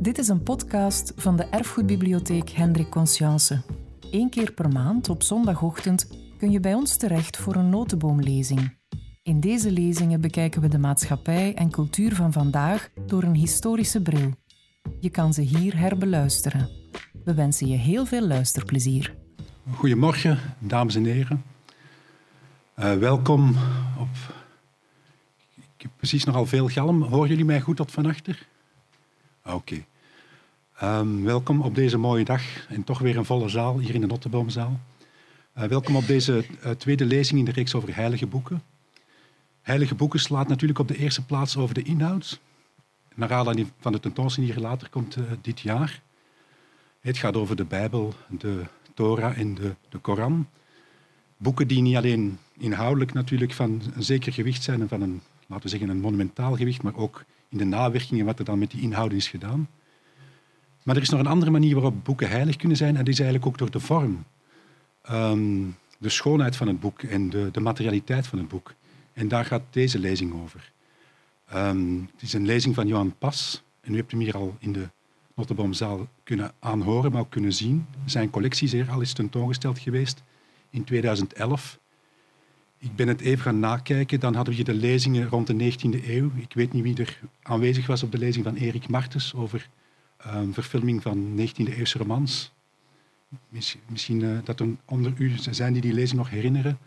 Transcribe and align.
Dit 0.00 0.18
is 0.18 0.28
een 0.28 0.42
podcast 0.42 1.12
van 1.16 1.36
de 1.36 1.44
Erfgoedbibliotheek 1.44 2.50
Hendrik 2.50 2.90
Conscience. 2.90 3.62
Eén 4.10 4.30
keer 4.30 4.52
per 4.52 4.68
maand 4.68 5.08
op 5.08 5.22
zondagochtend 5.22 6.08
kun 6.38 6.50
je 6.50 6.60
bij 6.60 6.74
ons 6.74 6.96
terecht 6.96 7.36
voor 7.36 7.54
een 7.54 7.68
notenboomlezing. 7.68 8.76
In 9.22 9.40
deze 9.40 9.70
lezingen 9.70 10.20
bekijken 10.20 10.60
we 10.60 10.68
de 10.68 10.78
maatschappij 10.78 11.54
en 11.54 11.70
cultuur 11.70 12.14
van 12.14 12.32
vandaag 12.32 12.88
door 13.06 13.22
een 13.22 13.34
historische 13.34 14.02
bril. 14.02 14.30
Je 15.00 15.10
kan 15.10 15.34
ze 15.34 15.40
hier 15.40 15.78
herbeluisteren. 15.78 16.68
We 17.24 17.34
wensen 17.34 17.66
je 17.66 17.76
heel 17.76 18.06
veel 18.06 18.26
luisterplezier. 18.26 19.14
Goedemorgen, 19.74 20.38
dames 20.58 20.94
en 20.94 21.04
heren. 21.04 21.42
Uh, 22.78 22.94
welkom 22.94 23.56
op. 23.98 24.34
Ik 25.56 25.82
heb 25.82 25.90
precies 25.96 26.24
nogal 26.24 26.46
veel 26.46 26.68
galm. 26.68 27.02
Horen 27.02 27.28
jullie 27.28 27.44
mij 27.44 27.60
goed 27.60 27.76
tot 27.76 27.90
van 27.90 28.06
achter? 28.06 28.48
Oké. 29.44 29.84
Um, 30.82 31.24
welkom 31.24 31.60
op 31.60 31.74
deze 31.74 31.96
mooie 31.96 32.24
dag 32.24 32.66
en 32.68 32.84
toch 32.84 32.98
weer 32.98 33.16
een 33.16 33.24
volle 33.24 33.48
zaal 33.48 33.78
hier 33.78 33.94
in 33.94 34.00
de 34.00 34.06
Notteboomzaal. 34.06 34.80
Uh, 35.58 35.64
welkom 35.64 35.96
op 35.96 36.06
deze 36.06 36.44
uh, 36.64 36.70
tweede 36.70 37.04
lezing 37.04 37.38
in 37.38 37.44
de 37.44 37.50
reeks 37.50 37.74
over 37.74 37.94
heilige 37.94 38.26
boeken. 38.26 38.62
Heilige 39.62 39.94
boeken 39.94 40.20
slaat 40.20 40.48
natuurlijk 40.48 40.78
op 40.78 40.88
de 40.88 40.96
eerste 40.96 41.24
plaats 41.24 41.56
over 41.56 41.74
de 41.74 41.82
inhoud. 41.82 42.40
Naar 43.14 43.32
aanleiding 43.32 43.70
van 43.78 43.92
de 43.92 44.00
tentoonstelling 44.00 44.52
die 44.52 44.60
hier 44.60 44.70
later 44.70 44.88
komt 44.88 45.16
uh, 45.16 45.24
dit 45.40 45.60
jaar. 45.60 46.02
Het 47.00 47.18
gaat 47.18 47.36
over 47.36 47.56
de 47.56 47.64
Bijbel, 47.64 48.14
de 48.28 48.62
Torah 48.94 49.38
en 49.38 49.54
de, 49.54 49.74
de 49.88 49.98
Koran. 49.98 50.48
Boeken 51.36 51.68
die 51.68 51.82
niet 51.82 51.96
alleen 51.96 52.38
inhoudelijk 52.58 53.12
natuurlijk 53.12 53.52
van 53.52 53.82
een 53.94 54.02
zeker 54.02 54.32
gewicht 54.32 54.62
zijn 54.62 54.80
en 54.80 54.88
van 54.88 55.02
een, 55.02 55.20
laten 55.46 55.64
we 55.64 55.70
zeggen, 55.70 55.88
een 55.88 56.00
monumentaal 56.00 56.56
gewicht, 56.56 56.82
maar 56.82 56.96
ook 56.96 57.24
in 57.50 57.58
de 57.58 57.64
nawerkingen 57.64 58.26
wat 58.26 58.38
er 58.38 58.44
dan 58.44 58.58
met 58.58 58.70
die 58.70 58.80
inhouden 58.80 59.18
is 59.18 59.28
gedaan. 59.28 59.68
Maar 60.82 60.96
er 60.96 61.02
is 61.02 61.08
nog 61.08 61.20
een 61.20 61.26
andere 61.26 61.50
manier 61.50 61.74
waarop 61.74 62.04
boeken 62.04 62.28
heilig 62.28 62.56
kunnen 62.56 62.76
zijn 62.76 62.96
en 62.96 63.04
die 63.04 63.12
is 63.12 63.20
eigenlijk 63.20 63.48
ook 63.48 63.58
door 63.58 63.70
de 63.70 63.80
vorm. 63.80 64.24
Um, 65.10 65.76
de 65.98 66.08
schoonheid 66.08 66.56
van 66.56 66.66
het 66.66 66.80
boek 66.80 67.02
en 67.02 67.30
de, 67.30 67.48
de, 67.52 67.60
materialiteit 67.60 68.26
van 68.26 68.38
het 68.38 68.48
boek. 68.48 68.74
En 69.12 69.28
daar 69.28 69.44
gaat 69.44 69.62
deze 69.70 69.98
lezing 69.98 70.42
over. 70.42 70.72
Um, 71.54 72.08
het 72.12 72.22
is 72.22 72.32
een 72.32 72.46
lezing 72.46 72.74
van 72.74 72.86
Johan 72.86 73.14
Pas. 73.18 73.62
En 73.80 73.92
u 73.92 73.96
hebt 73.96 74.10
hem 74.10 74.20
hier 74.20 74.36
al 74.36 74.56
in 74.58 74.72
de 74.72 74.88
Notteboomzaal 75.34 76.08
kunnen 76.22 76.52
aanhoren, 76.58 77.12
maar 77.12 77.20
ook 77.20 77.30
kunnen 77.30 77.52
zien. 77.52 77.86
Zijn 78.04 78.30
collectie 78.30 78.66
is 78.66 78.72
hier 78.72 78.90
al 78.90 79.00
eens 79.00 79.12
tentoongesteld 79.12 79.78
geweest 79.78 80.22
in 80.70 80.84
2011. 80.84 81.78
Ik 82.82 82.96
ben 82.96 83.08
het 83.08 83.20
even 83.20 83.42
gaan 83.42 83.58
nakijken. 83.58 84.20
Dan 84.20 84.34
hadden 84.34 84.54
we 84.54 84.62
hier 84.62 84.74
de 84.74 84.80
lezingen 84.80 85.28
rond 85.28 85.46
de 85.46 85.72
19e 85.72 86.06
eeuw. 86.06 86.30
Ik 86.36 86.52
weet 86.54 86.72
niet 86.72 86.82
wie 86.82 86.96
er 86.96 87.20
aanwezig 87.42 87.86
was 87.86 88.02
op 88.02 88.12
de 88.12 88.18
lezing 88.18 88.44
van 88.44 88.54
Erik 88.54 88.88
Martens 88.88 89.34
over 89.34 89.68
um, 90.26 90.54
verfilming 90.54 91.02
van 91.02 91.38
19e-eeuwse 91.38 91.98
romans. 91.98 92.52
Misschien 93.86 94.20
uh, 94.20 94.38
dat 94.44 94.60
er 94.60 94.66
onder 94.84 95.12
u 95.18 95.32
zijn 95.36 95.72
die 95.72 95.82
die 95.82 95.92
lezing 95.92 96.18
nog 96.18 96.30
herinneren. 96.30 96.78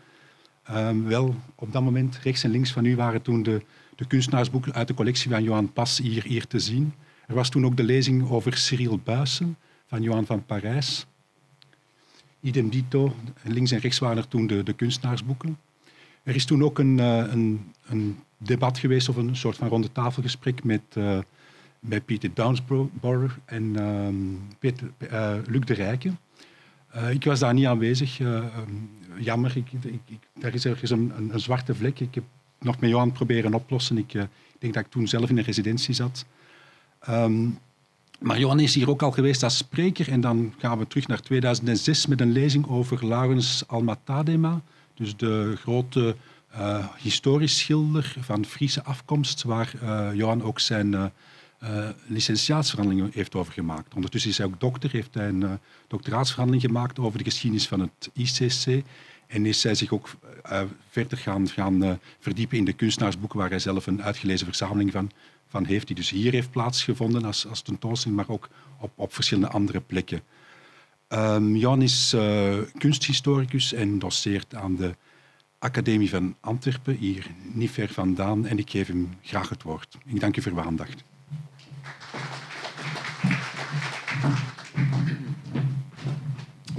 Um, 0.72 1.03
wel, 1.03 1.35
op 1.55 1.72
dat 1.72 1.83
moment, 1.83 2.17
rechts 2.17 2.44
en 2.44 2.52
links 2.52 2.72
van 2.72 2.85
u, 2.85 2.95
waren 2.95 3.22
toen 3.22 3.44
de, 3.44 3.61
de 3.95 4.07
kunstenaarsboeken 4.07 4.73
uit 4.73 4.88
de 4.88 4.94
collectie 4.94 5.30
van 5.30 5.44
Johan 5.44 5.73
Pas 5.73 5.97
hier, 5.97 6.23
hier 6.23 6.47
te 6.47 6.59
zien. 6.59 6.94
Er 7.28 7.35
was 7.35 7.50
toen 7.50 7.66
ook 7.66 7.78
de 7.78 7.83
lezing 7.83 8.30
over 8.30 8.57
Cyril 8.57 9.00
Buissen 9.03 9.57
van 9.88 10.02
Johan 10.02 10.25
van 10.25 10.45
Parijs. 10.45 11.05
Idem 12.39 12.69
dito, 12.69 13.16
links 13.44 13.72
en 13.72 13.80
rechts 13.80 14.00
waren 14.00 14.17
er 14.17 14.28
toen 14.28 14.47
de, 14.47 14.63
de 14.63 14.73
kunstenaarsboeken. 14.73 15.57
Er 16.23 16.35
is 16.35 16.45
toen 16.45 16.63
ook 16.63 16.79
een, 16.79 16.97
uh, 16.97 17.17
een, 17.17 17.71
een, 17.85 18.17
debat 18.38 18.77
geweest 18.77 19.09
of 19.09 19.16
een 19.16 19.35
soort 19.35 19.57
van 19.57 19.67
ronde 19.67 19.91
tafelgesprek 19.91 20.63
met, 20.63 20.81
uh, 20.93 21.19
met 21.79 22.05
Pieter 22.05 22.29
Downsborough 22.33 23.33
en 23.45 23.85
um, 23.85 24.41
Peter, 24.59 24.91
uh, 25.11 25.35
Luc 25.47 25.61
de 25.66 25.73
Rijken. 25.73 26.19
ik 27.09 27.23
was 27.23 27.39
daar 27.39 27.53
niet 27.53 27.66
aanwezig. 27.66 28.19
Um, 28.19 28.89
jammer, 29.17 29.57
ik, 29.57 29.67
daar 30.39 30.53
is 30.53 30.66
ergens 30.66 30.91
een, 30.91 31.31
zwarte 31.35 31.75
vlek. 31.75 32.00
Ik 32.00 32.16
heb 32.16 32.23
nog 32.59 32.79
met 32.79 32.90
Johan 32.90 33.11
proberen 33.11 33.53
oplossen. 33.53 33.97
Ik 33.97 34.11
denk 34.59 34.73
dat 34.73 34.85
ik 34.85 34.91
toen 34.91 35.07
zelf 35.07 35.29
in 35.29 35.38
een 35.38 35.44
residentie 35.44 35.94
zat. 35.94 36.25
Um, 37.09 37.59
maar 38.19 38.40
Johan 38.40 38.59
is 38.59 38.75
hier 38.75 38.90
ook 38.90 39.01
al 39.01 39.11
geweest 39.11 39.44
als 39.44 39.57
spreker. 39.57 40.11
En 40.11 40.22
dan 40.22 40.53
gaan 40.57 40.78
we 40.78 40.88
terug 40.88 41.07
naar 41.07 41.22
2006 41.22 42.07
met 42.07 42.22
een 42.22 42.31
lezing 42.31 42.67
over 42.67 43.07
Laurens 43.07 43.63
Almatadema. 43.67 44.61
Dus 44.93 45.15
de 45.15 45.55
grote 45.55 46.15
uh, 46.55 46.87
historisch 46.97 47.57
schilder 47.57 48.15
van 48.19 48.45
Friese 48.45 48.83
afkomst, 48.83 49.43
waar 49.43 49.73
uh, 49.83 50.09
Johan 50.13 50.43
ook 50.43 50.59
zijn 50.59 50.91
uh, 50.93 51.89
licentiaatsverhandelingen 52.07 53.11
heeft 53.13 53.35
over 53.35 53.53
gemaakt. 53.53 53.93
Ondertussen 53.93 54.31
is 54.31 54.37
hij 54.37 54.45
ook 54.45 54.59
dokter, 54.59 54.91
heeft 54.91 55.13
hij 55.13 55.27
een 55.27 55.59
doctoraatsverhandeling 55.87 56.65
gemaakt 56.65 56.99
over 56.99 57.17
de 57.17 57.23
geschiedenis 57.23 57.67
van 57.67 57.79
het 57.79 58.09
ICC. 58.13 58.85
En 59.27 59.45
is 59.45 59.63
hij 59.63 59.75
zich 59.75 59.91
ook 59.91 60.09
verder 60.89 61.17
gaan, 61.17 61.49
gaan 61.49 61.99
verdiepen 62.19 62.57
in 62.57 62.65
de 62.65 62.73
kunstenaarsboeken, 62.73 63.39
waar 63.39 63.49
hij 63.49 63.59
zelf 63.59 63.87
een 63.87 64.03
uitgelezen 64.03 64.45
verzameling 64.45 64.91
van 64.91 65.11
van 65.53 65.65
heeft, 65.65 65.87
die 65.87 65.95
dus 65.95 66.09
hier 66.09 66.31
heeft 66.31 66.51
plaatsgevonden 66.51 67.25
als, 67.25 67.47
als 67.47 67.61
tentoonstelling, 67.61 68.17
maar 68.17 68.29
ook 68.29 68.49
op, 68.79 68.91
op 68.95 69.13
verschillende 69.13 69.49
andere 69.49 69.81
plekken. 69.81 70.21
Um, 71.16 71.56
Jan 71.56 71.81
is 71.81 72.13
uh, 72.16 72.57
kunsthistoricus 72.78 73.74
en 73.74 74.00
doseert 74.00 74.56
aan 74.56 74.75
de 74.75 74.96
Academie 75.59 76.09
van 76.09 76.35
Antwerpen, 76.40 76.96
hier 76.96 77.28
niet 77.51 77.72
ver 77.72 77.90
vandaan, 77.90 78.46
en 78.46 78.57
ik 78.57 78.69
geef 78.69 78.88
hem 78.88 79.09
graag 79.22 79.50
het 79.50 79.63
woord. 79.63 79.97
Ik 80.06 80.19
dank 80.19 80.38
u 80.38 80.41
voor 80.41 80.52
uw 80.52 80.62
aandacht. 80.62 81.03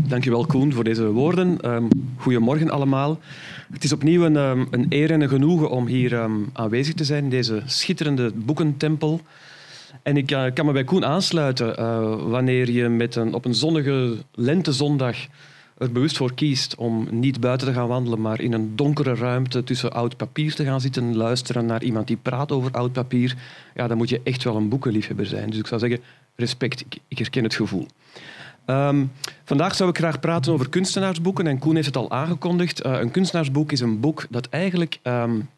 Dankjewel 0.03 0.47
Koen 0.47 0.73
voor 0.73 0.85
deze 0.85 1.07
woorden. 1.07 1.73
Um, 1.73 1.89
goedemorgen 2.17 2.71
allemaal. 2.71 3.21
Het 3.73 3.85
is 3.85 3.93
opnieuw 3.93 4.25
een, 4.25 4.37
um, 4.37 4.67
een 4.71 4.87
eer 4.89 5.11
en 5.11 5.21
een 5.21 5.29
genoegen 5.29 5.71
om 5.71 5.87
hier 5.87 6.13
um, 6.13 6.51
aanwezig 6.53 6.95
te 6.95 7.05
zijn 7.05 7.25
in 7.25 7.31
deze 7.31 7.63
schitterende 7.67 8.33
boekentempel. 8.35 9.21
En 10.03 10.17
ik 10.17 10.31
uh, 10.31 10.45
kan 10.55 10.67
me 10.67 10.73
bij 10.73 10.85
Koen 10.85 11.05
aansluiten 11.05 11.81
uh, 11.81 12.15
wanneer 12.31 12.71
je 12.71 12.89
met 12.89 13.15
een, 13.17 13.35
op 13.35 13.45
een 13.45 13.55
zonnige 13.55 14.17
lentezondag 14.33 15.17
er 15.79 15.93
bewust 15.93 16.17
voor 16.17 16.35
kiest 16.35 16.75
om 16.75 17.09
niet 17.11 17.41
buiten 17.41 17.67
te 17.67 17.75
gaan 17.75 17.89
wandelen, 17.89 18.21
maar 18.21 18.41
in 18.41 18.53
een 18.53 18.77
donkere 18.77 19.15
ruimte 19.15 19.65
tussen 19.65 19.93
oud 19.93 20.17
papier 20.17 20.55
te 20.55 20.65
gaan 20.65 20.81
zitten, 20.81 21.17
luisteren 21.17 21.67
naar 21.67 21.83
iemand 21.83 22.07
die 22.07 22.17
praat 22.17 22.53
over 22.53 22.71
oud 22.71 22.93
papier, 22.93 23.35
ja, 23.75 23.89
dan 23.89 23.97
moet 23.97 24.09
je 24.09 24.21
echt 24.25 24.45
wel 24.45 24.57
een 24.57 24.69
boekenliefhebber 24.69 25.27
zijn. 25.27 25.51
Dus 25.51 25.59
ik 25.59 25.67
zou 25.67 25.81
zeggen, 25.81 26.01
respect, 26.37 26.81
ik, 26.81 26.99
ik 27.09 27.19
herken 27.19 27.45
het 27.45 27.55
gevoel. 27.55 27.87
Um, 28.67 29.13
vandaag 29.45 29.75
zou 29.75 29.91
ik 29.91 29.97
graag 29.97 30.21
praten 30.21 30.53
over 30.53 30.69
kunstenaarsboeken. 30.69 31.47
En 31.47 31.59
Koen 31.59 31.75
heeft 31.75 31.87
het 31.87 31.97
al 31.97 32.11
aangekondigd. 32.11 32.87
Uh, 32.87 33.01
een 33.01 33.11
kunstenaarsboek 33.11 33.73
is 33.73 33.81
een 33.81 34.01
boek 34.01 34.27
dat 34.31 34.49
eigenlijk 34.49 34.99
um, 35.03 35.49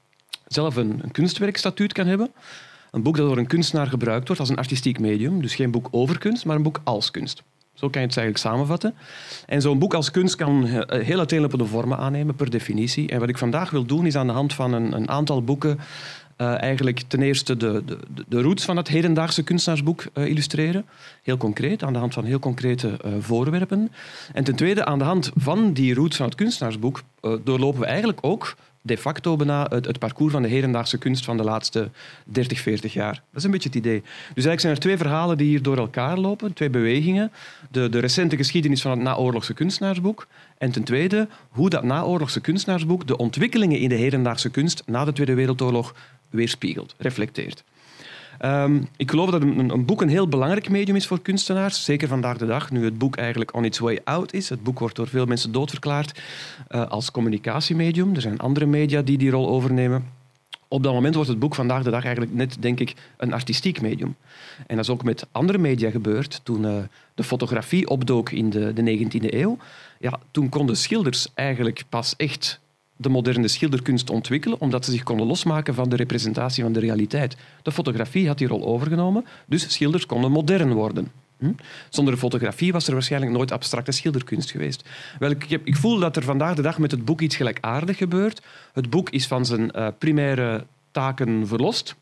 zelf 0.47 0.77
een, 0.77 1.01
een 1.03 1.11
kunstwerkstatuut 1.11 1.93
kan 1.93 2.07
hebben. 2.07 2.31
Een 2.91 3.03
boek 3.03 3.17
dat 3.17 3.27
door 3.29 3.39
een 3.39 3.47
kunstenaar 3.47 3.87
gebruikt 3.87 4.27
wordt 4.27 4.41
als 4.41 4.51
een 4.51 4.57
artistiek 4.57 4.99
medium. 4.99 5.43
Dus 5.43 5.55
geen 5.55 5.71
boek 5.71 5.89
over 5.91 6.19
kunst, 6.19 6.45
maar 6.45 6.57
een 6.57 6.63
boek 6.63 6.81
als 6.85 7.11
kunst. 7.11 7.43
Zo 7.77 7.89
kan 7.89 8.01
je 8.01 8.07
het 8.07 8.17
eigenlijk 8.17 8.47
samenvatten. 8.47 8.95
En 9.47 9.61
zo'n 9.61 9.79
boek 9.79 9.95
als 9.95 10.11
kunst 10.11 10.35
kan 10.35 10.67
eh, 10.67 11.05
heel 11.05 11.19
uiteenlopende 11.19 11.65
vormen 11.65 11.99
aannemen, 11.99 12.35
per 12.35 12.51
definitie. 12.51 13.09
En 13.09 13.21
wat 13.21 13.29
ik 13.29 13.39
vandaag 13.39 13.71
wil 13.71 13.85
doen, 13.85 14.07
is 14.07 14.17
aan 14.17 14.27
de 14.27 14.33
hand 14.33 14.55
van 14.55 14.73
een, 14.73 14.93
een 14.93 15.09
aantal 15.09 15.43
boeken 15.43 15.79
uh, 16.39 16.63
eigenlijk 16.63 17.03
ten 17.07 17.23
eerste 17.23 17.57
de, 17.57 17.83
de, 17.87 17.99
de 18.29 18.43
roots 18.43 18.65
van 18.65 18.77
het 18.77 18.89
hedendaagse 18.89 19.43
kunstenaarsboek 19.43 20.05
uh, 20.15 20.27
illustreren. 20.27 20.85
Heel 21.23 21.37
concreet, 21.37 21.83
aan 21.83 21.93
de 21.93 21.99
hand 21.99 22.15
van 22.15 22.25
heel 22.25 22.39
concrete 22.39 22.99
voorwerpen. 23.21 23.93
En 24.33 24.45
ten 24.45 24.57
tweede, 24.57 24.85
aan 24.85 24.99
de 24.99 25.05
hand 25.05 25.31
van 25.35 25.73
die 25.73 25.95
roots 25.95 26.17
van 26.17 26.27
het 26.27 26.35
kunstenaarsboek 26.35 27.03
doorlopen 27.45 27.81
we 27.81 27.87
eigenlijk 27.87 28.19
ook 28.21 28.57
de 28.87 28.99
facto 28.99 29.37
bijna 29.37 29.67
het, 29.69 29.87
het, 29.87 29.99
parcours 29.99 30.33
van 30.33 30.43
de 30.43 30.49
hedendaagse 30.49 30.99
kunst 30.99 31.25
van 31.25 31.37
de 31.37 31.43
laatste 31.43 31.91
30, 32.25 32.61
40 32.61 32.93
jaar. 32.93 33.13
Dat 33.13 33.23
is 33.35 33.45
een 33.45 33.51
beetje 33.51 33.69
het 33.69 33.79
idee. 33.79 34.01
Dus 34.01 34.45
eigenlijk 34.45 34.61
zijn 34.61 34.73
er 34.73 34.81
twee 34.81 34.97
verhalen 34.97 35.39
die 35.39 35.49
hier 35.49 35.63
door 35.63 35.77
elkaar 35.77 36.19
lopen, 36.19 36.53
twee 36.53 36.71
bewegingen. 36.71 37.33
De, 37.71 37.89
de 37.89 37.99
recente 37.99 38.37
geschiedenis 38.37 38.83
van 38.83 38.91
het 38.91 39.01
naoorlogse 39.01 39.55
kunstenaarsboek 39.55 40.27
en 40.59 40.71
ten 40.71 40.85
tweede 40.85 41.29
hoe 41.49 41.71
dat 41.71 41.83
naoorlogse 41.83 42.41
kunstenaarsboek 42.41 43.07
de 43.07 43.17
ontwikkelingen 43.17 43.79
in 43.79 43.89
de 43.89 43.95
hedendaagse 43.95 44.51
kunst 44.51 44.83
na 44.87 45.05
de 45.05 45.13
Tweede 45.13 45.35
Wereldoorlog 45.35 45.95
weerspiegelt, 46.31 46.95
reflecteert. 46.99 47.65
Um, 48.45 48.89
ik 48.97 49.11
geloof 49.11 49.31
dat 49.31 49.43
een, 49.43 49.71
een, 49.71 49.85
boek 49.85 50.03
een 50.03 50.09
heel 50.09 50.29
belangrijk 50.29 50.69
medium 50.69 50.97
is 50.97 51.07
voor 51.07 51.21
kunstenaars. 51.21 51.85
Zeker 51.85 52.09
vandaag 52.09 52.37
de 52.37 52.47
dag, 52.47 52.71
nu 52.71 52.85
het 52.85 52.99
boek 52.99 53.17
eigenlijk 53.17 53.55
on 53.55 53.65
its 53.65 53.79
way 53.79 54.01
out 54.05 54.33
is. 54.33 54.49
Het 54.49 54.63
boek 54.63 54.79
wordt 54.79 54.97
door 54.97 55.09
veel 55.09 55.27
mensen 55.27 55.53
doodverklaard 55.53 56.21
uh, 56.71 56.87
als 56.87 57.11
communicatiemedium. 57.11 58.15
Er 58.15 58.21
zijn 58.21 58.39
andere 58.39 58.67
media 58.67 59.03
die 59.03 59.19
die 59.19 59.31
rol 59.31 59.49
overnemen. 59.49 60.05
Op 60.69 60.83
dat 60.83 60.93
moment 60.93 61.15
wordt 61.15 61.31
het 61.31 61.39
boek 61.39 61.55
vandaag 61.55 61.83
de 61.83 61.91
dag 61.91 62.03
eigenlijk 62.05 62.35
net, 62.35 62.57
denk 62.61 62.81
ik, 62.81 62.95
een 63.17 63.33
artistiek 63.33 63.81
medium. 63.81 64.17
En 64.67 64.77
dat 64.77 64.85
is 64.85 64.91
ook 64.91 65.05
met 65.05 65.27
andere 65.33 65.59
media 65.59 65.91
gebeurd. 65.91 66.41
Toen 66.43 66.63
uh, 66.63 66.77
de 67.15 67.25
fotografie 67.25 67.89
opdook 67.89 68.31
in 68.31 68.51
de, 68.51 68.73
de 68.73 68.99
19e 68.99 69.35
eeuw, 69.35 69.59
ja, 69.99 70.19
toen 70.31 70.49
konden 70.49 70.77
schilders 70.77 71.29
eigenlijk 71.35 71.83
pas 71.89 72.15
echt 72.17 72.61
de 72.97 73.09
moderne 73.09 73.49
schilderkunst 73.49 74.11
ontwikkelen, 74.11 74.61
omdat 74.61 74.85
ze 74.85 74.91
zich 74.91 75.03
konden 75.03 75.27
losmaken 75.27 75.75
van 75.75 75.89
de 75.89 75.97
representatie 75.97 76.63
van 76.63 76.73
de 76.73 76.81
realiteit. 76.81 77.37
De 77.63 77.73
fotografie 77.73 78.27
had 78.27 78.39
die 78.39 78.47
rol 78.47 78.67
overgenomen, 78.67 79.25
dus 79.47 79.73
schilders 79.73 80.07
konden 80.07 80.31
modern 80.31 80.73
worden. 80.73 81.11
Hm? 81.39 81.53
Zonder 81.89 82.17
fotografie 82.17 82.73
was 82.73 82.87
er 82.87 82.93
waarschijnlijk 82.93 83.33
nooit 83.33 83.53
abstracte 83.53 83.93
schilderkunst 83.93 84.51
geweest. 84.51 84.89
Wel, 85.19 85.31
ik, 85.31 85.51
ik, 85.65 85.77
voel 85.77 85.99
dat 85.99 86.17
er 86.17 86.23
vandaag 86.23 86.55
de 86.55 86.63
dag 86.63 86.79
met 86.79 86.91
het 86.91 87.05
boek 87.05 87.21
iets 87.21 87.37
gelijkaardig 87.37 87.97
gebeurt. 87.97 88.43
Het 88.73 88.91
boek 88.91 89.11
is 89.11 89.27
van 89.27 89.47
zijn 89.47 89.71
uh, 89.77 89.89
primaire 89.99 90.67
taken 90.91 91.47
verlost. 91.47 91.97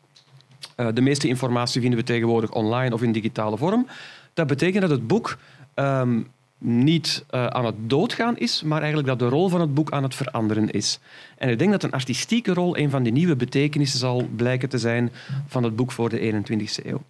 Uh, 0.77 0.87
de 0.93 1.01
meeste 1.01 1.27
informatie 1.27 1.81
vinden 1.81 1.99
we 1.99 2.05
tegenwoordig 2.05 2.51
online 2.51 2.93
of 2.93 3.01
in 3.01 3.11
digitale 3.11 3.57
vorm. 3.57 3.87
Dat 4.33 4.47
betekent 4.47 4.81
dat 4.81 4.89
het 4.89 5.07
boek 5.07 5.37
um, 5.75 6.27
niet 6.65 7.25
uh, 7.31 7.47
aan 7.47 7.65
het 7.65 7.75
doodgaan 7.77 8.37
is, 8.37 8.63
maar 8.63 8.79
eigenlijk 8.79 9.07
dat 9.07 9.19
de 9.19 9.35
rol 9.35 9.49
van 9.49 9.61
het 9.61 9.73
boek 9.73 9.91
aan 9.91 10.03
het 10.03 10.15
veranderen 10.15 10.71
is. 10.71 10.99
En 11.37 11.49
ik 11.49 11.59
denk 11.59 11.71
dat 11.71 11.83
een 11.83 11.91
artistieke 11.91 12.53
rol 12.53 12.77
een 12.77 12.89
van 12.89 13.03
de 13.03 13.09
nieuwe 13.09 13.35
betekenissen 13.35 13.99
zal 13.99 14.27
blijken 14.35 14.69
te 14.69 14.77
zijn 14.77 15.11
van 15.47 15.63
het 15.63 15.75
boek 15.75 15.91
voor 15.91 16.09
de 16.09 16.43
21e 16.43 16.85
eeuw. 16.85 17.01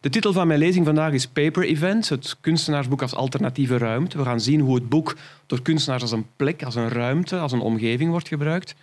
De 0.00 0.10
titel 0.10 0.32
van 0.32 0.46
mijn 0.46 0.58
lezing 0.58 0.84
vandaag 0.86 1.12
is 1.12 1.26
Paper 1.26 1.64
Events, 1.64 2.08
het 2.08 2.36
kunstenaarsboek 2.40 3.02
als 3.02 3.14
alternatieve 3.14 3.78
ruimte. 3.78 4.18
We 4.18 4.24
gaan 4.24 4.40
zien 4.40 4.60
hoe 4.60 4.74
het 4.74 4.88
boek 4.88 5.16
door 5.46 5.62
kunstenaars 5.62 6.02
als 6.02 6.12
een 6.12 6.26
plek, 6.36 6.62
als 6.62 6.74
een 6.74 6.88
ruimte, 6.88 7.38
als 7.38 7.52
een 7.52 7.60
omgeving 7.60 8.10
wordt 8.10 8.28
gebruikt. 8.28 8.74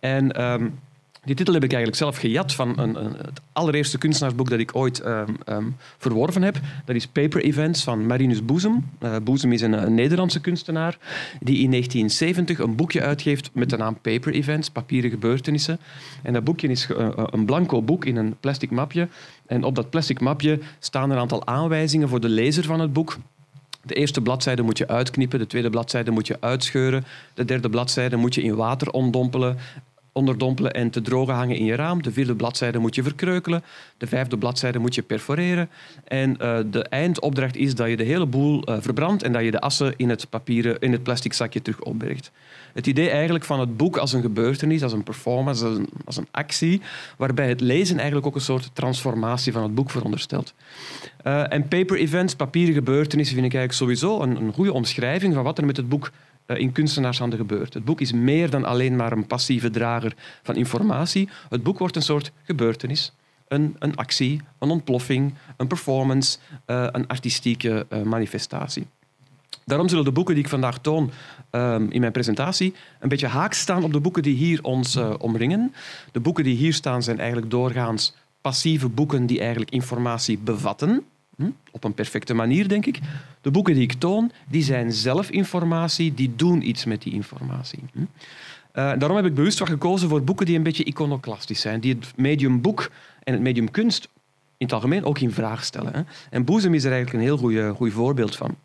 En 0.00 0.42
um, 0.44 0.78
die 1.28 1.36
titel 1.36 1.54
heb 1.54 1.64
ik 1.64 1.72
eigenlijk 1.72 2.02
zelf 2.02 2.16
gejat 2.16 2.54
van 2.54 2.78
een, 2.78 3.04
een, 3.04 3.12
het 3.12 3.40
allereerste 3.52 3.98
kunstenaarsboek 3.98 4.50
dat 4.50 4.58
ik 4.58 4.76
ooit 4.76 5.04
um, 5.06 5.36
um, 5.48 5.76
verworven 5.98 6.42
heb. 6.42 6.60
Dat 6.84 6.96
is 6.96 7.06
Paper 7.06 7.42
Events 7.42 7.84
van 7.84 8.06
Marinus 8.06 8.44
Boezem. 8.44 8.88
Uh, 9.02 9.16
Boezem 9.22 9.52
is 9.52 9.60
een, 9.60 9.94
Nederlandse 9.94 10.40
kunstenaar 10.40 10.98
die 11.40 11.58
in 11.58 11.70
1970 11.70 12.58
een 12.58 12.76
boekje 12.76 13.02
uitgeeft 13.02 13.50
met 13.52 13.70
de 13.70 13.76
naam 13.76 14.00
Paper 14.00 14.32
Events, 14.32 14.70
papieren 14.70 15.10
gebeurtenissen. 15.10 15.78
En 16.22 16.32
dat 16.32 16.44
boekje 16.44 16.68
is 16.68 16.88
uh, 16.88 17.08
een 17.14 17.44
blanco 17.44 17.82
boek 17.82 18.04
in 18.04 18.16
een 18.16 18.36
plastic 18.40 18.70
mapje. 18.70 19.08
En 19.46 19.64
op 19.64 19.74
dat 19.74 19.90
plastic 19.90 20.20
mapje 20.20 20.58
staan 20.78 21.10
een 21.10 21.18
aantal 21.18 21.46
aanwijzingen 21.46 22.08
voor 22.08 22.20
de 22.20 22.28
lezer 22.28 22.64
van 22.64 22.80
het 22.80 22.92
boek. 22.92 23.16
De 23.82 23.94
eerste 23.94 24.20
bladzijde 24.20 24.62
moet 24.62 24.78
je 24.78 24.88
uitknippen, 24.88 25.38
de 25.38 25.46
tweede 25.46 25.70
bladzijde 25.70 26.10
moet 26.10 26.26
je 26.26 26.36
uitscheuren, 26.40 27.04
de 27.34 27.44
derde 27.44 27.70
bladzijde 27.70 28.16
moet 28.16 28.34
je 28.34 28.42
in 28.42 28.54
water 28.54 28.90
ondompelen 28.90 29.56
onderdompelen 30.18 30.72
en 30.72 30.90
te 30.90 31.02
drogen 31.02 31.34
hangen 31.34 31.56
in 31.56 31.64
je 31.64 31.74
raam. 31.74 32.02
De 32.02 32.12
vierde 32.12 32.34
bladzijde 32.34 32.78
moet 32.78 32.94
je 32.94 33.02
verkreukelen. 33.02 33.64
De 33.98 34.06
vijfde 34.06 34.38
bladzijde 34.38 34.78
moet 34.78 34.94
je 34.94 35.02
perforeren. 35.02 35.68
En 36.04 36.30
uh, 36.30 36.58
de 36.70 36.82
eindopdracht 36.82 37.56
is 37.56 37.74
dat 37.74 37.88
je 37.88 37.96
de 37.96 38.04
hele 38.04 38.26
boel 38.26 38.70
uh, 38.70 38.76
verbrandt 38.80 39.22
en 39.22 39.32
dat 39.32 39.42
je 39.42 39.50
de 39.50 39.60
assen 39.60 39.94
in 39.96 40.08
het, 40.08 40.30
papieren, 40.30 40.78
in 40.78 40.92
het 40.92 41.02
plastic 41.02 41.32
zakje 41.32 41.62
terug 41.62 41.80
opbergt. 41.80 42.30
Het 42.72 42.86
idee 42.86 43.10
eigenlijk 43.10 43.44
van 43.44 43.60
het 43.60 43.76
boek 43.76 43.96
als 43.96 44.12
een 44.12 44.20
gebeurtenis, 44.20 44.82
als 44.82 44.92
een 44.92 45.02
performance, 45.02 45.80
als 46.04 46.16
een, 46.16 46.28
actie, 46.30 46.80
waarbij 47.16 47.48
het 47.48 47.60
lezen 47.60 47.96
eigenlijk 47.96 48.26
ook 48.26 48.34
een 48.34 48.40
soort 48.40 48.70
transformatie 48.72 49.52
van 49.52 49.62
het 49.62 49.74
boek 49.74 49.90
veronderstelt. 49.90 50.54
Uh, 51.26 51.52
en 51.52 51.68
paper 51.68 51.96
events, 51.96 52.34
papieren 52.34 52.74
gebeurtenissen, 52.74 53.34
vind 53.34 53.46
ik 53.46 53.54
eigenlijk 53.58 53.82
sowieso 53.82 54.22
een, 54.22 54.36
een 54.36 54.52
goede 54.52 54.72
omschrijving 54.72 55.34
van 55.34 55.42
wat 55.42 55.58
er 55.58 55.66
met 55.66 55.76
het 55.76 55.88
boek 55.88 56.04
eh, 56.04 56.12
in 56.56 56.72
kunstenaarshanden 56.72 57.38
gebeurt. 57.38 57.74
Het 57.74 57.84
boek 57.84 58.00
is 58.00 58.12
meer 58.12 58.50
dan 58.50 58.64
alleen 58.64 58.96
maar 58.96 59.12
een 59.12 59.26
passieve 59.26 59.70
drager 59.70 60.14
van 60.42 60.56
informatie. 60.56 61.28
Het 61.48 61.62
boek 61.62 61.78
wordt 61.78 61.96
een 61.96 62.02
soort 62.02 62.32
gebeurtenis. 62.42 63.12
Een, 63.48 63.76
een 63.78 63.96
actie, 63.96 64.40
een 64.58 64.70
ontploffing, 64.70 65.34
een 65.56 65.66
performance, 65.66 66.38
uh, 66.66 66.86
een 66.92 67.06
artistieke 67.06 67.86
uh, 67.90 68.02
manifestatie. 68.02 68.86
Daarom 69.64 69.88
zullen 69.88 70.04
de 70.04 70.12
boeken 70.12 70.34
die 70.34 70.42
ik 70.42 70.50
vandaag 70.50 70.78
toon 70.78 71.10
um, 71.50 71.90
in 71.90 72.00
mijn 72.00 72.12
presentatie 72.12 72.74
een 73.00 73.08
beetje 73.08 73.26
haak 73.26 73.52
staan 73.52 73.84
op 73.84 73.92
de 73.92 74.00
boeken 74.00 74.22
die 74.22 74.34
hier 74.34 74.62
ons 74.62 74.96
omringen. 74.96 75.74
De 76.12 76.20
boeken 76.20 76.44
die 76.44 76.56
hier 76.56 76.74
staan 76.74 77.02
zijn 77.02 77.18
eigenlijk 77.18 77.50
doorgaans 77.50 78.14
passieve 78.40 78.88
boeken 78.88 79.26
die 79.26 79.38
eigenlijk 79.40 79.70
informatie 79.70 80.38
bevatten. 80.38 81.04
Hm? 81.38 81.50
Op 81.70 81.84
een 81.84 81.94
perfecte 81.94 82.34
manier, 82.34 82.68
denk 82.68 82.86
ik. 82.86 82.98
De 83.40 83.50
boeken 83.50 83.74
die 83.74 83.82
ik 83.82 83.92
toon, 83.92 84.30
die 84.48 84.62
zijn 84.62 84.92
zelf 84.92 85.30
informatie, 85.30 86.14
die 86.14 86.32
doen 86.36 86.68
iets 86.68 86.84
met 86.84 87.02
die 87.02 87.12
informatie. 87.12 87.78
Hm? 87.92 87.98
Uh, 88.00 88.04
daarom 88.74 89.16
heb 89.16 89.26
ik 89.26 89.34
bewust 89.34 89.58
wat 89.58 89.68
gekozen 89.68 90.08
voor 90.08 90.24
boeken 90.24 90.46
die 90.46 90.56
een 90.56 90.62
beetje 90.62 90.84
iconoclastisch 90.84 91.60
zijn, 91.60 91.80
die 91.80 91.94
het 91.94 92.12
medium 92.16 92.60
boek 92.60 92.90
en 93.22 93.32
het 93.32 93.42
medium 93.42 93.70
kunst 93.70 94.08
in 94.56 94.66
het 94.66 94.72
algemeen 94.72 95.04
ook 95.04 95.18
in 95.18 95.32
vraag 95.32 95.64
stellen. 95.64 96.06
En 96.30 96.44
Boezem 96.44 96.74
is 96.74 96.84
er 96.84 96.92
eigenlijk 96.92 97.22
een 97.22 97.52
heel 97.52 97.74
goed 97.74 97.92
voorbeeld 97.92 98.36
van. 98.36 98.56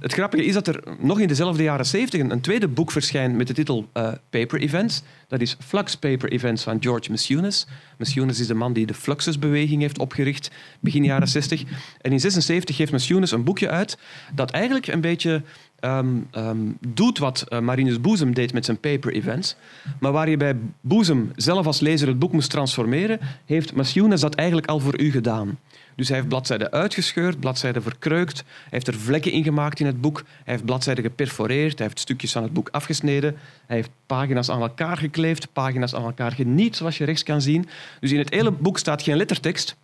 Het 0.00 0.12
grappige 0.12 0.44
is 0.44 0.54
dat 0.54 0.66
er 0.66 0.82
nog 0.98 1.20
in 1.20 1.28
dezelfde 1.28 1.62
jaren 1.62 1.86
70 1.86 2.20
een, 2.20 2.40
tweede 2.40 2.68
boek 2.68 2.90
verschijnt 2.90 3.36
met 3.36 3.46
de 3.46 3.54
titel 3.54 3.88
uh, 3.94 4.12
Paper 4.30 4.60
Events. 4.60 5.02
Dat 5.28 5.40
is 5.40 5.56
Flux 5.58 5.96
Paper 5.96 6.32
Events 6.32 6.62
van 6.62 6.76
George 6.80 7.10
Messeunis. 7.10 7.66
Messeunis 7.98 8.40
is 8.40 8.46
de 8.46 8.54
man 8.54 8.72
die 8.72 8.86
de 8.86 8.94
Fluxusbeweging 8.94 9.80
heeft 9.80 9.98
opgericht 9.98 10.50
begin 10.80 11.04
jaren 11.04 11.28
60. 11.28 11.62
En 12.00 12.12
in 12.12 12.20
76 12.20 12.76
geeft 12.76 12.92
Messeunis 12.92 13.30
een 13.30 13.44
boekje 13.44 13.68
uit 13.68 13.98
dat 14.34 14.50
eigenlijk 14.50 14.86
een 14.86 15.00
beetje 15.00 15.42
um, 15.80 16.28
um, 16.32 16.76
doet 16.88 17.18
wat 17.18 17.44
uh, 17.48 17.58
Marinus 17.58 18.00
Boezem 18.00 18.34
deed 18.34 18.52
met 18.52 18.64
zijn 18.64 18.80
paper 18.80 19.12
events. 19.12 19.56
Maar 20.00 20.12
waar 20.12 20.28
je 20.28 20.36
bij 20.36 20.56
Boezem 20.80 21.32
zelf 21.36 21.66
als 21.66 21.80
lezer 21.80 22.08
het 22.08 22.18
boek 22.18 22.32
moest 22.32 22.50
transformeren, 22.50 23.20
heeft 23.44 23.74
Messeunis 23.74 24.20
dat 24.20 24.34
eigenlijk 24.34 24.68
al 24.68 24.80
voor 24.80 25.00
u 25.00 25.10
gedaan. 25.10 25.58
Dus 25.98 26.08
hij 26.08 26.16
heeft 26.16 26.28
bladzijden 26.28 26.70
uitgescheurd, 26.70 27.40
bladzijden 27.40 27.82
verkreukt, 27.82 28.36
hij 28.36 28.68
heeft 28.68 28.86
er 28.86 28.94
vlekken 28.94 29.32
in 29.32 29.42
gemaakt 29.42 29.80
in 29.80 29.86
het 29.86 30.00
boek, 30.00 30.22
hij 30.44 30.54
heeft 30.54 30.64
bladzijden 30.64 31.04
geperforeerd, 31.04 31.78
hij 31.78 31.86
heeft 31.86 32.00
stukjes 32.00 32.32
van 32.32 32.42
het 32.42 32.52
boek 32.52 32.68
afgesneden, 32.68 33.36
hij 33.66 33.76
heeft 33.76 33.90
pagina's 34.06 34.50
aan 34.50 34.60
elkaar 34.60 34.96
gekleefd, 34.96 35.52
pagina's 35.52 35.94
aan 35.94 36.04
elkaar 36.04 36.32
geniet, 36.32 36.76
zoals 36.76 36.98
je 36.98 37.04
rechts 37.04 37.22
kan 37.22 37.42
zien. 37.42 37.68
Dus 38.00 38.12
in 38.12 38.18
het 38.18 38.30
hele 38.30 38.50
boek 38.50 38.78
staat 38.78 39.02
geen 39.02 39.16
lettertekst, 39.16 39.76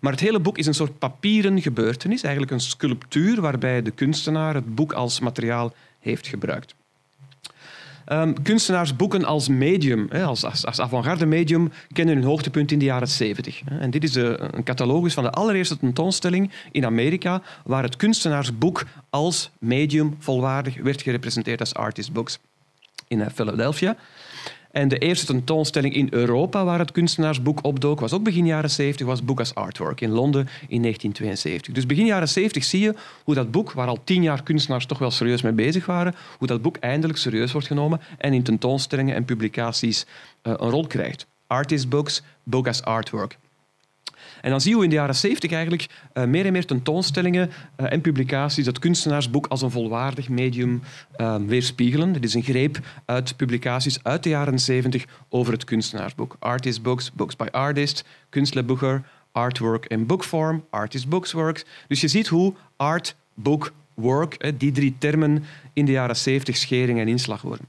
maar 0.00 0.12
het 0.12 0.20
hele 0.20 0.40
boek 0.40 0.58
is 0.58 0.66
een 0.66 0.74
soort 0.74 0.98
papieren 0.98 1.62
gebeurtenis, 1.62 2.22
eigenlijk 2.22 2.52
een 2.52 2.60
sculptuur 2.60 3.40
waarbij 3.40 3.82
de 3.82 3.90
kunstenaar 3.90 4.54
het 4.54 4.74
boek 4.74 4.92
als 4.92 5.20
materiaal 5.20 5.74
heeft 5.98 6.26
gebruikt. 6.26 6.74
Um, 8.12 8.42
kunstenaars 8.42 8.96
boeken 8.96 9.24
als 9.24 9.48
medium, 9.48 10.06
hè, 10.08 10.24
als, 10.24 10.44
als, 10.44 10.66
als 10.66 10.80
avant-garde 10.80 11.26
medium, 11.26 11.72
kennen 11.92 12.14
hun 12.14 12.24
hoogtepunt 12.24 12.72
in 12.72 12.78
de 12.78 12.84
jaren 12.84 13.08
70. 13.08 13.62
En 13.66 13.90
dit 13.90 14.04
is 14.04 14.12
de, 14.12 14.48
een 14.50 14.62
catalogus 14.62 15.14
van 15.14 15.24
de 15.24 15.30
allereerste 15.30 15.78
tentoonstelling 15.78 16.50
in 16.72 16.84
Amerika, 16.84 17.42
waar 17.64 17.82
het 17.82 17.96
kunstenaarsboek 17.96 18.84
als 19.10 19.50
medium 19.58 20.16
volwaardig 20.18 20.76
werd 20.82 21.02
gerepresenteerd 21.02 21.60
als 21.60 21.74
artist 21.74 22.12
books 22.12 22.38
in 23.08 23.20
eh, 23.20 23.26
Philadelphia. 23.34 23.96
En 24.70 24.88
de 24.88 24.98
eerste 24.98 25.26
tentoonstelling 25.26 25.94
in 25.94 26.08
Europa 26.10 26.64
waar 26.64 26.78
het 26.78 26.92
kunstenaarsboek 26.92 27.64
opdook, 27.64 28.00
was 28.00 28.12
ook 28.12 28.22
begin 28.22 28.46
jaren 28.46 28.70
70, 28.70 29.06
was 29.06 29.24
Book 29.24 29.40
as 29.40 29.54
Artwork 29.54 30.00
in 30.00 30.10
Londen 30.10 30.48
in 30.68 30.82
1972. 30.82 31.74
Dus 31.74 31.86
begin 31.86 32.06
jaren 32.06 32.28
70 32.28 32.64
zie 32.64 32.80
je 32.80 32.94
hoe 33.24 33.34
dat 33.34 33.50
boek, 33.50 33.72
waar 33.72 33.88
al 33.88 34.04
tien 34.04 34.22
jaar 34.22 34.42
kunstenaars 34.42 34.86
toch 34.86 34.98
wel 34.98 35.10
serieus 35.10 35.42
mee 35.42 35.52
bezig 35.52 35.86
waren, 35.86 36.14
hoe 36.38 36.48
dat 36.48 36.62
boek 36.62 36.76
eindelijk 36.76 37.18
serieus 37.18 37.52
wordt 37.52 37.66
genomen 37.66 38.00
en 38.18 38.32
in 38.32 38.42
tentoonstellingen 38.42 39.14
en 39.14 39.24
publicaties 39.24 40.06
uh, 40.42 40.52
een 40.56 40.70
rol 40.70 40.86
krijgt. 40.86 41.26
Artist 41.46 41.88
books, 41.88 42.22
book 42.42 42.68
as 42.68 42.82
artwork. 42.82 43.38
En 44.40 44.50
dan 44.50 44.60
zie 44.60 44.70
je 44.70 44.74
hoe 44.74 44.84
in 44.84 44.90
de 44.90 44.96
jaren 44.96 45.14
70 45.14 45.52
eigenlijk 45.52 45.86
uh, 46.14 46.24
meer 46.24 46.46
en 46.46 46.52
meer 46.52 46.66
tentoonstellingen 46.66 47.50
uh, 47.80 47.92
en 47.92 48.00
publicaties 48.00 48.66
het 48.66 48.78
kunstenaarsboek 48.78 49.46
als 49.46 49.62
een 49.62 49.70
volwaardig 49.70 50.28
medium 50.28 50.82
uh, 51.16 51.36
weerspiegelen. 51.46 52.12
Dit 52.12 52.24
is 52.24 52.34
een 52.34 52.42
greep 52.42 52.78
uit 53.04 53.36
publicaties 53.36 54.04
uit 54.04 54.22
de 54.22 54.28
jaren 54.28 54.58
70 54.58 55.04
over 55.28 55.52
het 55.52 55.64
kunstenaarsboek. 55.64 56.36
Artist 56.38 56.82
books, 56.82 57.12
books 57.12 57.36
by 57.36 57.46
artist, 57.50 58.04
kunstlerboeken, 58.28 59.04
artwork 59.32 59.84
en 59.84 60.06
bookform, 60.06 60.64
artist 60.70 61.08
books 61.08 61.32
works. 61.32 61.64
Dus 61.88 62.00
je 62.00 62.08
ziet 62.08 62.28
hoe 62.28 62.54
art, 62.76 63.16
book, 63.34 63.72
work, 63.94 64.52
die 64.58 64.72
drie 64.72 64.94
termen 64.98 65.44
in 65.72 65.84
de 65.84 65.92
jaren 65.92 66.16
70 66.16 66.56
schering 66.56 66.98
en 66.98 67.08
inslag 67.08 67.42
worden. 67.42 67.66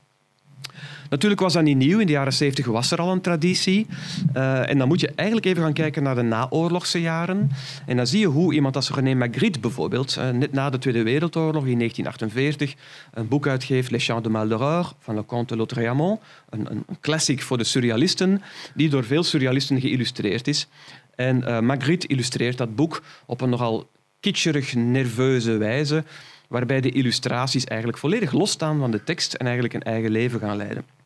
Natuurlijk 1.11 1.41
was 1.41 1.53
dat 1.53 1.63
niet 1.63 1.77
nieuw. 1.77 1.99
In 1.99 2.05
de 2.05 2.11
jaren 2.11 2.33
70 2.33 2.65
was 2.65 2.91
er 2.91 2.99
al 3.01 3.11
een 3.11 3.21
traditie. 3.21 3.87
Uh, 4.35 4.69
en 4.69 4.77
dan 4.77 4.87
moet 4.87 4.99
je 4.99 5.11
eigenlijk 5.15 5.47
even 5.47 5.63
gaan 5.63 5.73
kijken 5.73 6.03
naar 6.03 6.15
de 6.15 6.21
naoorlogse 6.21 7.01
jaren. 7.01 7.49
En 7.85 7.97
dan 7.97 8.07
zie 8.07 8.19
je 8.19 8.25
hoe 8.25 8.53
iemand 8.53 8.75
als 8.75 8.89
René 8.89 9.13
Magritte 9.13 9.59
bijvoorbeeld, 9.59 10.15
uh, 10.17 10.29
net 10.29 10.51
na 10.51 10.69
de 10.69 10.77
Tweede 10.77 11.03
Wereldoorlog 11.03 11.65
in 11.65 11.77
1948, 11.77 12.75
een 13.13 13.27
boek 13.27 13.47
uitgeeft, 13.47 13.91
Les 13.91 14.05
Chants 14.05 14.23
de 14.23 14.29
Maldoror 14.29 14.93
van 14.99 15.15
Le 15.15 15.25
Comte 15.25 15.55
de 15.55 15.55
Lautréamont. 15.55 16.19
Een, 16.49 16.71
een, 16.71 16.85
classic 17.01 17.41
voor 17.41 17.57
de 17.57 17.63
surrealisten, 17.63 18.41
die 18.73 18.89
door 18.89 19.03
veel 19.03 19.23
surrealisten 19.23 19.81
geïllustreerd 19.81 20.47
is. 20.47 20.67
En 21.15 21.43
uh, 21.47 21.59
Magritte 21.59 22.07
illustreert 22.07 22.57
dat 22.57 22.75
boek 22.75 23.01
op 23.25 23.41
een 23.41 23.49
nogal 23.49 23.89
kitscherig, 24.19 24.75
nerveuze 24.75 25.57
wijze, 25.57 26.03
waarbij 26.47 26.81
de 26.81 26.91
illustraties 26.91 27.65
eigenlijk 27.65 27.99
volledig 27.99 28.31
losstaan 28.31 28.79
van 28.79 28.91
de 28.91 29.03
tekst 29.03 29.33
en 29.33 29.45
eigenlijk 29.45 29.73
een 29.73 29.83
eigen 29.83 30.11
leven 30.11 30.39
gaan 30.39 30.57
leiden. 30.57 30.99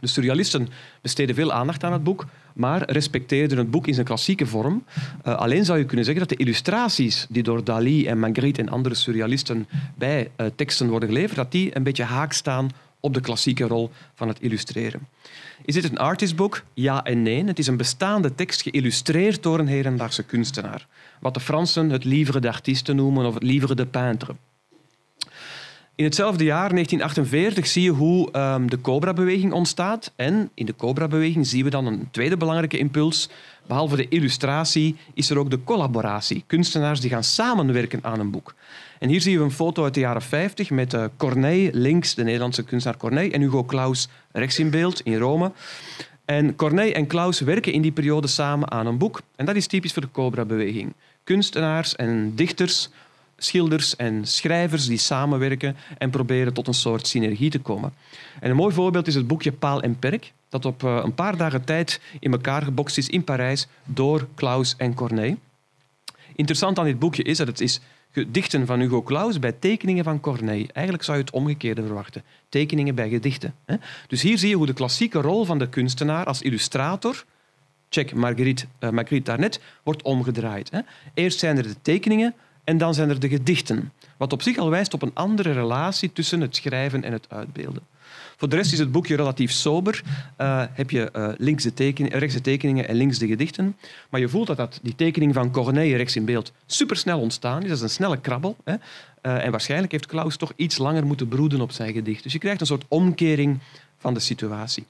De 0.00 0.06
surrealisten 0.06 0.68
besteden 1.00 1.34
veel 1.34 1.52
aandacht 1.52 1.84
aan 1.84 1.92
het 1.92 2.04
boek, 2.04 2.26
maar 2.54 2.90
respecteerden 2.90 3.58
het 3.58 3.70
boek 3.70 3.86
in 3.86 3.94
zijn 3.94 4.06
klassieke 4.06 4.46
vorm. 4.46 4.84
Uh, 5.26 5.34
alleen 5.34 5.64
zou 5.64 5.78
je 5.78 5.84
kunnen 5.84 6.04
zeggen 6.04 6.28
dat 6.28 6.38
de 6.38 6.44
illustraties 6.44 7.26
die 7.28 7.42
door 7.42 7.64
Dali 7.64 8.06
en 8.06 8.18
Magritte 8.18 8.60
en 8.60 8.68
andere 8.68 8.94
surrealisten 8.94 9.68
bij 9.94 10.30
uh, 10.36 10.46
teksten 10.56 10.88
worden 10.88 11.08
geleverd, 11.08 11.36
dat 11.36 11.52
die 11.52 11.76
een 11.76 11.82
beetje 11.82 12.04
haak 12.04 12.32
staan 12.32 12.70
op 13.00 13.14
de 13.14 13.20
klassieke 13.20 13.64
rol 13.64 13.90
van 14.14 14.28
het 14.28 14.40
illustreren. 14.40 15.08
Is 15.64 15.74
dit 15.74 15.84
een 15.84 15.98
artistboek? 15.98 16.62
Ja 16.74 17.04
en 17.04 17.22
nee. 17.22 17.44
Het 17.44 17.58
is 17.58 17.66
een 17.66 17.76
bestaande 17.76 18.34
tekst 18.34 18.62
geïllustreerd 18.62 19.42
door 19.42 19.58
een 19.58 19.66
hedendaagse 19.66 20.22
kunstenaar. 20.22 20.86
Wat 21.20 21.34
de 21.34 21.40
Fransen 21.40 21.90
het 21.90 22.04
livre 22.04 22.40
d'artiste 22.40 22.92
noemen 22.92 23.26
of 23.26 23.34
het 23.34 23.42
livre 23.42 23.74
de 23.74 23.86
peintre. 23.86 24.34
In 25.96 26.04
hetzelfde 26.04 26.44
jaar, 26.44 26.70
1948, 26.70 27.66
zie 27.66 27.82
je 27.82 27.90
hoe 27.90 28.28
um, 28.38 28.70
de 28.70 28.80
Cobra-beweging 28.80 29.52
ontstaat. 29.52 30.12
En 30.16 30.50
in 30.54 30.66
de 30.66 30.76
Cobra-beweging 30.76 31.46
zien 31.46 31.64
we 31.64 31.70
dan 31.70 31.86
een 31.86 32.08
tweede 32.10 32.36
belangrijke 32.36 32.78
impuls. 32.78 33.28
Behalve 33.66 33.96
de 33.96 34.08
illustratie 34.08 34.96
is 35.14 35.30
er 35.30 35.38
ook 35.38 35.50
de 35.50 35.64
collaboratie. 35.64 36.44
Kunstenaars 36.46 37.00
die 37.00 37.10
gaan 37.10 37.24
samenwerken 37.24 37.98
aan 38.02 38.20
een 38.20 38.30
boek. 38.30 38.54
En 38.98 39.08
hier 39.08 39.20
zien 39.20 39.38
we 39.38 39.44
een 39.44 39.50
foto 39.50 39.84
uit 39.84 39.94
de 39.94 40.00
jaren 40.00 40.22
50 40.22 40.70
met 40.70 40.94
uh, 40.94 41.04
Corneille 41.16 41.70
links, 41.72 42.14
de 42.14 42.24
Nederlandse 42.24 42.64
kunstenaar 42.64 42.98
Corneille, 42.98 43.32
en 43.32 43.40
Hugo 43.40 43.64
Claus 43.64 44.08
rechts 44.32 44.58
in 44.58 44.70
beeld 44.70 45.00
in 45.00 45.16
Rome. 45.16 45.52
En 46.24 46.56
Corneille 46.56 46.94
en 46.94 47.06
Claus 47.06 47.40
werken 47.40 47.72
in 47.72 47.82
die 47.82 47.92
periode 47.92 48.26
samen 48.26 48.70
aan 48.70 48.86
een 48.86 48.98
boek. 48.98 49.20
En 49.36 49.46
dat 49.46 49.56
is 49.56 49.66
typisch 49.66 49.92
voor 49.92 50.02
de 50.02 50.10
Cobra-beweging. 50.10 50.92
Kunstenaars 51.24 51.96
en 51.96 52.32
dichters 52.34 52.88
schilders 53.36 53.96
en 53.96 54.26
schrijvers 54.26 54.86
die 54.86 54.98
samenwerken 54.98 55.76
en 55.98 56.10
proberen 56.10 56.52
tot 56.52 56.66
een 56.66 56.74
soort 56.74 57.06
synergie 57.06 57.50
te 57.50 57.58
komen. 57.58 57.92
En 58.40 58.50
een 58.50 58.56
mooi 58.56 58.74
voorbeeld 58.74 59.06
is 59.06 59.14
het 59.14 59.26
boekje 59.26 59.52
Paal 59.52 59.82
en 59.82 59.98
Perk, 59.98 60.32
dat 60.48 60.64
op 60.64 60.84
eh, 60.84 61.00
een 61.02 61.14
paar 61.14 61.36
dagen 61.36 61.64
tijd 61.64 62.00
in 62.20 62.32
elkaar 62.32 62.62
gebokst 62.62 62.98
is 62.98 63.08
in 63.08 63.24
Parijs 63.24 63.66
door 63.84 64.26
Klaus 64.34 64.74
en 64.76 64.94
Corneille. 64.94 65.36
Interessant 66.34 66.78
aan 66.78 66.84
dit 66.84 66.98
boekje 66.98 67.22
is 67.22 67.38
dat 67.38 67.46
het 67.46 67.60
is 67.60 67.80
gedichten 68.10 68.66
van 68.66 68.80
Hugo 68.80 69.02
Claus 69.02 69.38
bij 69.38 69.52
tekeningen 69.52 70.04
van 70.04 70.20
Corneille. 70.20 70.68
Eigenlijk 70.72 71.04
zou 71.04 71.18
je 71.18 71.24
het 71.24 71.32
omgekeerde 71.32 71.82
verwachten. 71.82 72.22
Tekeningen 72.48 72.94
bij 72.94 73.08
gedichten. 73.08 73.54
Dus 74.06 74.22
hier 74.22 74.38
zie 74.38 74.48
je 74.48 74.56
hoe 74.56 74.66
de 74.66 74.72
klassieke 74.72 75.20
rol 75.20 75.44
van 75.44 75.58
de 75.58 75.68
kunstenaar 75.68 76.26
als 76.26 76.42
illustrator, 76.42 77.24
check 77.88 78.14
Marguerite, 78.14 78.66
uh, 78.80 78.90
Marguerite 78.90 79.30
daarnet, 79.30 79.60
wordt 79.82 80.02
omgedraaid. 80.02 80.70
Eerst 81.14 81.38
zijn 81.38 81.56
er 81.56 81.62
de 81.62 81.76
tekeningen, 81.82 82.34
en 82.66 82.78
dan 82.78 82.94
zijn 82.94 83.08
er 83.08 83.20
de 83.20 83.28
gedichten, 83.28 83.92
wat 84.16 84.32
op 84.32 84.42
zich 84.42 84.56
al 84.56 84.70
wijst 84.70 84.94
op 84.94 85.02
een 85.02 85.14
andere 85.14 85.52
relatie 85.52 86.12
tussen 86.12 86.40
het 86.40 86.56
schrijven 86.56 87.04
en 87.04 87.12
het 87.12 87.26
uitbeelden. 87.28 87.82
Voor 88.36 88.48
de 88.48 88.56
rest 88.56 88.72
is 88.72 88.78
het 88.78 88.92
boekje 88.92 89.16
relatief 89.16 89.50
sober. 89.50 90.02
Uh, 90.40 90.62
heb 90.72 90.90
je 90.90 91.10
uh, 91.16 91.28
links 91.36 91.62
de 91.62 91.74
tekening, 91.74 92.14
rechts 92.14 92.34
de 92.34 92.40
tekeningen 92.40 92.88
en 92.88 92.96
links 92.96 93.18
de 93.18 93.26
gedichten. 93.26 93.76
Maar 94.10 94.20
je 94.20 94.28
voelt 94.28 94.46
dat, 94.46 94.56
dat 94.56 94.78
die 94.82 94.94
tekening 94.94 95.34
van 95.34 95.50
Corneille 95.50 95.96
rechts 95.96 96.16
in 96.16 96.24
beeld 96.24 96.52
supersnel 96.66 97.20
ontstaan 97.20 97.62
is. 97.62 97.68
Dat 97.68 97.76
is 97.76 97.82
een 97.82 97.90
snelle 97.90 98.20
krabbel. 98.20 98.56
Hè. 98.64 98.72
Uh, 98.72 99.44
en 99.44 99.50
waarschijnlijk 99.50 99.92
heeft 99.92 100.06
Klaus 100.06 100.36
toch 100.36 100.52
iets 100.56 100.78
langer 100.78 101.06
moeten 101.06 101.28
broeden 101.28 101.60
op 101.60 101.72
zijn 101.72 101.92
gedicht. 101.92 102.22
Dus 102.22 102.32
je 102.32 102.38
krijgt 102.38 102.60
een 102.60 102.66
soort 102.66 102.84
omkering 102.88 103.58
van 103.98 104.14
de 104.14 104.20
situatie. 104.20 104.86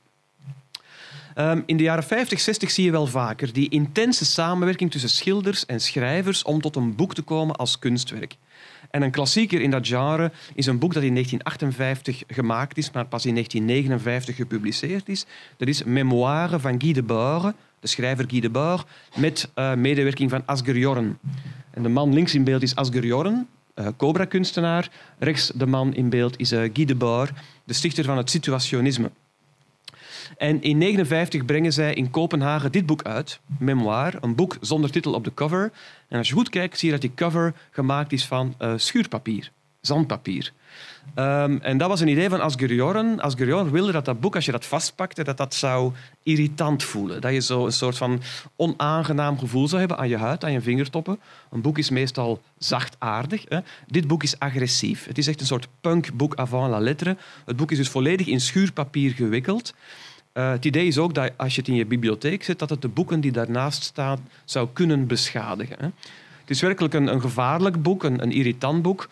Um, 1.39 1.63
in 1.67 1.77
de 1.77 1.83
jaren 1.83 2.05
50, 2.05 2.41
60 2.41 2.71
zie 2.71 2.85
je 2.85 2.91
wel 2.91 3.07
vaker 3.07 3.53
die 3.53 3.69
intense 3.69 4.25
samenwerking 4.25 4.91
tussen 4.91 5.11
schilders 5.11 5.67
en 5.67 5.81
schrijvers 5.81 6.43
om 6.43 6.61
tot 6.61 6.77
een 6.77 6.95
boek 6.95 7.15
te 7.15 7.23
komen 7.23 7.57
als 7.57 7.79
kunstwerk. 7.79 8.37
En 8.91 9.03
een 9.03 9.11
klassieker 9.11 9.61
in 9.61 9.71
dat 9.71 9.87
genre 9.87 10.33
is 10.55 10.67
een 10.67 10.79
boek 10.79 10.95
dat 10.95 11.03
in 11.03 11.13
1958 11.13 12.23
gemaakt 12.37 12.79
is, 12.79 12.91
maar 12.91 13.07
pas 13.07 13.27
in 13.27 13.33
1959 13.33 14.37
gepubliceerd 14.37 15.09
is. 15.09 15.27
Dat 15.57 15.69
is 15.69 15.85
Memoire 15.85 16.61
van 16.61 16.81
Guy 16.81 16.93
Debord, 16.93 17.55
de 17.81 17.87
schrijver 17.87 18.25
Guy 18.29 18.41
Debord, 18.41 18.87
met 19.17 19.51
uh, 19.55 19.75
medewerking 19.75 20.31
van 20.31 20.43
Asger 20.47 20.77
Jorn. 20.77 21.19
En 21.71 21.83
de 21.83 21.89
man 21.89 22.13
links 22.13 22.35
in 22.35 22.45
beeld 22.45 22.63
is 22.63 22.75
Asger 22.75 23.05
Jorn, 23.05 23.47
uh, 23.75 23.87
Cobra-kunstenaar. 23.97 24.91
Rechts 25.19 25.53
de 25.55 25.67
man 25.67 25.95
in 25.95 26.09
beeld 26.09 26.39
is 26.39 26.53
uh, 26.53 26.71
Guy 26.73 26.85
Debord, 26.85 27.33
de 27.65 27.73
stichter 27.73 28.05
van 28.05 28.17
het 28.17 28.31
situationisme. 28.31 29.11
En 30.37 30.49
in 30.49 30.79
1959 30.81 31.45
brengen 31.45 31.73
zij 31.73 31.95
in 31.95 32.11
Kopenhagen 32.11 32.73
dit 32.73 32.87
boek 32.87 33.03
uit, 33.03 33.41
Memoir, 33.59 34.15
een 34.21 34.35
boek 34.35 34.57
zonder 34.61 34.91
titel 34.91 35.13
op 35.13 35.25
de 35.25 35.35
cover. 35.35 35.73
En 36.09 36.19
als 36.19 36.29
je 36.29 36.35
goed 36.35 36.49
kijkt, 36.49 36.79
zie 36.79 36.89
je 36.89 36.95
dat 36.95 37.03
die 37.03 37.15
cover 37.15 37.55
gemaakt 37.71 38.13
is 38.13 38.27
van 38.27 38.55
uh, 38.61 38.73
schuurpapier, 38.77 39.51
zandpapier. 39.81 40.53
Um, 41.15 41.61
en 41.61 41.79
dat 41.79 41.89
was 41.89 42.01
een 42.01 42.09
idee 42.09 42.29
van 42.29 42.41
Asger 42.41 42.73
Jorn. 42.73 43.21
Asger 43.21 43.47
Jorn 43.47 43.71
wilde 43.71 43.93
dat 43.93 44.05
dat 44.05 44.21
boek, 44.21 44.35
als 44.35 44.45
je 44.45 44.53
dat 44.53 44.65
vastpakte, 44.65 45.25
dat 45.25 45.37
dat 45.37 45.55
zou 45.55 45.93
irritant 46.23 46.83
voelen. 46.83 47.21
Dat 47.21 47.33
je 47.33 47.41
zo 47.41 47.67
een 47.67 47.73
soort 47.73 47.97
van 47.97 48.23
onaangenaam 48.57 49.39
gevoel 49.39 49.69
zou 49.69 49.81
hebben 49.81 49.99
aan 49.99 50.09
je 50.09 50.17
huid, 50.17 50.45
aan 50.45 50.53
je 50.53 50.61
vingertoppen. 50.61 51.21
Een 51.51 51.61
boek 51.61 51.79
is 51.79 51.91
meestal 51.91 52.43
zachtaardig. 52.59 53.45
Hè. 53.49 53.59
Dit 53.87 54.07
boek 54.07 54.23
is 54.23 54.39
agressief. 54.39 55.07
Het 55.07 55.19
is 55.19 55.27
echt 55.27 55.41
een 55.41 55.47
soort 55.47 55.69
punkboek 55.81 56.35
avant 56.35 56.71
la 56.71 56.79
lettre. 56.79 57.17
Het 57.45 57.57
boek 57.57 57.71
is 57.71 57.77
dus 57.77 57.89
volledig 57.89 58.27
in 58.27 58.41
schuurpapier 58.41 59.13
gewikkeld. 59.13 59.75
Uh, 60.37 60.51
het 60.51 60.65
idee 60.65 60.87
is 60.87 60.99
ook 60.99 61.15
dat 61.15 61.33
als 61.37 61.55
je 61.55 61.61
het 61.61 61.71
in 61.71 61.77
je 61.77 61.87
bibliotheek 61.87 62.45
zet, 62.45 62.59
dat 62.59 62.71
het 62.71 62.83
de 62.83 62.89
boeken 62.89 63.21
die 63.21 63.33
daarnaast 63.33 63.83
staan 63.83 64.29
zou 64.45 64.69
kunnen 64.73 65.07
beschadigen. 65.07 65.77
Hè. 65.79 65.85
Het 66.41 66.51
is 66.51 66.61
werkelijk 66.61 66.95
een, 66.95 67.07
een 67.07 67.21
gevaarlijk 67.21 67.83
boek, 67.83 68.03
een, 68.05 68.33
irritant 68.33 68.83
boek. 68.83 69.09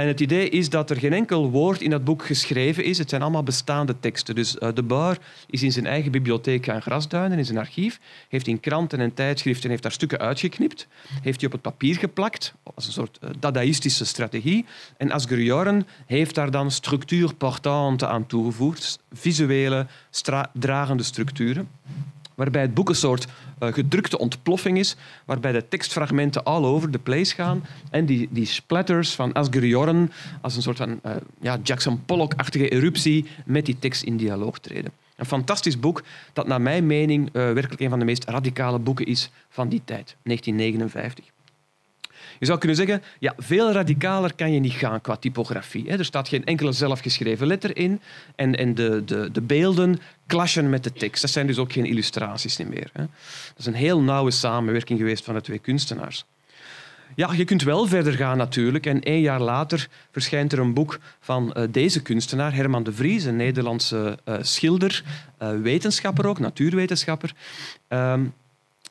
En 0.00 0.06
het 0.06 0.20
idee 0.20 0.48
is 0.48 0.68
dat 0.68 0.90
er 0.90 0.96
geen 0.96 1.12
enkel 1.12 1.50
woord 1.50 1.80
in 1.80 1.90
dat 1.90 2.04
boek 2.04 2.26
geschreven 2.26 2.84
is. 2.84 2.98
Het 2.98 3.08
zijn 3.08 3.22
allemaal 3.22 3.42
bestaande 3.42 4.00
teksten. 4.00 4.34
Dus 4.34 4.56
uh, 4.56 4.68
de 4.74 4.82
Bar 4.82 5.18
is 5.46 5.62
in 5.62 5.72
zijn 5.72 5.86
eigen 5.86 6.10
bibliotheek 6.10 6.64
gaan 6.64 6.82
grasduinen, 6.82 7.38
in 7.38 7.44
zijn 7.44 7.58
archief. 7.58 8.00
Heeft 8.28 8.46
in 8.46 8.60
kranten 8.60 9.00
en 9.00 9.14
tijdschriften 9.14 9.70
heeft 9.70 9.82
daar 9.82 9.92
stukken 9.92 10.18
uitgeknipt. 10.18 10.86
Heeft 11.22 11.38
die 11.38 11.48
op 11.48 11.54
het 11.54 11.62
papier 11.62 11.96
geplakt, 11.96 12.54
als 12.74 12.86
een 12.86 12.92
soort 12.92 13.18
uh, 13.24 13.30
dadaïstische 13.38 14.04
strategie. 14.04 14.64
En 14.96 15.10
Asger 15.10 15.42
Jorn 15.42 15.86
heeft 16.06 16.34
daar 16.34 16.50
dan 16.50 16.70
structuur 16.70 17.34
portante 17.34 18.06
aan 18.06 18.26
toegevoegd. 18.26 18.98
Visuele, 19.12 19.86
dragende 20.52 21.02
structuren 21.02 21.68
waarbij 22.34 22.62
het 22.62 22.74
boek 22.74 22.88
een 22.88 22.94
soort 22.94 23.26
uh, 23.26 23.72
gedrukte 23.72 24.18
ontploffing 24.18 24.78
is, 24.78 24.96
waarbij 25.24 25.52
de 25.52 25.68
tekstfragmenten 25.68 26.44
all 26.44 26.64
over 26.64 26.90
the 26.90 26.98
place 26.98 27.34
gaan 27.34 27.64
en 27.90 28.06
die, 28.06 28.28
die 28.30 28.46
splatters 28.46 29.14
van 29.14 29.32
Asger 29.32 29.66
Jorn 29.66 30.12
als 30.40 30.56
een 30.56 30.62
soort 30.62 30.76
van 30.76 31.00
uh, 31.06 31.12
ja, 31.40 31.58
Jackson 31.62 32.04
Pollock-achtige 32.04 32.68
eruptie 32.68 33.26
met 33.44 33.66
die 33.66 33.78
tekst 33.78 34.02
in 34.02 34.16
dialoog 34.16 34.58
treden. 34.58 34.92
Een 35.16 35.26
fantastisch 35.26 35.80
boek 35.80 36.02
dat 36.32 36.46
naar 36.46 36.60
mijn 36.60 36.86
mening 36.86 37.26
uh, 37.26 37.32
werkelijk 37.32 37.80
een 37.80 37.90
van 37.90 37.98
de 37.98 38.04
meest 38.04 38.24
radicale 38.24 38.78
boeken 38.78 39.06
is 39.06 39.30
van 39.48 39.68
die 39.68 39.82
tijd, 39.84 40.16
1959. 40.22 41.24
Je 42.40 42.46
zou 42.46 42.58
kunnen 42.58 42.76
zeggen, 42.76 43.02
ja, 43.18 43.34
veel 43.36 43.72
radicaler 43.72 44.34
kan 44.34 44.52
je 44.52 44.60
niet 44.60 44.72
gaan 44.72 45.00
qua 45.00 45.16
typografie. 45.16 45.88
Er 45.88 46.04
staat 46.04 46.28
geen 46.28 46.44
enkele 46.44 46.72
zelfgeschreven 46.72 47.46
letter 47.46 47.76
in 47.76 48.00
en, 48.36 48.56
en 48.56 48.74
de, 48.74 49.02
de, 49.04 49.28
de 49.32 49.40
beelden 49.40 50.00
clashen 50.26 50.70
met 50.70 50.84
de 50.84 50.92
tekst. 50.92 51.22
Dat 51.22 51.30
zijn 51.30 51.46
dus 51.46 51.58
ook 51.58 51.72
geen 51.72 51.84
illustraties 51.84 52.56
meer. 52.56 52.90
Dat 52.92 53.08
is 53.56 53.66
een 53.66 53.74
heel 53.74 54.00
nauwe 54.00 54.30
samenwerking 54.30 54.98
geweest 54.98 55.24
van 55.24 55.34
de 55.34 55.40
twee 55.40 55.58
kunstenaars. 55.58 56.24
Ja, 57.14 57.32
je 57.32 57.44
kunt 57.44 57.62
wel 57.62 57.86
verder 57.86 58.12
gaan 58.12 58.36
natuurlijk. 58.36 58.86
En 58.86 59.02
één 59.02 59.20
jaar 59.20 59.40
later 59.40 59.88
verschijnt 60.10 60.52
er 60.52 60.58
een 60.58 60.74
boek 60.74 60.98
van 61.20 61.54
uh, 61.56 61.64
deze 61.70 62.02
kunstenaar, 62.02 62.54
Herman 62.54 62.82
de 62.82 62.92
Vries, 62.92 63.24
een 63.24 63.36
Nederlandse 63.36 64.18
uh, 64.24 64.34
schilder, 64.40 65.04
uh, 65.42 65.60
wetenschapper 65.60 66.26
ook, 66.26 66.38
natuurwetenschapper. 66.38 67.32
Um, 67.88 68.34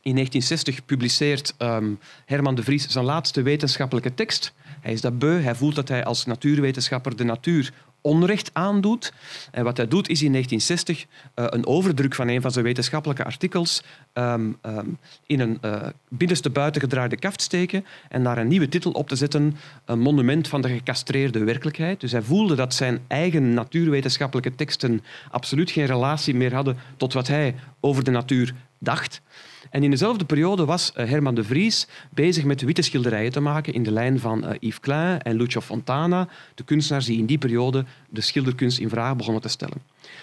in 0.02 0.16
1960 0.16 0.86
publiceert 0.86 1.56
um, 1.60 2.00
Herman 2.26 2.56
de 2.56 2.64
Vries 2.64 2.88
zijn 2.88 3.06
laatste 3.06 3.42
wetenschappelijke 3.42 4.14
tekst. 4.14 4.54
Hij 4.82 4.94
is 4.94 5.02
dat 5.02 5.20
beu. 5.20 5.42
Hij 5.42 5.56
voelt 5.56 5.76
dat 5.76 5.88
hij 5.88 6.04
als 6.04 6.26
natuurwetenschapper 6.26 7.16
de 7.16 7.24
natuur 7.24 7.74
onrecht 8.02 8.50
aandoet. 8.54 9.14
En 9.52 9.64
wat 9.64 9.78
hij 9.78 9.88
doet 9.88 10.10
is 10.10 10.22
in 10.22 10.32
1960 10.32 11.06
uh, 11.06 11.46
eh, 11.46 11.46
een 11.50 11.66
overdruk 11.66 12.16
van 12.16 12.28
een 12.28 12.42
van 12.42 12.52
zijn 12.52 12.66
wetenschappelijke 12.66 13.24
artikels 13.24 13.84
um, 14.14 14.58
um, 14.62 14.98
in 15.26 15.40
een 15.40 15.58
uh, 15.66 15.88
binnenste 16.10 16.50
buiten 16.50 16.82
gedraaide 16.82 17.18
kaft 17.18 17.42
steken 17.42 17.86
en 18.10 18.24
daar 18.24 18.38
een 18.38 18.48
nieuwe 18.48 18.70
titel 18.70 18.92
op 18.92 19.08
te 19.08 19.16
zetten, 19.16 19.58
een 19.86 20.00
monument 20.00 20.48
van 20.48 20.62
de 20.62 20.70
gecastreerde 20.70 21.44
werkelijkheid. 21.44 22.00
Dus 22.00 22.12
hij 22.12 22.22
voelde 22.22 22.56
dat 22.56 22.74
zijn 22.74 23.00
eigen 23.08 23.54
natuurwetenschappelijke 23.54 24.56
teksten 24.56 25.04
absoluut 25.32 25.72
geen 25.72 25.86
relatie 25.86 26.36
meer 26.36 26.54
hadden 26.54 26.78
tot 26.98 27.14
wat 27.14 27.28
hij 27.28 27.56
over 27.80 28.04
de 28.04 28.12
natuur 28.12 28.54
dacht. 28.80 29.22
En 29.70 29.84
in 29.84 29.90
dezelfde 29.90 30.26
periode 30.26 30.66
was 30.66 30.94
eh, 30.94 31.10
Herman 31.10 31.36
de 31.36 31.44
Vries 31.44 31.88
bezig 32.10 32.44
met 32.44 32.62
witte 32.62 32.82
schilderijen 32.82 33.32
te 33.32 33.40
maken 33.40 33.74
in 33.74 33.84
de 33.84 33.92
lijn 33.92 34.20
van 34.20 34.46
eh, 34.46 34.56
Yves 34.60 34.80
Klein 34.80 35.22
en 35.22 35.36
Lucio 35.36 35.62
Fontana, 35.62 36.28
de 36.56 36.64
kunstenaars 36.64 37.06
die 37.06 37.18
in 37.18 37.26
die 37.26 37.38
periode 37.38 37.86
de 38.10 38.22
schilderkunst 38.22 38.80
in 38.80 38.90
vraag 38.90 39.16
begonnen 39.16 39.42
te 39.42 39.48
stellen. 39.48 39.78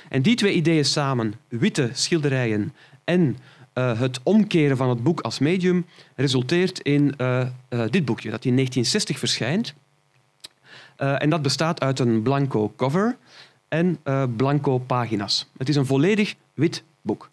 En 0.09 0.23
die 0.23 0.37
twee 0.37 0.53
ideeën 0.53 0.85
samen, 0.85 1.35
witte 1.49 1.91
schilderijen 1.93 2.75
en 3.05 3.37
uh, 3.75 4.01
het 4.01 4.21
omkeren 4.23 4.77
van 4.77 4.89
het 4.89 5.03
boek 5.03 5.21
als 5.21 5.39
medium, 5.39 5.87
resulteert 6.15 6.81
in 6.81 7.15
dit 7.91 8.05
boekje, 8.05 8.31
dat 8.31 8.45
in 8.45 8.55
1960 8.55 9.19
verschijnt. 9.19 9.75
en 10.97 11.31
dat 11.31 11.43
bestaat 11.43 11.81
uit 11.81 11.99
een 11.99 12.23
blanco 12.23 12.73
cover 12.77 13.17
en 13.69 13.99
blanco 14.37 14.79
pagina's. 14.79 15.47
Het 15.57 15.69
is 15.69 15.77
een 15.77 15.87
volledig 15.87 16.35
wit 16.55 16.83
boek. 17.03 17.31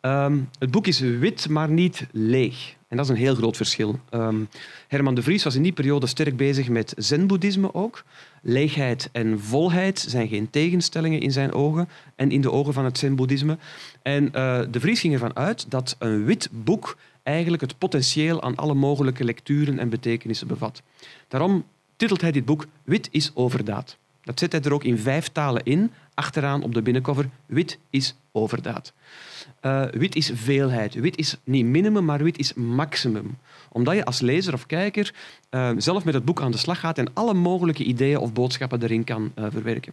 Ehm, 0.00 0.38
het 0.58 0.70
boek 0.70 0.86
is 0.86 1.00
wit, 1.00 1.48
maar 1.48 1.70
niet 1.70 2.06
leeg. 2.12 2.76
En 2.88 2.96
dat 2.96 3.04
is 3.04 3.10
een 3.10 3.18
heel 3.18 3.34
groot 3.34 3.56
verschil. 3.56 4.00
Ehm, 4.10 4.40
Herman 4.88 5.14
de 5.14 5.22
Vries 5.22 5.44
was 5.44 5.54
in 5.54 5.62
die 5.62 5.72
periode 5.72 6.06
sterk 6.06 6.36
bezig 6.36 6.68
met 6.68 6.94
zen-boeddhisme 6.96 7.74
ook. 7.74 8.04
Leegheid 8.42 9.08
en 9.12 9.40
volheid 9.40 9.98
zijn 10.08 10.28
geen 10.28 10.50
tegenstellingen 10.50 11.20
in 11.20 11.32
zijn 11.32 11.52
ogen 11.52 11.88
en 12.16 12.30
in 12.30 12.40
de 12.40 12.50
ogen 12.50 12.72
van 12.72 12.84
het 12.84 12.98
zen-boeddhisme. 12.98 13.58
En 14.02 14.24
uh, 14.24 14.60
de 14.70 14.80
Vries 14.80 15.00
ging 15.00 15.12
ervan 15.12 15.36
uit 15.36 15.70
dat 15.70 15.96
een 15.98 16.24
wit 16.24 16.48
boek 16.52 16.96
eigenlijk 17.22 17.62
het 17.62 17.78
potentieel 17.78 18.42
aan 18.42 18.56
alle 18.56 18.74
mogelijke 18.74 19.24
lecturen 19.24 19.78
en 19.78 19.88
betekenissen 19.88 20.46
bevat. 20.46 20.82
Daarom 21.28 21.64
titelt 21.96 22.20
hij 22.20 22.32
dit 22.32 22.44
boek 22.44 22.66
Wit 22.84 23.08
is 23.10 23.30
overdaad. 23.34 23.96
Dat 24.22 24.38
zet 24.38 24.52
hij 24.52 24.60
er 24.60 24.72
ook 24.72 24.84
in 24.84 24.98
vijf 24.98 25.28
talen 25.28 25.64
in, 25.64 25.90
achteraan 26.20 26.62
op 26.62 26.74
de 26.74 26.82
binnencover. 26.82 27.28
Wit 27.46 27.78
is 27.90 28.14
overdaad. 28.32 28.92
Uh, 29.62 29.84
wit 29.90 30.14
is 30.14 30.30
veelheid. 30.34 30.94
Wit 30.94 31.16
is 31.16 31.36
niet 31.44 31.64
minimum, 31.64 32.04
maar 32.04 32.22
wit 32.22 32.38
is 32.38 32.54
maximum. 32.54 33.38
Omdat 33.68 33.94
je 33.94 34.04
als 34.04 34.20
lezer 34.20 34.54
of 34.54 34.66
kijker 34.66 35.14
uh, 35.50 35.70
zelf 35.76 36.04
met 36.04 36.14
het 36.14 36.24
boek 36.24 36.40
aan 36.40 36.50
de 36.50 36.58
slag 36.58 36.80
gaat 36.80 36.98
en 36.98 37.14
alle 37.14 37.34
mogelijke 37.34 37.84
ideeën 37.84 38.18
of 38.18 38.32
boodschappen 38.32 38.82
erin 38.82 39.04
kan 39.04 39.32
uh, 39.38 39.44
verwerken. 39.50 39.92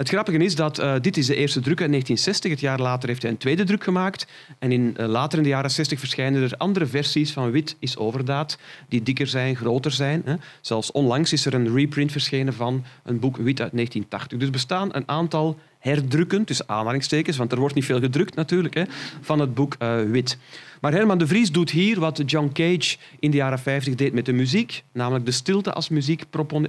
Het 0.00 0.08
grappige 0.08 0.38
is 0.38 0.54
dat 0.54 0.80
uh, 0.80 0.94
dit 1.00 1.16
is 1.16 1.26
de 1.26 1.34
eerste 1.34 1.60
druk 1.60 1.80
uit 1.80 1.90
1960. 1.90 2.50
Het 2.50 2.60
jaar 2.60 2.80
later 2.80 3.08
heeft 3.08 3.22
hij 3.22 3.30
een 3.30 3.36
tweede 3.36 3.64
druk 3.64 3.84
gemaakt. 3.84 4.26
En 4.58 4.72
in, 4.72 4.94
uh, 5.00 5.06
later 5.06 5.38
in 5.38 5.44
de 5.44 5.50
jaren 5.50 5.70
60 5.70 5.98
verschijnen 5.98 6.42
er 6.42 6.56
andere 6.56 6.86
versies 6.86 7.32
van 7.32 7.50
Wit 7.50 7.76
is 7.78 7.96
overdaad, 7.96 8.58
die 8.88 9.02
dikker 9.02 9.26
zijn, 9.26 9.56
groter 9.56 9.90
zijn. 9.90 10.22
Hè. 10.24 10.34
Zelfs 10.60 10.92
onlangs 10.92 11.32
is 11.32 11.46
er 11.46 11.54
een 11.54 11.74
reprint 11.74 12.12
verschenen 12.12 12.54
van 12.54 12.84
een 13.02 13.18
boek 13.18 13.36
Wit 13.36 13.60
uit 13.60 13.72
1980. 13.72 14.38
Dus 14.38 14.50
bestaan 14.50 14.88
een 14.92 15.08
aantal 15.08 15.58
herdrukken, 15.80 16.44
tussen 16.44 16.68
aanhalingstekens, 16.68 17.36
want 17.36 17.52
er 17.52 17.58
wordt 17.58 17.74
niet 17.74 17.84
veel 17.84 18.00
gedrukt 18.00 18.34
natuurlijk, 18.34 18.74
hè, 18.74 18.82
van 19.20 19.38
het 19.38 19.54
boek 19.54 19.76
uh, 19.82 20.02
Wit. 20.02 20.38
Maar 20.80 20.92
Herman 20.92 21.18
de 21.18 21.26
Vries 21.26 21.52
doet 21.52 21.70
hier 21.70 22.00
wat 22.00 22.22
John 22.26 22.50
Cage 22.52 22.96
in 23.18 23.30
de 23.30 23.36
jaren 23.36 23.58
50 23.58 23.94
deed 23.94 24.12
met 24.12 24.26
de 24.26 24.32
muziek, 24.32 24.84
namelijk 24.92 25.24
de 25.24 25.30
stilte 25.30 25.72
als 25.72 25.88
muziek 25.88 26.24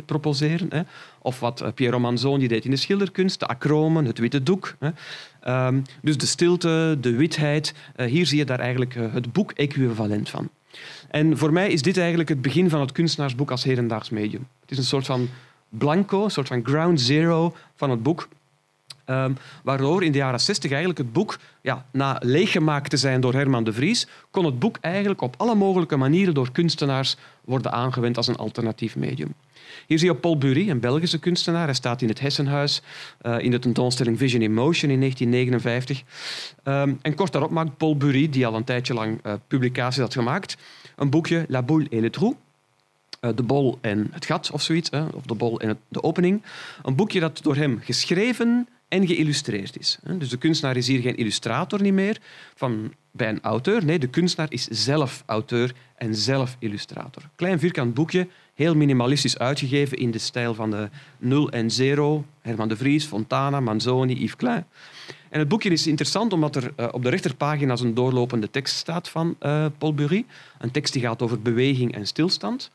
proposeren. 0.06 0.68
Hè. 0.70 0.82
Of 1.22 1.40
wat 1.40 1.62
eh, 1.62 1.72
Piero 1.76 2.00
Manzoni 2.00 2.48
deed 2.48 2.66
in 2.66 2.72
de 2.72 2.78
schilderkunst, 2.78 3.40
de 3.40 3.48
acromen, 3.48 4.06
het 4.06 4.18
witte 4.18 4.44
doek. 4.44 4.76
Hè. 4.80 4.90
Um, 5.68 5.82
dus 6.02 6.18
de 6.18 6.26
stilte, 6.26 6.98
de 7.02 7.16
witheid, 7.16 7.74
uh, 7.96 8.06
hier 8.06 8.26
zie 8.26 8.38
je 8.38 8.46
daar 8.46 8.60
eigenlijk 8.60 8.94
het 8.94 9.34
boek-equivalent 9.34 10.30
van. 10.30 10.50
En 11.10 11.38
voor 11.38 11.54
mij 11.54 11.70
is 11.70 11.82
dit 11.82 11.98
eigenlijk 11.98 12.30
het 12.30 12.42
begin 12.42 12.70
van 12.70 12.80
het 12.80 12.92
kunstenaarsboek 12.92 13.52
als 13.52 13.64
hedendaags 13.64 14.10
medium. 14.10 14.48
Het 14.62 14.72
is 14.72 14.78
een 14.78 14.84
soort 14.84 15.06
van 15.06 15.30
blanco, 15.70 16.24
een 16.24 16.32
soort 16.32 16.48
van 16.48 16.66
ground 16.66 17.02
zero 17.02 17.56
van 17.76 17.90
het 17.90 18.04
boek. 18.04 18.28
Um, 19.12 19.38
waardoor 19.64 20.04
in 20.04 20.12
de 20.12 20.18
jaren 20.18 20.40
60 20.40 20.70
eigenlijk 20.70 21.00
het 21.00 21.14
boek, 21.14 21.40
ja, 21.62 21.86
na 21.92 22.18
leeggemaakt 22.24 22.90
te 22.90 22.98
zijn 22.98 23.22
door 23.22 23.34
Herman 23.34 23.64
de 23.64 23.74
Vries, 23.74 24.08
kon 24.32 24.46
het 24.46 24.60
boek 24.60 24.78
eigenlijk 24.82 25.22
op 25.22 25.36
alle 25.38 25.56
mogelijke 25.56 25.96
manieren 25.96 26.34
door 26.34 26.52
kunstenaars 26.52 27.16
worden 27.46 27.72
aangewend 27.72 28.18
als 28.18 28.28
een 28.28 28.36
alternatief 28.36 28.96
medium. 28.96 29.34
Hier 29.88 30.00
zie 30.00 30.10
je 30.12 30.16
Paul 30.16 30.38
Bury, 30.38 30.70
een 30.70 30.80
Belgische 30.80 31.20
kunstenaar. 31.20 31.66
Hij 31.66 31.74
staat 31.74 32.02
in 32.02 32.08
het 32.08 32.20
Hessenhuis 32.20 32.82
uh, 33.22 33.40
in 33.40 33.52
de 33.52 33.60
tentoonstelling 33.60 34.18
Vision 34.18 34.42
in 34.42 34.54
Motion 34.54 34.92
in 34.92 35.00
1959. 35.00 36.04
Um, 36.64 37.00
en 37.02 37.16
kort 37.16 37.32
daarop 37.32 37.52
maakt 37.52 37.78
Paul 37.78 37.98
Bury, 37.98 38.30
die 38.30 38.46
al 38.46 38.56
een 38.56 38.64
tijdje 38.64 38.94
lang 38.94 39.20
uh, 39.26 39.34
publicaties 39.48 40.02
had 40.02 40.14
gemaakt, 40.14 40.58
een 40.96 41.10
boekje 41.10 41.46
La 41.48 41.64
Boule 41.64 41.88
et 41.90 42.02
le 42.02 42.10
Trou. 42.10 42.36
Uh, 43.22 43.32
de 43.36 43.44
bol 43.44 43.78
en 43.82 44.08
het 44.12 44.26
gat 44.26 44.52
of 44.52 44.62
zoiets, 44.62 44.90
of 44.90 45.24
de 45.26 45.36
bol 45.36 45.60
en 45.60 45.80
de 45.88 46.04
opening. 46.04 46.44
Een 46.84 46.96
boekje 46.96 47.20
dat 47.20 47.40
door 47.44 47.56
hem 47.56 47.80
geschreven 47.84 48.68
en 48.92 49.08
geïllustreerd 49.08 49.80
is. 49.80 50.00
Dus 50.18 50.30
de 50.30 50.38
kunstenaar 50.38 50.78
is 50.78 50.88
hier 50.88 51.02
geen 51.02 51.16
illustrator 51.16 51.82
niet 51.82 51.94
meer 51.94 52.18
van, 52.56 52.94
bij 53.12 53.30
een 53.30 53.42
auteur. 53.42 53.86
Nee, 53.86 54.00
de 54.00 54.08
kunstenaar 54.08 54.52
is 54.52 54.68
zelf 54.68 55.24
auteur 55.26 55.74
en 55.96 56.16
zelf 56.16 56.56
illustrator. 56.60 57.24
Klein 57.36 57.60
vierkant 57.60 57.94
boekje, 57.94 58.28
heel 58.54 58.76
minimalistisch 58.76 59.38
uitgegeven 59.38 59.98
in 59.98 60.12
de 60.12 60.18
stijl 60.18 60.54
van 60.54 60.72
de 60.72 60.90
0 61.18 61.50
en 61.52 61.70
0, 61.78 62.26
Herman 62.42 62.68
de 62.68 62.78
Vries, 62.78 63.06
Fontana, 63.06 63.60
Manzoni, 63.60 64.14
Yves 64.14 64.36
Klein. 64.36 64.66
En 65.30 65.40
het 65.40 65.48
boekje 65.48 65.70
is 65.70 65.88
interessant 65.88 66.34
omdat 66.34 66.56
er 66.56 66.74
uh, 66.78 66.88
op 66.92 67.04
de 67.04 67.10
rechterpagina 67.10 67.78
een 67.78 67.94
doorlopende 67.94 68.50
tekst 68.50 68.76
staat 68.76 69.10
van 69.10 69.36
uh, 69.42 69.66
Paul 69.78 69.94
Bury. 69.94 70.26
Een 70.60 70.72
tekst 70.72 70.94
die 70.94 71.02
gaat 71.02 71.22
over 71.22 71.42
beweging 71.42 71.94
en 71.94 72.08
stilstand. 72.08 72.72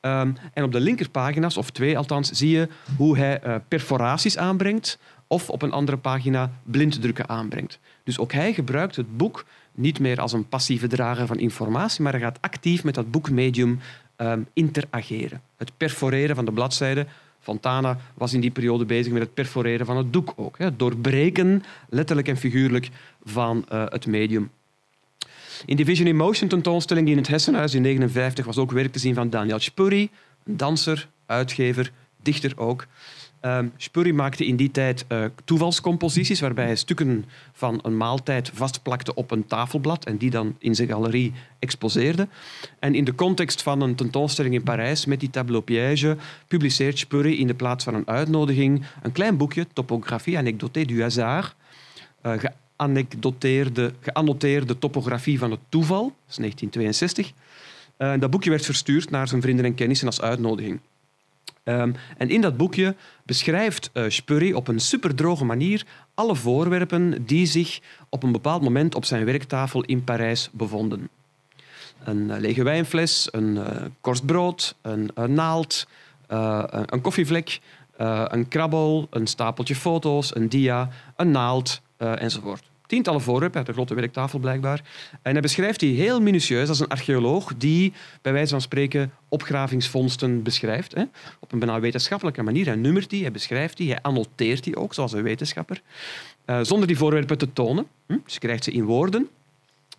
Um, 0.00 0.36
en 0.52 0.64
op 0.64 0.72
de 0.72 0.80
linkerpagina's, 0.80 1.56
of 1.56 1.70
twee 1.70 1.98
althans, 1.98 2.30
zie 2.30 2.50
je 2.50 2.68
hoe 2.96 3.18
hij 3.18 3.40
uh, 3.46 3.54
perforaties 3.68 4.38
aanbrengt 4.38 4.98
of 5.26 5.50
op 5.50 5.62
een 5.62 5.72
andere 5.72 5.96
pagina 5.96 6.52
blinddrukken 6.62 7.28
aanbrengt. 7.28 7.78
Dus 8.04 8.18
ook 8.18 8.32
hij 8.32 8.52
gebruikt 8.52 8.96
het 8.96 9.16
boek 9.16 9.44
niet 9.72 10.00
meer 10.00 10.20
als 10.20 10.32
een 10.32 10.48
passieve 10.48 10.86
drager 10.86 11.26
van 11.26 11.38
informatie, 11.38 12.02
maar 12.02 12.12
hij 12.12 12.20
gaat 12.20 12.38
actief 12.40 12.84
met 12.84 12.94
dat 12.94 13.10
boekmedium 13.10 13.80
um, 14.16 14.46
interageren. 14.52 15.42
Het 15.56 15.76
perforeren 15.76 16.36
van 16.36 16.44
de 16.44 16.52
bladzijde. 16.52 17.06
Fontana 17.40 17.98
was 18.14 18.32
in 18.32 18.40
die 18.40 18.50
periode 18.50 18.84
bezig 18.84 19.12
met 19.12 19.22
het 19.22 19.34
perforeren 19.34 19.86
van 19.86 19.96
het 19.96 20.12
doek 20.12 20.32
ook. 20.36 20.58
Het 20.58 20.78
doorbreken, 20.78 21.62
letterlijk 21.88 22.28
en 22.28 22.36
figuurlijk, 22.36 22.88
van 23.24 23.64
uh, 23.72 23.84
het 23.88 24.06
medium. 24.06 24.50
In 25.64 25.76
de 25.76 25.84
Vision 25.84 26.06
in 26.06 26.16
Motion 26.16 26.48
tentoonstelling 26.48 27.06
die 27.06 27.14
in 27.14 27.20
het 27.20 27.30
Hessenhuis 27.30 27.74
in 27.74 27.82
1959 27.82 28.44
was 28.44 28.58
ook 28.58 28.72
werk 28.72 28.92
te 28.92 28.98
zien 28.98 29.14
van 29.14 29.30
Daniel 29.30 29.58
Spurri, 29.58 30.10
een 30.44 30.56
danser, 30.56 31.08
uitgever, 31.26 31.92
dichter 32.22 32.52
ook. 32.56 32.86
Um, 33.46 33.72
Spurri 33.76 34.12
maakte 34.12 34.46
in 34.46 34.56
die 34.56 34.70
tijd 34.70 35.04
uh, 35.08 35.24
toevalscomposities 35.44 36.40
waarbij 36.40 36.64
hij 36.64 36.76
stukken 36.76 37.24
van 37.52 37.80
een 37.82 37.96
maaltijd 37.96 38.50
vastplakte 38.54 39.14
op 39.14 39.30
een 39.30 39.46
tafelblad 39.46 40.04
en 40.04 40.16
die 40.16 40.30
dan 40.30 40.56
in 40.58 40.74
zijn 40.74 40.88
galerie 40.88 41.32
exposeerde. 41.58 42.28
En 42.78 42.94
in 42.94 43.04
de 43.04 43.14
context 43.14 43.62
van 43.62 43.80
een 43.80 43.94
tentoonstelling 43.94 44.54
in 44.54 44.62
Parijs 44.62 45.04
met 45.04 45.20
die 45.20 45.30
tableau 45.30 45.64
piège 45.64 46.16
publiceert 46.48 46.98
Spurri 46.98 47.38
in 47.38 47.46
de 47.46 47.54
plaats 47.54 47.84
van 47.84 47.94
een 47.94 48.08
uitnodiging 48.08 48.84
een 49.02 49.12
klein 49.12 49.36
boekje, 49.36 49.66
Topographie 49.72 50.38
anecdotée 50.38 50.86
du 50.86 51.02
hasard, 51.02 51.54
uh, 52.22 52.32
geannoteerde 54.00 54.78
topografie 54.78 55.38
van 55.38 55.50
het 55.50 55.60
toeval, 55.68 56.02
dat 56.02 56.28
is 56.28 56.36
1962. 56.36 57.32
Uh, 57.98 58.20
dat 58.20 58.30
boekje 58.30 58.50
werd 58.50 58.64
verstuurd 58.64 59.10
naar 59.10 59.28
zijn 59.28 59.42
vrienden 59.42 59.64
en 59.64 59.74
kennissen 59.74 60.06
als 60.06 60.20
uitnodiging. 60.20 60.80
Um, 61.68 61.94
en 62.16 62.28
in 62.28 62.40
dat 62.40 62.56
boekje 62.56 62.94
beschrijft 63.24 63.90
uh, 63.94 64.04
Spurry 64.08 64.52
op 64.52 64.68
een 64.68 64.80
superdroge 64.80 65.44
manier 65.44 65.86
alle 66.14 66.34
voorwerpen 66.34 67.26
die 67.26 67.46
zich 67.46 67.80
op 68.08 68.22
een 68.22 68.32
bepaald 68.32 68.62
moment 68.62 68.94
op 68.94 69.04
zijn 69.04 69.24
werktafel 69.24 69.82
in 69.82 70.04
Parijs 70.04 70.48
bevonden. 70.52 71.08
Een 72.04 72.28
uh, 72.28 72.36
lege 72.38 72.62
wijnfles, 72.62 73.28
een 73.30 73.54
uh, 73.54 73.66
korst 74.00 74.26
brood, 74.26 74.74
een, 74.82 75.10
een 75.14 75.32
naald, 75.32 75.86
een 76.26 77.00
koffievlek, 77.00 77.60
een 78.26 78.48
krabbel, 78.48 79.06
een 79.10 79.26
stapeltje 79.26 79.74
foto's, 79.74 80.34
een 80.34 80.48
dia, 80.48 80.88
een 81.16 81.30
naald 81.30 81.80
enzovoort 81.96 82.64
tientallen 82.86 83.20
voorwerpen 83.20 83.58
uit 83.58 83.66
de 83.66 83.72
grote 83.72 83.94
werktafel 83.94 84.38
blijkbaar. 84.38 84.82
En 85.22 85.32
hij 85.32 85.40
beschrijft 85.40 85.80
die 85.80 86.00
heel 86.00 86.20
minutieus 86.20 86.68
als 86.68 86.80
een 86.80 86.88
archeoloog 86.88 87.52
die 87.56 87.92
bij 88.22 88.32
wijze 88.32 88.50
van 88.50 88.60
spreken 88.60 89.12
opgravingsvondsten 89.28 90.42
beschrijft. 90.42 90.94
Hè, 90.94 91.02
op 91.40 91.52
een 91.52 91.58
bijna 91.58 91.80
wetenschappelijke 91.80 92.42
manier. 92.42 92.66
Hij 92.66 92.74
nummert 92.74 93.10
die, 93.10 93.22
hij 93.22 93.32
beschrijft 93.32 93.76
die, 93.76 93.90
hij 93.90 94.02
annoteert 94.02 94.64
die 94.64 94.76
ook, 94.76 94.94
zoals 94.94 95.12
een 95.12 95.22
wetenschapper. 95.22 95.82
Uh, 96.46 96.58
zonder 96.62 96.86
die 96.86 96.96
voorwerpen 96.96 97.38
te 97.38 97.52
tonen. 97.52 97.86
Hm? 98.06 98.16
Dus 98.24 98.32
je 98.32 98.38
krijgt 98.38 98.64
ze 98.64 98.70
in 98.70 98.84
woorden. 98.84 99.28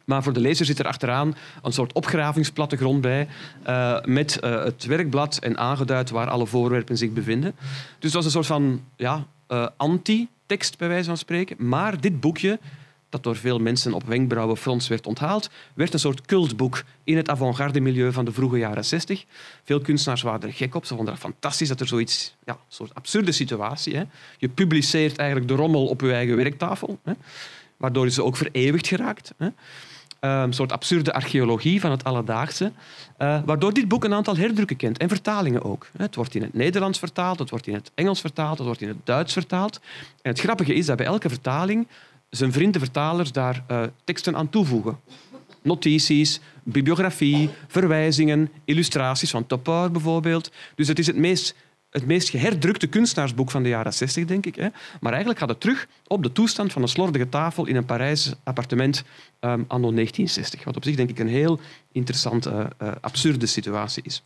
Maar 0.07 0.23
voor 0.23 0.33
de 0.33 0.39
lezer 0.39 0.65
zit 0.65 0.79
er 0.79 0.85
achteraan 0.85 1.35
een 1.61 1.73
soort 1.73 1.93
opgravingsplattegrond 1.93 3.01
bij, 3.01 3.27
uh, 3.67 3.99
met 4.03 4.39
uh, 4.43 4.63
het 4.63 4.85
werkblad 4.85 5.37
en 5.37 5.57
aangeduid 5.57 6.09
waar 6.09 6.29
alle 6.29 6.45
voorwerpen 6.45 6.97
zich 6.97 7.11
bevinden. 7.11 7.55
Dus 7.99 8.11
dat 8.11 8.19
is 8.19 8.25
een 8.25 8.31
soort 8.31 8.45
van 8.45 8.83
ja, 8.95 9.25
anti 9.77 10.27
tekst, 10.45 10.77
bij 10.77 10.87
wijze 10.87 11.07
van 11.07 11.17
spreken. 11.17 11.55
Maar 11.67 12.01
dit 12.01 12.19
boekje, 12.19 12.59
dat 13.09 13.23
door 13.23 13.35
veel 13.35 13.59
mensen 13.59 13.93
op 13.93 14.03
wenkbrauwenfrons 14.03 14.87
werd 14.87 15.07
onthaald, 15.07 15.49
werd 15.73 15.93
een 15.93 15.99
soort 15.99 16.25
cultboek 16.25 16.83
in 17.03 17.17
het 17.17 17.29
avant-garde 17.29 17.79
milieu 17.79 18.11
van 18.11 18.25
de 18.25 18.31
vroege 18.31 18.57
jaren 18.57 18.85
60. 18.85 19.25
Veel 19.63 19.81
kunstenaars 19.81 20.21
waren 20.21 20.41
er 20.41 20.53
gek 20.53 20.75
op. 20.75 20.85
Ze 20.85 20.95
vonden 20.95 21.13
het 21.13 21.23
fantastisch 21.23 21.67
dat 21.67 21.79
er 21.79 21.87
zoiets, 21.87 22.35
ja, 22.45 22.53
een 22.53 22.59
soort 22.67 22.95
absurde 22.95 23.31
situatie. 23.31 23.95
Hè. 23.95 24.03
Je 24.37 24.49
publiceert 24.49 25.17
eigenlijk 25.17 25.49
de 25.49 25.55
rommel 25.55 25.87
op 25.87 26.01
je 26.01 26.13
eigen 26.13 26.35
werktafel, 26.35 26.99
hè, 27.03 27.13
waardoor 27.77 28.05
is 28.05 28.15
ze 28.15 28.23
ook 28.23 28.37
vereeuwigd 28.37 28.87
geraakt. 28.87 29.33
Hè. 29.37 29.47
Ehm, 30.19 30.41
een 30.41 30.53
soort 30.53 30.71
absurde 30.71 31.13
archeologie 31.13 31.79
van 31.79 31.91
het 31.91 32.03
alledaagse, 32.03 32.71
uh, 33.19 33.39
waardoor 33.45 33.73
dit 33.73 33.87
boek 33.87 34.03
een 34.03 34.13
aantal 34.13 34.37
herdrukken 34.37 34.75
kent 34.75 34.97
en 34.97 35.07
vertalingen 35.07 35.63
ook. 35.63 35.87
Het 35.97 36.15
wordt 36.15 36.35
in 36.35 36.41
het 36.41 36.53
Nederlands 36.53 36.99
vertaald, 36.99 37.39
het 37.39 37.49
wordt 37.49 37.67
in 37.67 37.73
het 37.73 37.91
Engels 37.95 38.21
vertaald, 38.21 38.57
het 38.57 38.67
wordt 38.67 38.81
in 38.81 38.87
het 38.87 38.97
Duits 39.03 39.33
vertaald. 39.33 39.79
En 40.21 40.31
het 40.31 40.39
grappige 40.39 40.73
is 40.73 40.85
dat 40.85 40.97
bij 40.97 41.05
elke 41.05 41.29
vertaling 41.29 41.87
zijn 42.29 42.51
vrienden 42.51 42.81
vertalers 42.81 43.31
daar 43.31 43.63
uh, 43.71 43.81
teksten 44.03 44.35
aan 44.35 44.49
toevoegen. 44.49 44.99
Notities, 45.61 46.39
bibliografie, 46.63 47.49
verwijzingen, 47.67 48.51
illustraties 48.65 49.29
van 49.29 49.45
Topor 49.45 49.91
bijvoorbeeld. 49.91 50.51
Dus 50.75 50.87
het 50.87 50.99
is 50.99 51.07
het 51.07 51.15
meest 51.15 51.55
het 51.89 52.05
meest 52.05 52.29
geherdrukte 52.29 52.87
kunstenaarsboek 52.87 53.51
van 53.51 53.63
de 53.63 53.69
jaren 53.69 53.93
60, 53.93 54.25
denk 54.25 54.45
ik. 54.45 54.55
Hè. 54.55 54.67
Maar 54.99 55.11
eigenlijk 55.11 55.39
gaat 55.39 55.49
het 55.49 55.59
terug 55.59 55.87
op 56.07 56.23
de 56.23 56.31
toestand 56.31 56.71
van 56.71 56.81
een 56.81 56.87
slordige 56.87 57.29
tafel 57.29 57.65
in 57.65 57.75
een 57.75 57.85
Parijs 57.85 58.33
appartement 58.43 59.03
um, 59.39 59.65
anno 59.67 59.91
1960. 59.91 60.63
Wat 60.63 60.75
op 60.75 60.83
zich, 60.83 60.95
denk 60.95 61.09
ik, 61.09 61.19
een 61.19 61.27
heel 61.27 61.59
interessante, 61.91 62.71
uh, 62.81 62.91
absurde 63.01 63.45
situatie 63.45 64.03
is. 64.03 64.23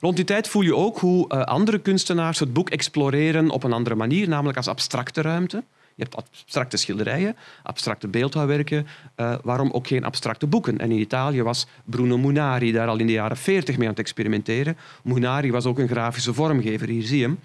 Rond 0.00 0.16
die 0.16 0.24
tijd 0.24 0.48
voel 0.48 0.62
je 0.62 0.76
ook 0.76 0.98
hoe 0.98 1.34
uh, 1.34 1.42
andere 1.42 1.78
kunstenaars 1.78 2.38
het 2.38 2.52
boek 2.52 2.70
exploreren 2.70 3.50
op 3.50 3.62
een 3.62 3.72
andere 3.72 3.94
manier, 3.94 4.28
namelijk 4.28 4.56
als 4.56 4.68
abstracte 4.68 5.20
ruimte. 5.20 5.64
Je 5.94 6.02
hebt 6.02 6.16
abstracte 6.16 6.76
schilderijen, 6.76 7.36
abstracte 7.62 8.08
beeldhouwwerken. 8.08 8.86
Uh, 9.16 9.34
waarom 9.42 9.70
ook 9.70 9.86
geen 9.86 10.04
abstracte 10.04 10.46
boeken? 10.46 10.78
En 10.78 10.90
in 10.90 10.98
Italië 10.98 11.42
was 11.42 11.66
Bruno 11.84 12.18
Munari 12.18 12.72
daar 12.72 12.88
al 12.88 12.98
in 12.98 13.06
de 13.06 13.12
jaren 13.12 13.36
40 13.36 13.76
mee 13.76 13.86
aan 13.86 13.94
het 13.94 14.02
experimenteren. 14.02 14.76
Munari 15.02 15.50
was 15.50 15.64
ook 15.64 15.78
een 15.78 15.88
grafische 15.88 16.34
vormgever, 16.34 16.88
hier 16.88 17.02
zie 17.02 17.18
je 17.18 17.24
hem. 17.24 17.38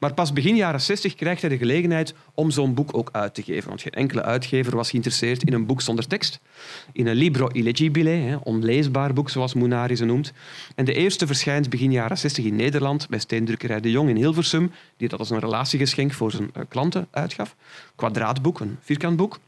Maar 0.00 0.14
pas 0.14 0.32
begin 0.32 0.56
jaren 0.56 0.80
60 0.80 1.14
krijgt 1.14 1.40
hij 1.40 1.50
de 1.50 1.56
gelegenheid 1.56 2.14
om 2.34 2.50
zo'n 2.50 2.74
boek 2.74 2.96
ook 2.96 3.08
uit 3.12 3.34
te 3.34 3.42
geven. 3.42 3.68
Want 3.68 3.82
geen 3.82 3.92
enkele 3.92 4.22
uitgever 4.22 4.76
was 4.76 4.90
geïnteresseerd 4.90 5.42
in 5.42 5.52
een 5.52 5.66
boek 5.66 5.80
zonder 5.80 6.06
tekst. 6.06 6.40
In 6.92 7.06
een 7.06 7.16
libro 7.16 7.46
illegibile, 7.46 8.40
onleesbaar 8.42 9.12
boek 9.12 9.30
zoals 9.30 9.54
Munari 9.54 9.96
ze 9.96 10.04
noemt. 10.04 10.32
En 10.74 10.84
de 10.84 10.94
eerste 10.94 11.26
verschijnt 11.26 11.70
begin 11.70 11.92
jaren 11.92 12.18
60 12.18 12.44
in 12.44 12.56
Nederland 12.56 13.08
bij 13.08 13.18
steendrukkerij 13.18 13.80
De 13.80 13.90
Jong 13.90 14.08
in 14.08 14.16
Hilversum, 14.16 14.72
die 14.96 15.08
dat 15.08 15.18
als 15.18 15.30
een 15.30 15.38
relatiegeschenk 15.38 16.12
voor 16.12 16.30
zijn 16.30 16.50
eh, 16.52 16.62
klanten 16.68 17.08
uitgaf. 17.10 17.56
Kwadraatboek, 17.96 18.60
een 18.60 18.78
vierkantboek. 18.80 19.38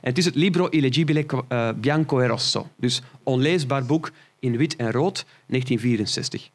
En 0.00 0.08
het 0.08 0.18
is 0.18 0.24
het 0.24 0.34
Libro 0.34 0.66
Illegibile 0.66 1.26
eh, 1.48 1.68
Bianco 1.76 2.20
e 2.20 2.26
Rosso, 2.26 2.68
dus 2.76 3.02
onleesbaar 3.22 3.84
boek 3.86 4.12
in 4.38 4.56
wit 4.56 4.76
en 4.76 4.92
rood, 4.92 5.24
1964. 5.46 6.50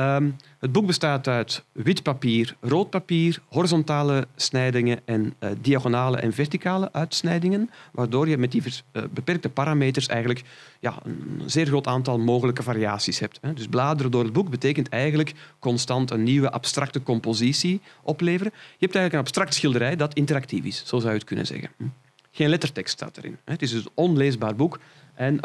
Um, 0.00 0.36
het 0.58 0.72
boek 0.72 0.86
bestaat 0.86 1.28
uit 1.28 1.64
wit 1.72 2.02
papier, 2.02 2.56
rood 2.60 2.90
papier, 2.90 3.42
horizontale 3.48 4.26
snijdingen 4.36 5.00
en 5.04 5.34
uh, 5.40 5.50
diagonale 5.60 6.16
en 6.16 6.32
verticale 6.32 6.92
uitsnijdingen, 6.92 7.70
waardoor 7.92 8.28
je 8.28 8.38
met 8.38 8.52
die 8.52 8.62
uh, 8.66 9.02
beperkte 9.10 9.48
parameters 9.48 10.06
eigenlijk 10.06 10.42
ja, 10.80 10.98
een 11.02 11.42
zeer 11.46 11.66
groot 11.66 11.86
aantal 11.86 12.18
mogelijke 12.18 12.62
variaties 12.62 13.18
hebt. 13.18 13.38
Hè. 13.40 13.52
Dus 13.52 13.66
bladeren 13.66 14.10
door 14.10 14.24
het 14.24 14.32
boek 14.32 14.50
betekent 14.50 14.88
eigenlijk 14.88 15.34
constant 15.58 16.10
een 16.10 16.22
nieuwe 16.22 16.50
abstracte 16.50 17.02
compositie 17.02 17.80
opleveren. 18.02 18.52
Je 18.54 18.60
hebt 18.86 18.94
eigenlijk 18.94 19.12
een 19.12 19.20
abstract 19.20 19.54
schilderij 19.54 19.96
dat 19.96 20.14
interactief 20.14 20.64
is, 20.64 20.82
zo 20.86 20.98
zou 20.98 21.10
je 21.10 21.18
het 21.18 21.26
kunnen 21.26 21.46
zeggen. 21.46 21.68
Hm. 21.76 21.84
Geen 22.30 22.48
lettertekst 22.48 22.92
staat 22.92 23.16
erin. 23.16 23.38
Het 23.44 23.62
is 23.62 23.70
dus 23.70 23.84
een 23.84 23.90
onleesbaar 23.94 24.56
boek 24.56 24.78
en 25.16 25.40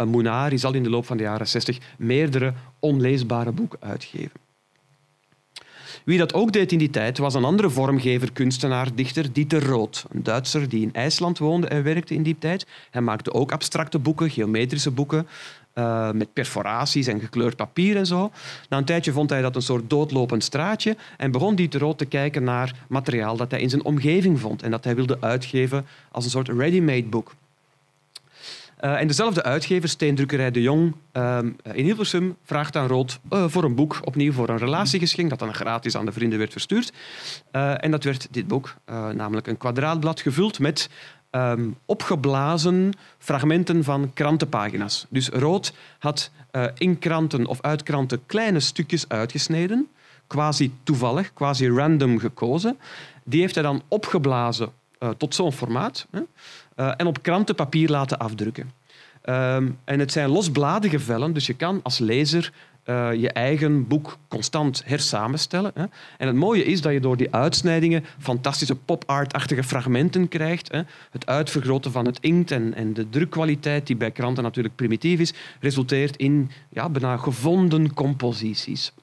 zal 0.56 0.74
in 0.74 0.84
de 0.84 0.90
loop 0.90 1.06
van 1.06 1.18
de 1.18 1.24
jaren 1.24 1.48
60 1.48 1.78
meerdere 1.98 2.54
onleesbare 2.80 3.52
boeken 3.52 3.80
uitgeven. 3.82 4.40
Wie 6.04 6.18
dat 6.18 6.34
ook 6.34 6.52
deed 6.52 6.72
in 6.72 6.78
die 6.78 6.90
tijd 6.90 7.18
was 7.18 7.34
een 7.34 7.44
andere 7.44 7.70
vormgever, 7.70 8.32
kunstenaar, 8.32 8.96
dichter, 8.96 9.34
Dieter 9.34 9.66
Rood. 9.66 10.06
Een 10.12 10.24
Duitser 10.24 10.70
die 10.70 10.82
in 10.82 10.94
IJsland 10.94 11.38
woonde 11.38 11.68
en 11.68 11.84
werkte 11.84 12.14
in 12.14 12.24
die 12.24 12.38
tijd. 12.40 12.66
Hij 12.92 13.02
maakte 13.02 13.34
ook 13.34 13.52
abstracte 13.52 14.00
boeken, 14.00 14.30
geometrische 14.30 14.92
boeken, 14.92 15.28
uh, 15.76 16.12
met 16.12 16.34
perforaties 16.34 17.08
en 17.08 17.20
gekleurd 17.20 17.56
papier 17.56 17.98
en 17.98 18.06
zo. 18.06 18.32
Na 18.70 18.78
een 18.78 18.86
tijdje 18.86 19.12
vond 19.12 19.30
hij 19.30 19.42
dat 19.42 19.56
een 19.56 19.62
soort 19.62 19.90
doodlopend 19.90 20.44
straatje 20.44 20.96
en 21.18 21.32
begon 21.32 21.56
Dieter 21.56 21.80
Rood 21.80 21.98
te 21.98 22.06
kijken 22.06 22.44
naar 22.44 22.76
materiaal 22.88 23.38
dat 23.38 23.52
hij 23.52 23.62
in 23.62 23.70
zijn 23.70 23.84
omgeving 23.84 24.40
vond 24.40 24.64
en 24.64 24.72
dat 24.72 24.84
hij 24.84 24.96
wilde 24.96 25.18
uitgeven 25.20 25.86
als 26.12 26.24
een 26.24 26.32
soort 26.32 26.50
ready-made 26.50 27.08
boek. 27.08 27.34
Uh, 28.82 29.00
en 29.00 29.08
dezelfde 29.08 29.44
uitgever, 29.44 29.90
Steendrukkerij 29.90 30.52
De 30.52 30.62
Jong 30.62 30.96
uh, 31.14 31.38
in 31.74 31.86
Hilversum, 31.86 32.36
vraagt 32.44 32.76
aan 32.76 32.88
Rood 32.88 33.20
uh, 33.34 33.46
voor 33.48 33.64
een 33.64 33.76
boek, 33.76 34.00
opnieuw 34.04 34.32
voor 34.32 34.50
een 34.50 34.58
relatiegeschenk, 34.58 35.30
dat 35.30 35.40
dan 35.40 35.54
gratis 35.54 35.96
aan 35.96 36.06
de 36.06 36.12
vrienden 36.12 36.40
werd 36.40 36.52
verstuurd. 36.52 36.94
en 37.52 37.92
dat 37.92 38.04
werd 38.04 38.28
dit 38.32 38.48
boek, 38.48 38.76
namelijk 39.14 39.48
een 39.48 39.58
kwadraatblad 39.58 40.20
gevuld 40.20 40.60
met 40.60 40.90
um, 41.32 41.78
opgeblazen 41.86 42.94
fragmenten 43.18 43.84
van 43.84 44.12
krantenpagina's. 44.14 45.06
Dus 45.10 45.30
Rood 45.30 45.74
had 46.00 46.32
in 46.76 47.00
kranten 47.00 47.46
of 47.46 47.62
uit 47.62 47.84
kranten 47.84 48.26
kleine 48.26 48.60
stukjes 48.60 49.06
uitgesneden, 49.08 49.88
quasi 50.28 50.74
toevallig, 50.84 51.34
quasi 51.34 51.70
random 51.70 52.20
gekozen. 52.20 52.78
Die 53.24 53.42
heeft 53.42 53.56
hij 53.56 53.64
dan 53.64 53.82
opgeblazen 53.88 54.72
tot 55.18 55.36
zo'n 55.36 55.52
formaat. 55.54 56.08
Hè? 56.12 56.22
uh, 56.76 56.94
en 56.98 57.06
op 57.08 57.22
krantenpapier 57.22 57.90
laten 57.90 58.20
afdrukken. 58.20 58.72
Um, 59.26 59.80
en 59.84 60.00
het 60.00 60.12
zijn 60.12 60.30
losbladige 60.30 61.00
vellen, 61.00 61.34
dus 61.34 61.46
je 61.46 61.54
kan 61.54 61.80
als 61.84 61.98
lezer 61.98 62.54
uh, 62.86 63.14
je 63.14 63.32
eigen 63.32 63.88
boek 63.88 64.18
constant 64.28 64.84
hersamenstellen. 64.86 65.72
Hè. 65.74 65.84
En 66.18 66.28
het 66.28 66.36
mooie 66.36 66.64
is 66.64 66.82
dat 66.82 66.94
je 66.94 67.00
door 67.00 67.18
die 67.18 67.34
uitsnijdingen 67.34 68.06
fantastische 68.20 68.76
pop-art-achtige 68.76 69.64
fragmenten 69.64 70.28
krijgt. 70.28 70.72
Hè. 70.72 70.82
Het 71.12 71.26
uitvergroten 71.26 71.92
van 71.92 72.06
het 72.06 72.18
inkt 72.22 72.52
en, 72.52 72.74
en, 72.74 72.94
de 72.94 73.10
drukkwaliteit, 73.10 73.88
die 73.88 73.96
bij 73.96 74.12
kranten 74.12 74.44
natuurlijk 74.44 74.76
primitief 74.76 75.20
is, 75.20 75.34
resulteert 75.60 76.18
in 76.18 76.52
ja, 76.70 76.90
bijna 76.90 77.18
gevonden 77.18 77.94
composities. 77.94 78.94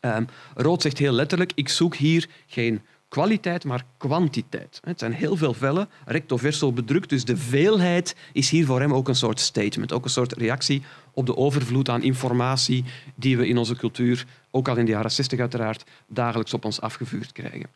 Um, 0.00 0.26
Rood 0.54 0.82
zegt 0.82 0.98
heel 0.98 1.12
letterlijk, 1.12 1.52
ik 1.54 1.68
zoek 1.68 1.96
hier 1.96 2.28
geen 2.46 2.80
kwaliteit, 3.12 3.64
maar 3.64 3.84
kwantiteit. 3.96 4.80
Het 4.84 4.98
zijn 4.98 5.12
heel 5.12 5.36
veel 5.36 5.54
vellen, 5.54 5.88
recto 6.04 6.36
verso 6.36 6.72
bedrukt, 6.72 7.08
dus 7.08 7.24
de 7.24 7.36
veelheid 7.36 8.16
is 8.32 8.50
hier 8.50 8.66
voor 8.66 8.80
hem 8.80 8.94
ook 8.94 9.08
een 9.08 9.14
soort 9.14 9.40
statement, 9.40 9.92
ook 9.92 10.04
een 10.04 10.10
soort 10.10 10.32
reactie 10.32 10.82
op 11.14 11.26
de 11.26 11.36
overvloed 11.36 11.88
aan 11.88 12.02
informatie 12.02 12.84
die 13.14 13.36
we 13.36 13.46
in 13.46 13.58
onze 13.58 13.76
cultuur, 13.76 14.26
ook 14.50 14.68
al 14.68 14.76
in 14.76 14.84
de 14.84 14.90
jaren 14.90 15.10
60 15.10 15.38
uiteraard, 15.38 15.84
dagelijks 16.06 16.54
op 16.54 16.64
ons 16.64 16.80
afgevuurd 16.80 17.32
krijgen. 17.32 17.66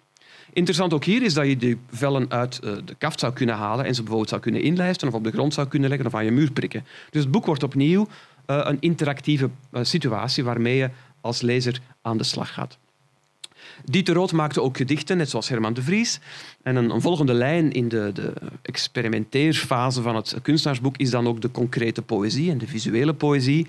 Interessant 0.52 0.92
ook 0.92 1.04
hier 1.04 1.22
is 1.22 1.34
dat 1.34 1.46
je 1.46 1.56
die 1.56 1.78
vellen 1.90 2.30
uit 2.30 2.58
eh, 2.58 2.72
de 2.84 2.94
kaft 2.94 3.20
zou 3.20 3.32
kunnen 3.32 3.54
halen 3.54 3.84
en 3.84 3.94
ze 3.94 4.00
bijvoorbeeld 4.00 4.30
zou 4.30 4.40
kunnen 4.40 4.62
inlijsten 4.62 5.08
of 5.08 5.14
op 5.14 5.24
de 5.24 5.32
grond 5.32 5.54
zou 5.54 5.68
kunnen 5.68 5.88
leggen 5.88 6.06
of 6.06 6.14
aan 6.14 6.24
je 6.24 6.30
muur 6.30 6.52
prikken. 6.52 6.84
Dus 7.10 7.22
het 7.22 7.30
boek 7.30 7.46
wordt 7.46 7.62
opnieuw 7.62 8.06
uh, 8.46 8.60
een 8.64 8.80
interactieve 8.80 9.50
uh, 9.72 9.80
situatie 9.84 10.44
waarmee 10.44 10.76
je 10.76 10.90
als 11.20 11.40
lezer 11.40 11.80
aan 12.02 12.16
de 12.16 12.24
slag 12.24 12.52
gaat. 12.52 12.78
Dieter 13.84 14.14
Rood 14.14 14.32
maakte 14.32 14.62
ook 14.62 14.76
gedichten, 14.76 15.16
net 15.16 15.30
zoals 15.30 15.48
Herman 15.48 15.74
de 15.74 15.82
Vries. 15.82 16.20
En 16.62 16.76
een, 16.76 17.00
volgende 17.00 17.34
lijn 17.34 17.72
in 17.72 17.88
de, 17.88 18.10
de, 18.14 18.32
experimenteerfase 18.62 20.02
van 20.02 20.16
het 20.16 20.36
kunstenaarsboek 20.42 20.96
is 20.96 21.10
dan 21.10 21.26
ook 21.26 21.40
de 21.40 21.50
concrete 21.50 22.02
poëzie 22.02 22.50
en 22.50 22.58
de 22.58 22.66
visuele 22.66 23.14
poëzie, 23.14 23.66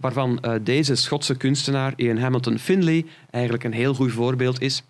waarvan 0.00 0.38
uh, 0.42 0.54
deze 0.62 0.94
Schotse 0.94 1.36
kunstenaar, 1.36 1.92
Ian 1.96 2.18
Hamilton 2.18 2.58
Finlay, 2.58 3.04
eigenlijk 3.30 3.64
een 3.64 3.72
heel 3.72 3.94
goed 3.94 4.12
voorbeeld 4.12 4.60
is. 4.60 4.82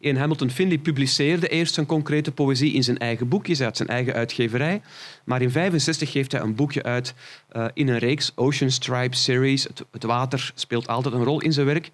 Ian 0.00 0.16
Hamilton 0.16 0.50
Finlay 0.50 0.78
publiceerde 0.78 1.48
eerst 1.48 1.74
zijn 1.74 1.86
concrete 1.86 2.32
poëzie 2.32 2.72
in 2.72 2.84
zijn 2.84 2.98
eigen 2.98 3.28
boekjes, 3.28 3.60
uit 3.60 3.76
zijn 3.76 3.88
eigen 3.88 4.14
uitgeverij. 4.14 4.80
Maar 5.24 5.42
in 5.42 5.50
1965 5.52 6.10
geeft 6.10 6.32
hij 6.32 6.40
een 6.40 6.54
boekje 6.54 6.82
uit 6.82 7.14
uh, 7.52 7.66
in 7.74 7.88
een 7.88 7.98
reeks, 7.98 8.32
Ocean 8.34 8.70
Stripe 8.70 9.16
Series. 9.16 9.64
Het, 9.90 10.02
water 10.02 10.52
speelt 10.54 10.88
altijd 10.88 11.14
een 11.14 11.24
rol 11.24 11.40
in 11.40 11.52
zijn 11.52 11.66
werk. 11.66 11.90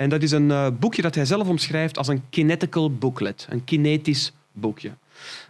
En 0.00 0.08
dat 0.08 0.22
is 0.22 0.30
een 0.30 0.48
uh, 0.48 0.66
boekje 0.78 1.02
dat 1.02 1.14
hij 1.14 1.24
zelf 1.24 1.48
omschrijft 1.48 1.98
als 1.98 2.08
een 2.08 2.22
kinetical 2.30 2.94
booklet, 2.94 3.46
een 3.50 3.64
kinetisch 3.64 4.32
boekje. 4.52 4.90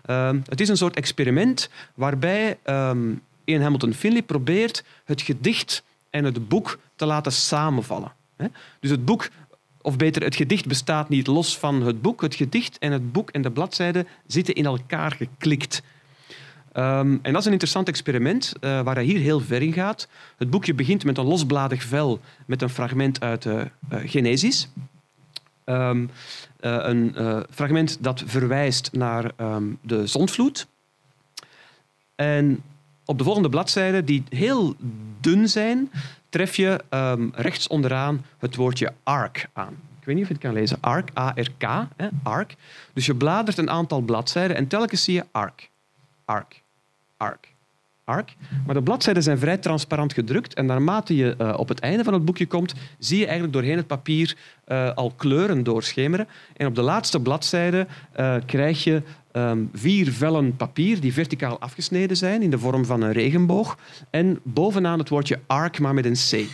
Uh, 0.06 0.30
het 0.44 0.60
is 0.60 0.68
een 0.68 0.76
soort 0.76 0.96
experiment 0.96 1.70
waarbij 1.94 2.58
um, 2.64 3.22
Ian 3.44 3.62
Hamilton 3.62 3.92
Finlay 3.92 4.22
probeert 4.22 4.84
het 5.04 5.22
gedicht 5.22 5.82
en 6.10 6.24
het 6.24 6.48
boek 6.48 6.78
te 6.96 7.06
laten 7.06 7.32
samenvallen. 7.32 8.12
Dus 8.80 8.90
het 8.90 9.04
boek, 9.04 9.28
of 9.80 9.96
beter, 9.96 10.22
het 10.22 10.36
gedicht 10.36 10.66
bestaat 10.66 11.08
niet 11.08 11.26
los 11.26 11.58
van 11.58 11.82
het 11.82 12.02
boek. 12.02 12.20
Het 12.20 12.34
gedicht 12.34 12.78
en 12.78 12.92
het 12.92 13.12
boek 13.12 13.30
en 13.30 13.42
de 13.42 13.50
bladzijden 13.50 14.06
zitten 14.26 14.54
in 14.54 14.64
elkaar 14.64 15.12
geklikt. 15.12 15.82
Um, 16.74 17.18
en 17.22 17.32
dat 17.32 17.40
is 17.40 17.44
een 17.44 17.52
interessant 17.52 17.88
experiment 17.88 18.52
uh, 18.60 18.80
waar 18.80 18.94
hij 18.94 19.04
hier 19.04 19.18
heel 19.20 19.40
ver 19.40 19.62
in 19.62 19.72
gaat. 19.72 20.08
Het 20.36 20.50
boekje 20.50 20.74
begint 20.74 21.04
met 21.04 21.18
een 21.18 21.24
losbladig 21.24 21.82
vel 21.82 22.20
met 22.46 22.62
een 22.62 22.68
fragment 22.68 23.20
uit 23.20 23.42
de 23.42 23.70
uh, 23.92 23.98
Genesis. 24.04 24.68
Um, 25.64 26.10
uh, 26.60 26.76
een 26.80 27.14
fragment 27.50 28.02
dat 28.02 28.22
verwijst 28.26 28.92
naar 28.92 29.30
um, 29.40 29.78
de 29.82 30.06
zondvloed. 30.06 30.66
En 32.14 32.62
op 33.04 33.18
de 33.18 33.24
volgende 33.24 33.48
bladzijde, 33.48 34.04
die 34.04 34.22
heel 34.28 34.74
dun 35.20 35.48
zijn, 35.48 35.90
tref 36.28 36.56
je 36.56 36.84
rechts 37.34 37.68
onderaan 37.68 38.24
het 38.38 38.56
woordje 38.56 38.92
ark 39.02 39.48
aan. 39.52 39.76
Ik 40.00 40.06
weet 40.06 40.14
niet 40.14 40.24
of 40.24 40.28
je 40.30 40.34
het 40.34 40.44
kan 40.44 40.52
lezen. 40.52 40.78
Ark, 40.80 41.10
A-R-K, 41.18 41.86
ark. 42.22 42.56
Dus 42.92 43.06
je 43.06 43.14
bladert 43.14 43.58
een 43.58 43.70
aantal 43.70 44.00
bladzijden 44.00 44.56
en 44.56 44.66
telkens 44.66 45.04
zie 45.04 45.14
je 45.14 45.24
ark. 45.30 45.70
Ark. 46.30 46.62
Ark. 47.16 47.54
Ark. 48.04 48.36
Maar 48.66 48.74
de 48.74 48.82
bladzijden 48.82 49.22
zijn 49.22 49.38
vrij 49.38 49.58
transparant 49.58 50.12
gedrukt 50.12 50.54
en 50.54 50.66
naarmate 50.66 51.16
je 51.16 51.34
uh, 51.40 51.54
op 51.56 51.68
het 51.68 51.80
einde 51.80 52.04
van 52.04 52.12
het 52.12 52.24
boekje 52.24 52.46
komt, 52.46 52.74
zie 52.98 53.18
je 53.18 53.24
eigenlijk 53.24 53.52
doorheen 53.52 53.76
het 53.76 53.86
papier 53.86 54.36
uh, 54.68 54.94
al 54.94 55.12
kleuren 55.16 55.62
doorschemeren. 55.62 56.28
En 56.56 56.66
op 56.66 56.74
de 56.74 56.82
laatste 56.82 57.20
bladzijde 57.20 57.86
uh, 58.20 58.36
krijg 58.46 58.84
je 58.84 59.02
um, 59.32 59.70
vier 59.72 60.12
vellen 60.12 60.56
papier 60.56 61.00
die 61.00 61.12
verticaal 61.12 61.60
afgesneden 61.60 62.16
zijn 62.16 62.42
in 62.42 62.50
de 62.50 62.58
vorm 62.58 62.84
van 62.84 63.02
een 63.02 63.12
regenboog. 63.12 63.78
En 64.10 64.40
bovenaan 64.42 64.98
het 64.98 65.08
woordje 65.08 65.40
ark, 65.46 65.78
maar 65.78 65.94
met 65.94 66.04
een 66.04 66.46
C. 66.46 66.48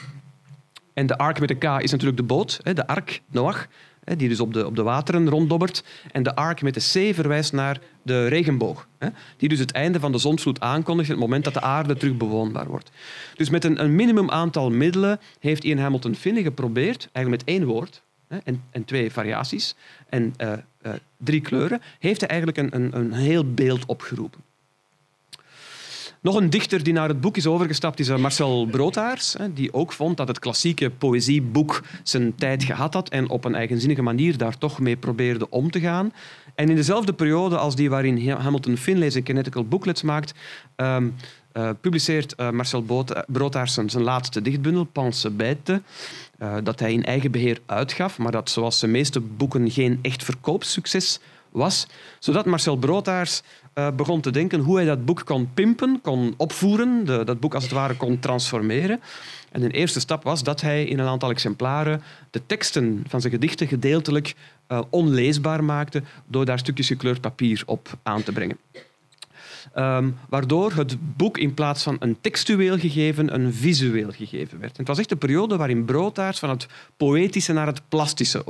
En 0.94 1.06
de 1.06 1.18
ark 1.18 1.40
met 1.40 1.50
een 1.50 1.58
K 1.58 1.64
is 1.64 1.90
natuurlijk 1.90 2.18
de 2.18 2.22
boot, 2.22 2.60
de 2.62 2.86
ark, 2.86 3.22
Noach, 3.30 3.66
die 4.16 4.28
dus 4.28 4.40
op 4.40 4.52
de, 4.52 4.66
op 4.66 4.76
de 4.76 4.82
wateren 4.82 5.28
ronddobbert. 5.28 5.84
En 6.12 6.22
de 6.22 6.34
ark 6.34 6.62
met 6.62 6.74
de 6.74 6.80
C 6.80 7.14
verwijst 7.14 7.52
naar 7.52 7.80
de 8.02 8.26
regenboog, 8.26 8.88
die 9.36 9.48
dus 9.48 9.58
het 9.58 9.72
einde 9.72 10.00
van 10.00 10.12
de 10.12 10.18
zonsvloed 10.18 10.60
aankondigt, 10.60 11.08
het 11.08 11.18
moment 11.18 11.44
dat 11.44 11.54
de 11.54 11.60
aarde 11.60 11.96
terug 11.96 12.16
bewoonbaar 12.16 12.66
wordt. 12.66 12.90
Dus 13.34 13.50
met 13.50 13.64
een, 13.64 13.82
een 13.82 13.94
minimum 13.94 14.30
aantal 14.30 14.70
middelen 14.70 15.20
heeft 15.38 15.64
Ian 15.64 15.78
Hamilton 15.78 16.14
Finney 16.14 16.42
geprobeerd, 16.42 17.08
eigenlijk 17.12 17.44
met 17.44 17.54
één 17.54 17.66
woord 17.66 18.02
en, 18.28 18.62
en 18.70 18.84
twee 18.84 19.12
variaties 19.12 19.74
en 20.08 20.34
uh, 20.38 20.52
uh, 20.82 20.92
drie 21.16 21.40
kleuren, 21.40 21.82
heeft 21.98 22.20
hij 22.20 22.28
eigenlijk 22.28 22.58
een, 22.58 22.74
een, 22.74 22.96
een 22.96 23.12
heel 23.12 23.54
beeld 23.54 23.86
opgeroepen. 23.86 24.40
Nog 26.26 26.36
een 26.36 26.50
dichter 26.50 26.82
die 26.82 26.92
naar 26.92 27.08
het 27.08 27.20
boek 27.20 27.36
is 27.36 27.46
overgestapt 27.46 27.98
is 27.98 28.08
eh, 28.08 28.16
Marcel 28.16 28.66
Broodhaars, 28.66 29.36
die 29.54 29.74
ook 29.74 29.92
vond 29.92 30.16
dat 30.16 30.28
het 30.28 30.38
klassieke 30.38 30.90
poëzieboek 30.90 31.82
zijn 32.02 32.34
tijd 32.34 32.64
gehad 32.64 32.94
had 32.94 33.08
en 33.08 33.28
op 33.28 33.44
een 33.44 33.54
eigenzinnige 33.54 34.02
manier 34.02 34.36
daar 34.36 34.58
toch 34.58 34.80
mee 34.80 34.96
probeerde 34.96 35.50
om 35.50 35.70
te 35.70 35.80
gaan. 35.80 36.12
En 36.54 36.68
in 36.68 36.76
dezelfde 36.76 37.12
periode 37.12 37.56
als 37.56 37.76
die 37.76 37.90
waarin 37.90 38.30
Hamilton 38.30 38.76
Finlay 38.76 39.10
zijn 39.10 39.24
Kinetical 39.24 39.64
Booklets 39.64 40.02
maakt, 40.02 40.34
um, 40.76 41.14
uh, 41.52 41.70
publiceert 41.80 42.34
uh, 42.36 42.50
Marcel 42.50 42.84
Broodhaars 43.26 43.74
zijn, 43.74 44.02
laatste 44.02 44.42
dichtbundel, 44.42 44.84
Pense 44.84 45.30
Bête, 45.30 45.82
uh, 46.42 46.54
dat 46.62 46.80
hij 46.80 46.92
in 46.92 47.04
eigen 47.04 47.30
beheer 47.30 47.60
uitgaf, 47.66 48.18
maar 48.18 48.32
dat 48.32 48.50
zoals 48.50 48.80
de 48.80 48.86
meeste 48.86 49.20
boeken 49.20 49.70
geen 49.70 49.98
echt 50.02 50.24
verkoopsucces 50.24 51.20
was, 51.50 51.86
zodat 52.18 52.46
Marcel 52.46 52.76
Broodhaars 52.76 53.42
uh, 53.78 53.88
begon 53.96 54.20
te 54.20 54.30
denken 54.30 54.60
hoe 54.60 54.76
hij 54.76 54.84
dat 54.84 55.04
boek 55.04 55.24
kon 55.24 55.50
pimpen, 55.54 56.00
kon 56.02 56.34
opvoeren, 56.36 57.04
de, 57.04 57.24
dat 57.24 57.40
boek 57.40 57.54
als 57.54 57.62
het 57.62 57.72
ware 57.72 57.94
kon 57.94 58.18
transformeren. 58.18 59.00
En 59.52 59.62
een 59.62 59.70
eerste 59.70 60.00
stap 60.00 60.22
was 60.22 60.42
dat 60.42 60.60
hij 60.60 60.84
in 60.84 60.98
een 60.98 61.06
aantal 61.06 61.30
exemplaren 61.30 62.02
de 62.30 62.42
teksten 62.46 63.04
van 63.08 63.20
zijn 63.20 63.32
gedichten 63.32 63.66
gedeeltelijk 63.66 64.34
uh, 64.68 64.80
onleesbaar 64.90 65.64
maakte 65.64 66.02
door 66.26 66.44
daar 66.44 66.58
stukjes 66.58 66.86
gekleurd 66.86 67.20
papier 67.20 67.62
op 67.66 67.98
aan 68.02 68.22
te 68.22 68.32
brengen. 68.32 68.58
Um, 69.76 70.16
waardoor 70.28 70.72
het 70.72 70.96
boek 71.16 71.38
in 71.38 71.54
plaats 71.54 71.82
van 71.82 71.96
een 71.98 72.20
textueel 72.20 72.78
gegeven 72.78 73.34
een 73.34 73.52
visueel 73.52 74.10
gegeven 74.10 74.58
werd. 74.58 74.76
Het 74.76 74.88
was 74.88 74.98
echt 74.98 75.10
een 75.10 75.18
periode 75.18 75.56
waarin 75.56 75.84
Broodtaars 75.84 76.38
van 76.38 76.50
het 76.50 76.66
poëtische 76.96 77.52
naar 77.52 77.66
het 77.66 77.82
plastische 77.88 78.46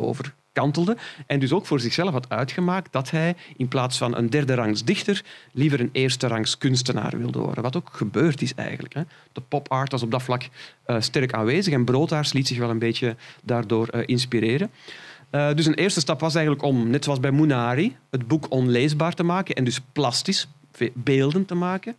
overkantelde 0.57 0.97
en 1.27 1.39
dus 1.39 1.53
ook 1.53 1.67
voor 1.67 1.81
zichzelf 1.81 2.13
had 2.13 2.29
uitgemaakt 2.29 2.93
dat 2.93 3.11
hij 3.11 3.37
in 3.57 3.69
plaats 3.69 3.99
van 3.99 4.17
een 4.17 4.31
derde 4.31 4.55
rangs 4.55 4.85
dichter 4.85 5.25
liever 5.53 5.81
een 5.81 5.91
eerste 5.93 6.27
rangs 6.27 6.59
kunstenaar 6.59 7.19
wilde 7.19 7.39
worden. 7.39 7.63
Wat 7.63 7.77
ook 7.77 7.89
gebeurd 7.93 8.43
is 8.43 8.55
eigenlijk. 8.55 8.95
Hè. 8.95 9.03
De 9.33 9.41
pop 9.41 9.71
art 9.71 9.93
was 9.93 10.03
op 10.03 10.11
dat 10.11 10.23
vlak 10.23 10.43
uh, 10.87 10.97
sterk 11.01 11.33
aanwezig 11.33 11.73
en 11.73 11.85
Broodtaars 11.85 12.33
liet 12.33 12.47
zich 12.47 12.59
wel 12.59 12.71
een 12.71 12.79
beetje 12.79 13.17
daardoor 13.43 13.89
uh, 13.95 14.03
inspireren. 14.07 14.71
Uh, 15.31 15.55
dus 15.55 15.67
een 15.67 15.75
eerste 15.75 16.01
stap 16.01 16.21
was 16.21 16.35
eigenlijk 16.35 16.65
om, 16.65 16.91
net 16.91 17.05
zoals 17.05 17.21
bij 17.21 17.33
Munari, 17.33 17.97
het 18.11 18.29
boek 18.29 18.47
onleesbaar 18.49 19.13
te 19.13 19.23
maken 19.23 19.55
en 19.55 19.65
dus 19.65 19.81
plastisch, 19.93 20.49
beelden 20.95 21.45
te 21.45 21.55
maken. 21.55 21.97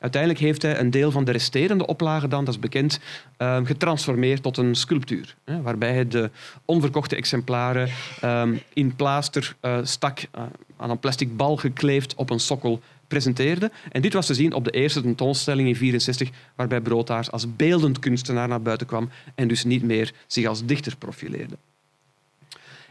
Uiteindelijk 0.00 0.42
heeft 0.42 0.62
hij 0.62 0.78
een 0.80 0.90
deel 0.90 1.10
van 1.10 1.24
de 1.24 1.32
resterende 1.32 1.86
oplagen 1.86 2.30
dan, 2.30 2.44
dat 2.44 2.54
is 2.54 2.60
bekend, 2.60 3.00
ehm, 3.36 3.64
getransformeerd 3.64 4.42
tot 4.42 4.56
een 4.56 4.74
sculptuur. 4.74 5.36
Waarbij 5.44 5.92
hij 5.92 6.08
de 6.08 6.30
onverkochte 6.64 7.16
exemplaren 7.16 7.88
ehm, 8.20 8.56
in 8.72 8.96
plaaster 8.96 9.56
uh, 9.62 9.78
stak, 9.82 10.18
uh, 10.20 10.42
aan 10.76 10.90
een 10.90 10.98
plastic 10.98 11.36
bal 11.36 11.56
gekleefd 11.56 12.14
op 12.14 12.30
een 12.30 12.40
sokkel 12.40 12.80
presenteerde. 13.08 13.70
En 13.92 14.02
dit 14.02 14.12
was 14.12 14.26
te 14.26 14.34
zien 14.34 14.52
op 14.52 14.64
de 14.64 14.70
eerste 14.70 15.02
tentoonstelling 15.02 15.68
in 15.68 15.74
1964, 15.74 16.50
waarbij 16.54 16.80
Broodhaars 16.80 17.30
als 17.30 17.56
beeldend 17.56 17.98
kunstenaar 17.98 18.48
naar 18.48 18.62
buiten 18.62 18.86
kwam 18.86 19.10
en 19.34 19.48
dus 19.48 19.64
niet 19.64 19.82
meer 19.82 20.12
zich 20.26 20.46
als 20.46 20.64
dichter 20.64 20.96
profileerde. 20.96 21.56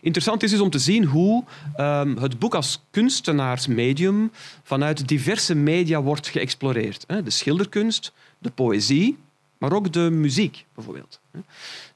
Interessant 0.08 0.44
is 0.44 0.52
dus 0.52 0.60
om 0.60 0.70
te 0.70 0.80
zien 0.80 1.04
hoe 1.04 1.44
um, 1.78 2.18
het 2.18 2.40
boek 2.40 2.56
als 2.56 2.84
kunstenaarsmedium 2.92 4.32
vanuit 4.64 5.08
diverse 5.08 5.56
media 5.56 6.02
wordt 6.02 6.28
geëxploreerd. 6.28 7.06
De 7.24 7.30
schilderkunst, 7.30 8.14
de 8.38 8.50
poëzie, 8.50 9.18
maar 9.58 9.74
ook 9.74 9.94
de 9.94 10.10
muziek 10.12 10.66
bijvoorbeeld. 10.76 11.20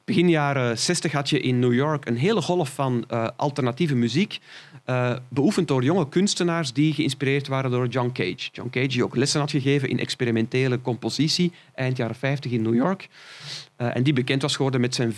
Begin 0.05 0.29
jaren 0.29 0.77
60 0.77 1.11
had 1.11 1.29
je 1.29 1.39
in 1.39 1.59
New 1.59 1.73
York 1.73 2.05
een 2.05 2.17
hele 2.17 2.41
golf 2.41 2.73
van 2.73 3.05
uh, 3.11 3.27
alternatieve 3.35 3.95
muziek, 3.95 4.39
uh, 4.85 5.15
beoefend 5.29 5.67
door 5.67 5.83
jonge 5.83 6.09
kunstenaars 6.09 6.73
die 6.73 6.93
geïnspireerd 6.93 7.47
waren 7.47 7.71
door 7.71 7.87
John 7.87 8.11
Cage. 8.13 8.49
John 8.51 8.69
Cage 8.69 8.87
die 8.87 9.03
ook 9.03 9.15
lessen 9.15 9.39
had 9.39 9.51
gegeven 9.51 9.89
in 9.89 9.99
experimentele 9.99 10.81
compositie 10.81 11.51
eind 11.75 11.97
jaren 11.97 12.15
50 12.15 12.51
in 12.51 12.61
New 12.61 12.75
York. 12.75 13.07
Uh, 13.81 13.95
en 13.95 14.03
die 14.03 14.13
bekend 14.13 14.41
was 14.41 14.55
geworden 14.55 14.81
met 14.81 14.95
zijn 14.95 15.13
4.33, 15.13 15.17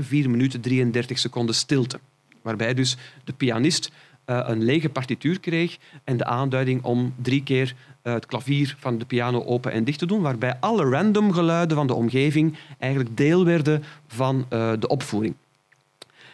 4 0.00 0.30
minuten 0.30 0.60
33 0.60 1.18
seconden 1.18 1.54
stilte. 1.54 2.00
Waarbij 2.42 2.74
dus 2.74 2.96
de 3.24 3.32
pianist 3.32 3.90
uh, 4.26 4.40
een 4.46 4.64
lege 4.64 4.88
partituur 4.88 5.40
kreeg 5.40 5.78
en 6.04 6.16
de 6.16 6.24
aanduiding 6.24 6.82
om 6.82 7.14
drie 7.22 7.42
keer 7.42 7.74
uh, 8.02 8.12
het 8.12 8.26
klavier 8.26 8.76
van 8.78 8.98
de 8.98 9.04
piano 9.04 9.44
open 9.44 9.72
en 9.72 9.84
dicht 9.84 9.98
te 9.98 10.06
doen, 10.06 10.20
waarbij 10.20 10.56
alle 10.60 10.84
random 10.90 11.32
geluiden 11.32 11.76
van 11.76 11.86
de 11.86 11.94
omgeving 11.94 12.56
eigenlijk 12.78 13.16
deel 13.16 13.44
werden 13.44 13.82
van 14.06 14.46
de 14.48 14.88
opvoering. 14.88 15.34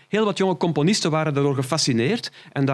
Heel 0.09 0.25
wat 0.25 0.39
jonge 0.39 0.57
componisten 0.57 1.11
waren 1.11 1.35
daardoor 1.35 1.55
gefascineerd 1.55 2.33
en 2.53 2.65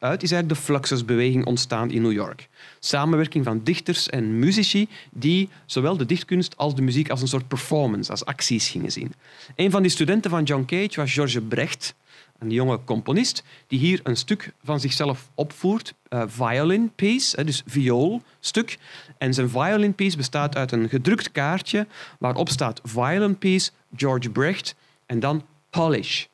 daaruit 0.00 0.22
is 0.22 0.32
eigenlijk 0.32 0.60
de 0.60 0.66
Fluxusbeweging 0.66 1.44
ontstaan 1.44 1.90
in 1.90 2.02
New 2.02 2.12
York. 2.12 2.48
Samenwerking 2.78 3.44
van 3.44 3.60
dichters 3.64 4.08
en 4.08 4.38
muzici 4.38 4.88
die 5.10 5.48
zowel 5.66 5.96
de 5.96 6.06
dichtkunst 6.06 6.56
als 6.56 6.74
de 6.74 6.82
muziek 6.82 7.10
als 7.10 7.20
een 7.20 7.28
soort 7.28 7.48
performance, 7.48 8.10
als 8.10 8.24
acties 8.24 8.68
gingen 8.68 8.92
zien. 8.92 9.14
Een 9.56 9.70
van 9.70 9.82
die 9.82 9.90
studenten 9.90 10.30
van 10.30 10.44
John 10.44 10.64
Cage 10.64 11.00
was 11.00 11.12
George 11.12 11.40
Brecht, 11.40 11.94
een 12.38 12.50
jonge 12.50 12.84
componist, 12.84 13.42
die 13.66 13.78
hier 13.78 14.00
een 14.02 14.16
stuk 14.16 14.52
van 14.64 14.80
zichzelf 14.80 15.30
opvoert, 15.34 15.94
uh, 16.08 16.22
violin 16.26 16.92
piece, 16.94 17.44
dus 17.44 17.62
vioolstuk. 17.66 18.78
En 19.18 19.34
zijn 19.34 19.50
violin 19.50 19.94
piece 19.94 20.16
bestaat 20.16 20.56
uit 20.56 20.72
een 20.72 20.88
gedrukt 20.88 21.32
kaartje 21.32 21.86
waarop 22.18 22.48
staat 22.48 22.80
violin 22.84 23.38
piece, 23.38 23.70
George 23.96 24.30
Brecht 24.30 24.74
en 25.06 25.20
dan 25.20 25.44
polish, 25.70 26.24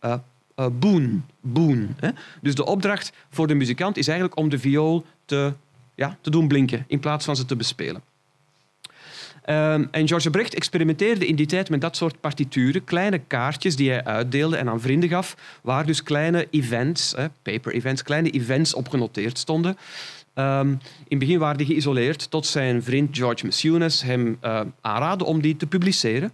uh, 0.00 0.14
uh, 0.56 0.66
boon. 0.72 1.24
boon 1.40 1.94
hè? 1.96 2.08
Dus 2.40 2.54
de 2.54 2.64
opdracht 2.64 3.12
voor 3.30 3.46
de 3.46 3.54
muzikant 3.54 3.96
is 3.96 4.08
eigenlijk 4.08 4.38
om 4.38 4.48
de 4.48 4.58
viool 4.58 5.04
te, 5.24 5.52
ja, 5.94 6.16
te 6.20 6.30
doen 6.30 6.48
blinken 6.48 6.84
in 6.86 7.00
plaats 7.00 7.24
van 7.24 7.36
ze 7.36 7.44
te 7.44 7.56
bespelen. 7.56 8.02
Um, 9.46 9.88
en 9.90 10.08
George 10.08 10.30
Brecht 10.30 10.54
experimenteerde 10.54 11.26
in 11.26 11.36
die 11.36 11.46
tijd 11.46 11.70
met 11.70 11.80
dat 11.80 11.96
soort 11.96 12.20
partituren, 12.20 12.84
kleine 12.84 13.18
kaartjes 13.18 13.76
die 13.76 13.90
hij 13.90 14.04
uitdeelde 14.04 14.56
en 14.56 14.68
aan 14.68 14.80
vrienden 14.80 15.08
gaf, 15.08 15.36
waar 15.62 15.86
dus 15.86 16.02
kleine 16.02 16.46
events, 16.50 17.14
paper 17.42 17.72
events, 17.72 18.02
kleine 18.02 18.30
events 18.30 18.74
op 18.74 18.88
genoteerd 18.88 19.38
stonden. 19.38 19.76
Um, 20.34 20.68
in 20.68 20.78
het 21.08 21.18
begin 21.18 21.38
waren 21.38 21.58
die 21.58 21.66
geïsoleerd 21.66 22.30
tot 22.30 22.46
zijn 22.46 22.82
vriend 22.82 23.16
George 23.16 23.46
Messines 23.46 24.02
hem 24.02 24.38
uh, 24.42 24.60
aanraadde 24.80 25.24
om 25.24 25.40
die 25.40 25.56
te 25.56 25.66
publiceren. 25.66 26.32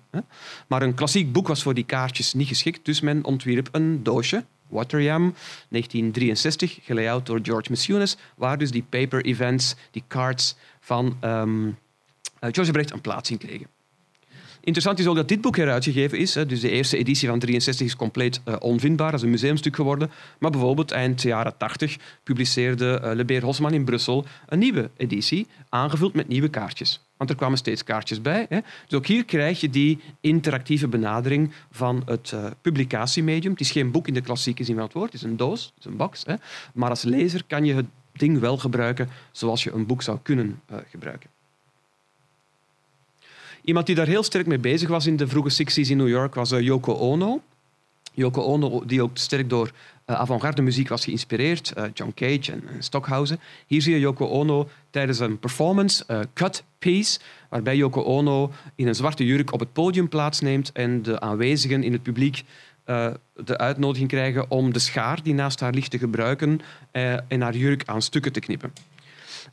Maar 0.66 0.82
een 0.82 0.94
klassiek 0.94 1.32
boek 1.32 1.48
was 1.48 1.62
voor 1.62 1.74
die 1.74 1.84
kaartjes 1.84 2.34
niet 2.34 2.48
geschikt, 2.48 2.84
dus 2.84 3.00
men 3.00 3.24
ontwierp 3.24 3.68
een 3.72 4.02
doosje, 4.02 4.44
Waterjam, 4.68 5.34
1963, 5.68 6.78
gelayout 6.82 7.26
door 7.26 7.38
George 7.42 7.70
Messines, 7.70 8.16
waar 8.36 8.58
dus 8.58 8.70
die 8.70 8.84
paper 8.88 9.24
events, 9.24 9.74
die 9.90 10.04
cards 10.08 10.56
van 10.80 11.16
George 12.40 12.72
Brecht 12.72 12.90
een 12.90 13.00
plaats 13.00 13.30
in 13.30 13.38
kregen. 13.38 13.77
Interessant 14.68 14.98
is 14.98 15.06
ook 15.06 15.16
dat 15.16 15.28
dit 15.28 15.40
boek 15.40 15.56
heruitgegeven 15.56 16.18
is. 16.18 16.32
Dus 16.32 16.60
de 16.60 16.70
eerste 16.70 16.96
editie 16.96 17.28
van 17.28 17.38
63 17.38 17.86
is 17.86 17.96
compleet 17.96 18.40
uh, 18.44 18.56
onvindbaar. 18.58 19.10
Dat 19.10 19.20
is 19.20 19.24
een 19.24 19.30
museumstuk 19.30 19.76
geworden. 19.76 20.10
Maar 20.38 20.50
bijvoorbeeld 20.50 20.90
eind 20.90 21.22
jaren 21.22 21.56
80 21.56 21.96
publiceerde 22.22 23.00
uh, 23.04 23.12
Le 23.12 23.24
Beer 23.24 23.44
Hosman 23.44 23.72
in 23.72 23.84
Brussel 23.84 24.24
een 24.46 24.58
nieuwe 24.58 24.90
editie, 24.96 25.46
aangevuld 25.68 26.14
met 26.14 26.28
nieuwe 26.28 26.48
kaartjes. 26.48 27.00
Want 27.16 27.30
er 27.30 27.36
kwamen 27.36 27.58
steeds 27.58 27.84
kaartjes 27.84 28.22
bij. 28.22 28.46
Hè. 28.48 28.58
Dus 28.86 28.98
ook 28.98 29.06
hier 29.06 29.24
krijg 29.24 29.60
je 29.60 29.70
die 29.70 30.00
interactieve 30.20 30.88
benadering 30.88 31.52
van 31.70 32.02
het 32.06 32.32
uh, 32.34 32.46
publicatiemedium. 32.60 33.52
Het 33.52 33.60
is 33.60 33.70
geen 33.70 33.90
boek 33.90 34.08
in 34.08 34.14
de 34.14 34.20
klassieke 34.20 34.64
zin 34.64 34.74
van 34.74 34.84
het 34.84 34.92
woord, 34.92 35.12
het 35.12 35.22
is 35.22 35.28
een 35.28 35.36
doos, 35.36 35.72
is 35.78 35.84
een 35.84 35.96
box. 35.96 36.22
Hè. 36.26 36.34
Maar 36.74 36.90
als 36.90 37.02
lezer 37.02 37.44
kan 37.46 37.64
je 37.64 37.74
het 37.74 37.86
ding 38.12 38.38
wel 38.38 38.56
gebruiken 38.56 39.08
zoals 39.32 39.64
je 39.64 39.72
een 39.72 39.86
boek 39.86 40.02
zou 40.02 40.18
kunnen 40.22 40.60
gebruiken. 40.90 41.37
Iemand 43.68 43.86
die 43.86 43.94
daar 43.94 44.06
heel 44.06 44.22
sterk 44.22 44.46
mee 44.46 44.58
bezig 44.58 44.88
was 44.88 45.06
in 45.06 45.16
de 45.16 45.28
vroege 45.28 45.64
60s 45.64 45.88
in 45.88 45.96
New 45.96 46.08
York 46.08 46.34
was 46.34 46.52
uh, 46.52 46.60
Yoko 46.60 46.92
Ono. 46.92 47.42
Yoko 48.12 48.42
Ono, 48.42 48.82
die 48.86 49.02
ook 49.02 49.10
sterk 49.12 49.48
door 49.50 49.70
uh, 50.06 50.16
avant-garde 50.16 50.62
muziek 50.62 50.88
was 50.88 51.04
geïnspireerd, 51.04 51.72
uh, 51.78 51.84
John 51.94 52.12
Cage 52.14 52.52
en, 52.52 52.62
en, 52.68 52.82
Stockhausen. 52.82 53.40
Hier 53.66 53.82
zie 53.82 53.94
je 53.94 54.00
Yoko 54.00 54.26
Ono 54.26 54.68
tijdens 54.90 55.18
een 55.18 55.38
performance, 55.38 56.04
cut 56.34 56.64
piece, 56.78 57.18
waarbij 57.50 57.76
Yoko 57.76 58.02
Ono 58.02 58.52
in 58.74 58.86
een 58.86 58.94
zwarte 58.94 59.24
jurk 59.24 59.52
op 59.52 59.60
het 59.60 59.72
podium 59.72 60.08
plaatsneemt 60.08 60.72
en 60.72 61.02
de 61.02 61.20
aanwezigen 61.20 61.82
in 61.82 61.92
het 61.92 62.02
publiek 62.02 62.44
de 63.34 63.58
uitnodiging 63.58 64.08
krijgen 64.08 64.50
om 64.50 64.72
de 64.72 64.78
schaar 64.78 65.22
die 65.22 65.34
naast 65.34 65.60
haar 65.60 65.72
ligt 65.72 65.90
te 65.90 65.98
gebruiken 65.98 66.60
en 67.28 67.40
haar 67.40 67.56
jurk 67.56 67.82
aan 67.86 68.02
stukken 68.02 68.32
te 68.32 68.40
knippen. 68.40 68.72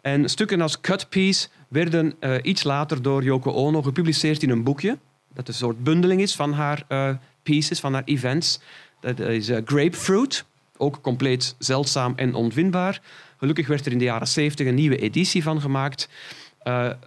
En 0.01 0.29
stukken 0.29 0.61
als 0.61 0.81
cut 0.81 1.09
piece 1.09 1.47
werden 1.75 2.13
uh, 2.19 2.35
iets 2.41 2.63
later 2.63 3.01
door 3.01 3.23
Yoko 3.23 3.51
Ono 3.51 3.81
gepubliceerd 3.81 4.43
in 4.43 4.49
een 4.49 4.63
boekje, 4.63 4.97
dat 5.33 5.47
een 5.47 5.53
soort 5.53 5.83
bundeling 5.83 6.21
is 6.21 6.35
van 6.35 6.53
haar 6.53 6.83
uh, 6.89 7.09
pieces, 7.43 7.79
van 7.79 7.93
haar 7.93 8.03
events. 8.05 8.59
Dat 8.99 9.19
is 9.19 9.49
uh, 9.49 9.57
Grapefruit, 9.65 10.45
ook 10.77 11.01
compleet 11.01 11.55
zeldzaam 11.57 12.13
en 12.15 12.33
onvindbaar. 12.33 13.01
Gelukkig 13.37 13.67
werd 13.67 13.85
er 13.85 13.91
in 13.91 13.97
de 13.97 14.03
jaren 14.03 14.27
70 14.27 14.67
een 14.67 14.75
nieuwe 14.75 14.97
editie 14.97 15.43
van 15.43 15.61
gemaakt. 15.61 16.09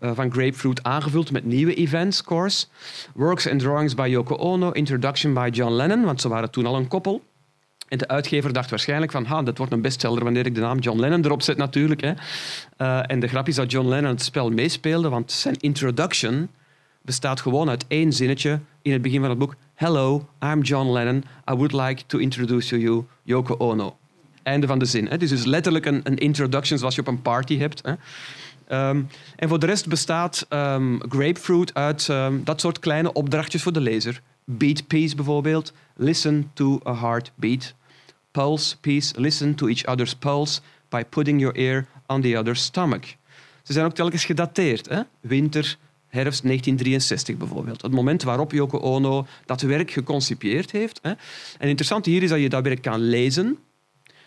Van 0.01 0.33
Grapefruit 0.33 0.83
aangevuld 0.83 1.31
met 1.31 1.45
nieuwe 1.45 1.75
events, 1.75 2.23
course. 2.23 2.67
Works 3.15 3.49
and 3.49 3.61
Drawings 3.61 3.95
by 3.95 4.09
Yoko 4.11 4.37
Ono, 4.37 4.71
Introduction 4.71 5.35
by 5.35 5.49
John 5.53 5.73
Lennon, 5.73 6.05
want 6.05 6.21
ze 6.21 6.29
waren 6.29 6.51
toen 6.51 6.67
al 6.67 6.77
een 6.77 6.89
koppel. 6.89 7.23
En 7.89 7.99
de 7.99 8.09
uitgever 8.09 8.53
dacht 8.53 8.71
waarschijnlijk 8.71 9.13
van, 9.13 9.25
ha, 9.25 9.43
dat 9.43 9.59
wordt 9.59 9.73
een 9.73 9.81
bestseller 9.81 10.25
wanneer 10.25 10.47
ik 10.47 10.55
de 10.55 10.61
naam 10.61 10.79
John 10.79 11.01
Lennon 11.01 11.25
erop 11.25 11.43
zet 11.43 11.57
natuurlijk. 11.57 12.01
Hè. 12.01 12.13
Uh, 12.79 13.11
en 13.11 13.21
de 13.21 13.29
grap 13.29 13.49
is 13.49 13.55
dat 13.55 13.71
John 13.71 13.89
Lennon 13.89 14.11
het 14.11 14.23
spel 14.23 14.51
meespeelde, 14.51 15.09
want 15.09 15.33
zijn 15.33 15.57
introduction 15.59 16.49
bestaat 17.03 17.41
gewoon 17.41 17.69
uit 17.69 17.85
één 17.89 18.13
zinnetje 18.13 18.61
in 18.83 18.93
het 18.93 19.03
begin 19.03 19.21
van 19.21 19.29
het 19.31 19.39
boek. 19.39 19.55
Hello, 19.75 20.29
I'm 20.45 20.63
John 20.63 20.91
Lennon. 20.91 21.25
I 21.51 21.55
would 21.55 21.73
like 21.73 22.03
to 22.07 22.19
introduce 22.19 22.69
to 22.69 22.77
you 22.77 23.05
Yoko 23.23 23.55
Ono. 23.59 23.97
Einde 24.43 24.67
van 24.67 24.79
de 24.79 24.85
zin. 24.85 25.07
Hè. 25.07 25.17
Dus, 25.17 25.31
dus 25.31 25.45
letterlijk 25.45 25.87
een, 25.87 26.01
een 26.05 26.17
introduction 26.17 26.79
zoals 26.79 26.95
je 26.95 27.01
op 27.01 27.07
een 27.07 27.23
party 27.23 27.59
hebt. 27.59 27.83
Hè. 27.83 27.95
Um, 28.89 29.09
en 29.37 29.49
voor 29.49 29.59
de 29.59 29.67
rest 29.67 29.89
bestaat 29.89 30.47
um, 30.49 31.01
Grapefruit 31.09 31.75
uit 31.75 32.09
um, 32.09 32.45
dat 32.45 32.61
soort 32.61 32.79
kleine 32.79 33.13
opdrachtjes 33.13 33.63
voor 33.63 33.73
de 33.73 33.81
lezer. 33.81 34.21
Beat 34.45 34.87
piece 34.87 35.17
bijvoorbeeld. 35.17 35.73
Listen 35.97 36.51
to 36.53 36.81
a 36.87 36.95
heartbeat. 36.95 37.75
Pulse 38.39 38.77
piece. 38.81 39.21
Listen 39.21 39.55
to 39.55 39.69
each 39.69 39.87
other's 39.87 40.15
pulse 40.15 40.61
by 40.89 41.05
putting 41.05 41.41
your 41.41 41.57
ear 41.57 41.87
on 42.07 42.21
the 42.21 42.39
other's 42.39 42.63
stomach. 42.63 43.05
Ze 43.63 43.73
zijn 43.73 43.85
ook 43.85 43.95
telkens 43.95 44.25
gedateerd. 44.25 44.89
Hè? 44.89 45.01
Winter, 45.21 45.77
herfst 46.07 46.43
1963 46.43 47.37
bijvoorbeeld. 47.37 47.83
Het 47.83 47.93
moment 47.93 48.23
waarop 48.23 48.53
Yoko 48.53 48.79
Ono 48.79 49.27
dat 49.45 49.61
werk 49.61 49.91
geconcipieerd 49.91 50.71
heeft. 50.71 50.99
Hè. 51.03 51.11
En 51.59 51.69
interessant 51.69 52.07
hier 52.07 52.23
is 52.23 52.29
dat 52.29 52.41
je 52.41 52.49
dat 52.49 52.63
werk 52.63 52.83
kan 52.83 53.01
lezen. 53.01 53.59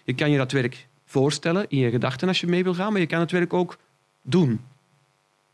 Je 0.03 0.13
kan 0.13 0.31
je 0.31 0.37
dat 0.37 0.51
werk 0.51 0.87
voorstellen 1.05 1.65
in 1.69 1.77
je 1.77 1.89
gedachten 1.89 2.27
als 2.27 2.39
je 2.39 2.47
mee 2.47 2.63
wil 2.63 2.73
gaan, 2.73 2.91
maar 2.91 3.01
je 3.01 3.07
kan 3.07 3.19
het 3.19 3.31
werk 3.31 3.53
ook 3.53 3.77
doen. 4.21 4.61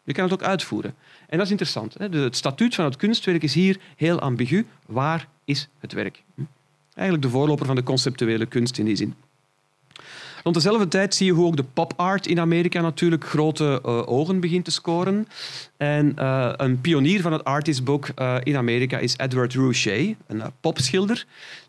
Je 0.03 0.13
kan 0.13 0.23
het 0.23 0.33
ook 0.33 0.43
uitvoeren. 0.43 0.95
En 1.27 1.37
dat 1.37 1.45
is 1.45 1.51
interessant. 1.51 1.93
Hè. 1.97 2.07
Het 2.07 2.35
statuut 2.35 2.75
van 2.75 2.85
het 2.85 2.95
kunstwerk 2.95 3.43
is 3.43 3.53
hier 3.53 3.79
heel 3.95 4.19
ambigu. 4.19 4.65
Waar 4.85 5.27
is 5.45 5.69
het 5.79 5.93
werk? 5.93 6.23
Eigenlijk 6.97 7.21
de 7.21 7.37
voorloper 7.37 7.65
van 7.65 7.75
de 7.75 7.83
conceptuele 7.83 8.45
kunst 8.45 8.77
in 8.77 8.85
die 8.85 8.95
zin. 8.95 9.13
Rond 10.43 10.55
dezelfde 10.55 10.87
tijd 10.87 11.15
zie 11.15 11.25
je 11.25 11.31
hoe 11.31 11.45
ook 11.45 11.55
de 11.55 11.65
pop 11.73 11.93
art 11.95 12.27
in 12.27 12.39
Amerika 12.39 12.81
natuurlijk 12.81 13.25
grote 13.25 13.81
uh, 13.85 14.07
ogen 14.07 14.39
begint 14.39 14.65
te 14.65 14.71
scoren. 14.71 15.27
En 15.77 16.15
uh, 16.19 16.53
een 16.57 16.81
pionier 16.81 17.21
van 17.21 17.31
het 17.31 17.43
artistboek 17.43 18.07
uh, 18.15 18.35
in 18.43 18.55
Amerika 18.55 18.97
is 18.97 19.17
Edward 19.17 19.53
Rouchet, 19.53 20.15
een 20.27 20.41
popschilder 20.61 21.25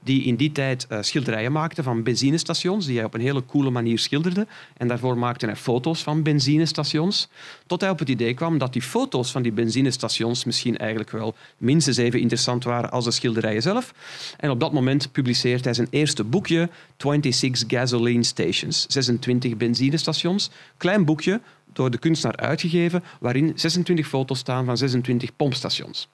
die 0.09 0.23
in 0.23 0.37
die 0.37 0.53
tijd 0.53 0.87
schilderijen 1.01 1.53
maakte 1.53 1.83
van 1.83 2.03
benzinestations, 2.03 2.87
die 2.87 2.97
hij 2.97 3.05
op 3.05 3.15
een 3.15 3.21
hele 3.21 3.45
coole 3.47 3.71
manier 3.71 3.99
schilderde. 3.99 4.47
En 4.77 4.89
daarvoor 4.89 5.19
maakte 5.19 5.47
hij 5.47 5.57
foto's 5.57 6.03
van 6.03 6.23
benzinestations. 6.23 7.29
Tot 7.67 7.81
hij 7.81 7.91
op 7.91 7.99
het 7.99 8.09
idee 8.09 8.35
kwam 8.35 8.59
dat 8.59 8.73
die 8.73 8.83
foto's 8.83 9.31
van 9.31 9.43
die 9.43 9.53
benzinestations 9.53 10.45
misschien 10.45 10.79
eigenlijk 10.79 11.11
wel 11.11 11.35
minstens 11.57 11.97
even 11.97 12.21
interessant 12.21 12.65
waren 12.65 12.91
als 12.91 13.05
de 13.05 13.11
schilderijen 13.11 13.63
zelf. 13.63 13.95
En 14.37 14.51
op 14.51 14.61
dat 14.61 14.73
moment 14.73 15.13
publiceert 15.13 15.65
hij 15.65 15.75
zijn 15.75 15.89
eerste 15.91 16.25
boekje, 16.25 16.69
26 16.97 17.65
Gasoline 17.67 18.25
Stations, 18.25 18.87
26 18.89 19.57
benzinestations. 19.57 20.51
Klein 20.77 21.05
boekje, 21.05 21.41
door 21.73 21.91
de 21.91 21.99
kunstenaar 21.99 22.37
uitgegeven, 22.37 23.05
waarin 23.21 23.53
26 23.55 24.09
foto's 24.09 24.39
staan 24.39 24.65
van 24.65 24.77
26 24.77 25.37
pompstations. 25.37 26.09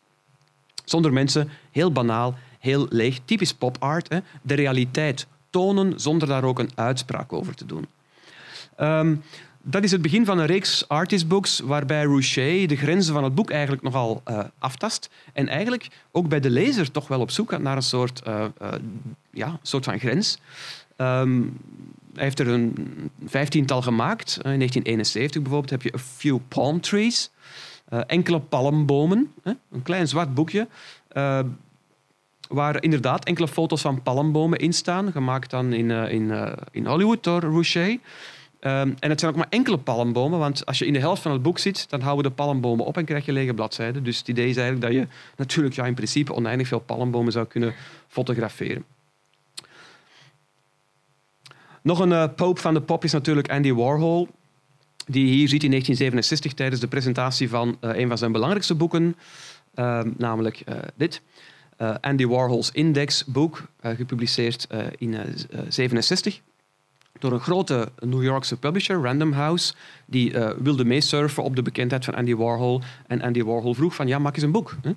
Zonder 0.84 1.12
mensen, 1.12 1.48
heel 1.70 1.92
banaal, 1.92 2.34
heel 2.64 2.86
leeg, 2.90 3.18
typisch 3.24 3.54
pop 3.54 3.76
art. 3.80 4.08
Hè? 4.08 4.18
De 4.42 4.54
realiteit 4.54 5.26
tonen 5.50 6.00
zonder 6.00 6.28
daar 6.28 6.44
ook 6.44 6.58
een 6.58 6.70
uitspraak 6.74 7.32
over 7.32 7.54
te 7.54 7.66
doen. 7.66 7.86
Um, 8.80 9.22
dat 9.62 9.84
is 9.84 9.90
het 9.90 10.02
begin 10.02 10.24
van 10.24 10.38
een 10.38 10.46
reeks 10.46 10.88
artistbooks 10.88 11.60
waarbij 11.60 12.02
Rouchet 12.02 12.68
de 12.68 12.76
grenzen 12.76 13.14
van 13.14 13.24
het 13.24 13.34
boek 13.34 13.50
eigenlijk 13.50 13.82
nogal 13.82 14.22
uh, 14.28 14.38
aftast. 14.58 15.10
En 15.32 15.48
eigenlijk 15.48 15.88
ook 16.12 16.28
bij 16.28 16.40
de 16.40 16.50
lezer 16.50 16.90
toch 16.90 17.08
wel 17.08 17.20
op 17.20 17.30
zoek 17.30 17.50
gaat 17.50 17.60
naar 17.60 17.76
een 17.76 17.82
soort, 17.82 18.22
uh, 18.26 18.44
uh, 18.62 18.68
ja, 19.30 19.58
soort 19.62 19.84
van 19.84 19.98
grens. 19.98 20.38
Um, 20.96 21.58
hij 22.14 22.24
heeft 22.24 22.38
er 22.38 22.48
een 22.48 22.74
vijftiental 23.26 23.82
gemaakt. 23.82 24.36
In 24.36 24.42
1971 24.42 25.42
bijvoorbeeld 25.42 25.70
heb 25.70 25.82
je 25.82 25.94
A 25.94 25.98
Few 25.98 26.38
Palm 26.48 26.80
Trees. 26.80 27.30
enkele 28.06 28.40
palmbomen. 28.40 29.32
Een 29.42 29.82
klein 29.82 30.08
zwart 30.08 30.34
boekje 30.34 30.68
waar 32.48 32.82
inderdaad 32.82 33.24
enkele 33.24 33.48
foto's 33.48 33.80
van 33.80 34.02
palmbomen 34.02 34.58
in 34.58 34.72
staan, 34.72 35.12
gemaakt 35.12 35.50
dan 35.50 35.72
in, 35.72 35.90
in, 35.90 36.54
in 36.70 36.86
Hollywood 36.86 37.24
door 37.24 37.40
Rouchet. 37.40 38.00
Um, 38.64 38.94
en 38.98 39.10
het 39.10 39.20
zijn 39.20 39.32
ook 39.32 39.38
maar 39.38 39.46
enkele 39.50 39.78
palmbomen, 39.78 40.38
want 40.38 40.66
als 40.66 40.78
je 40.78 40.86
in 40.86 40.92
de 40.92 40.98
helft 40.98 41.22
van 41.22 41.32
het 41.32 41.42
boek 41.42 41.58
zit, 41.58 41.90
dan 41.90 42.00
houden 42.00 42.24
de 42.24 42.30
palmbomen 42.30 42.86
op 42.86 42.96
en 42.96 43.04
krijg 43.04 43.24
je 43.24 43.32
lege 43.32 43.54
bladzijden. 43.54 44.04
Dus 44.04 44.18
het 44.18 44.28
idee 44.28 44.48
is 44.48 44.56
eigenlijk 44.56 44.86
dat 44.86 45.00
je 45.02 45.08
natuurlijk 45.36 45.74
ja, 45.74 45.86
in 45.86 45.94
principe 45.94 46.34
oneindig 46.34 46.68
veel 46.68 46.78
palmbomen 46.78 47.32
zou 47.32 47.46
kunnen 47.46 47.74
fotograferen. 48.08 48.84
Nog 51.82 51.98
een 51.98 52.10
uh, 52.10 52.24
pope 52.36 52.60
van 52.60 52.74
de 52.74 52.80
pop 52.80 53.04
is 53.04 53.12
natuurlijk 53.12 53.50
Andy 53.50 53.72
Warhol, 53.72 54.28
die 55.06 55.26
hier 55.26 55.48
ziet 55.48 55.62
in 55.62 55.70
1967 55.70 56.52
tijdens 56.52 56.80
de 56.80 56.88
presentatie 56.88 57.48
van 57.48 57.76
een 57.80 58.08
van 58.08 58.18
zijn 58.18 58.32
belangrijkste 58.32 58.74
boeken, 58.74 59.16
uh, 59.74 60.00
namelijk 60.16 60.64
dit. 61.76 62.00
Andy 62.00 62.26
Warhol's 62.26 62.70
Index 62.70 63.24
boek, 63.24 63.62
gepubliceerd 63.80 64.66
in 64.98 65.10
1967 65.10 66.40
door 67.18 67.32
een 67.32 67.40
grote 67.40 67.88
New 68.00 68.22
Yorkse 68.22 68.56
publisher, 68.56 69.02
Random 69.02 69.32
House, 69.32 69.74
die 70.06 70.34
wilde 70.58 70.84
meesurfen 70.84 71.42
op 71.42 71.56
de 71.56 71.62
bekendheid 71.62 72.04
van 72.04 72.14
Andy 72.14 72.34
Warhol. 72.34 72.80
En 73.06 73.22
Andy 73.22 73.42
Warhol 73.42 73.74
vroeg 73.74 73.94
van, 73.94 74.06
ja, 74.06 74.18
maak 74.18 74.34
eens 74.34 74.44
een 74.44 74.52
boek. 74.52 74.76
Hè? 74.82 74.92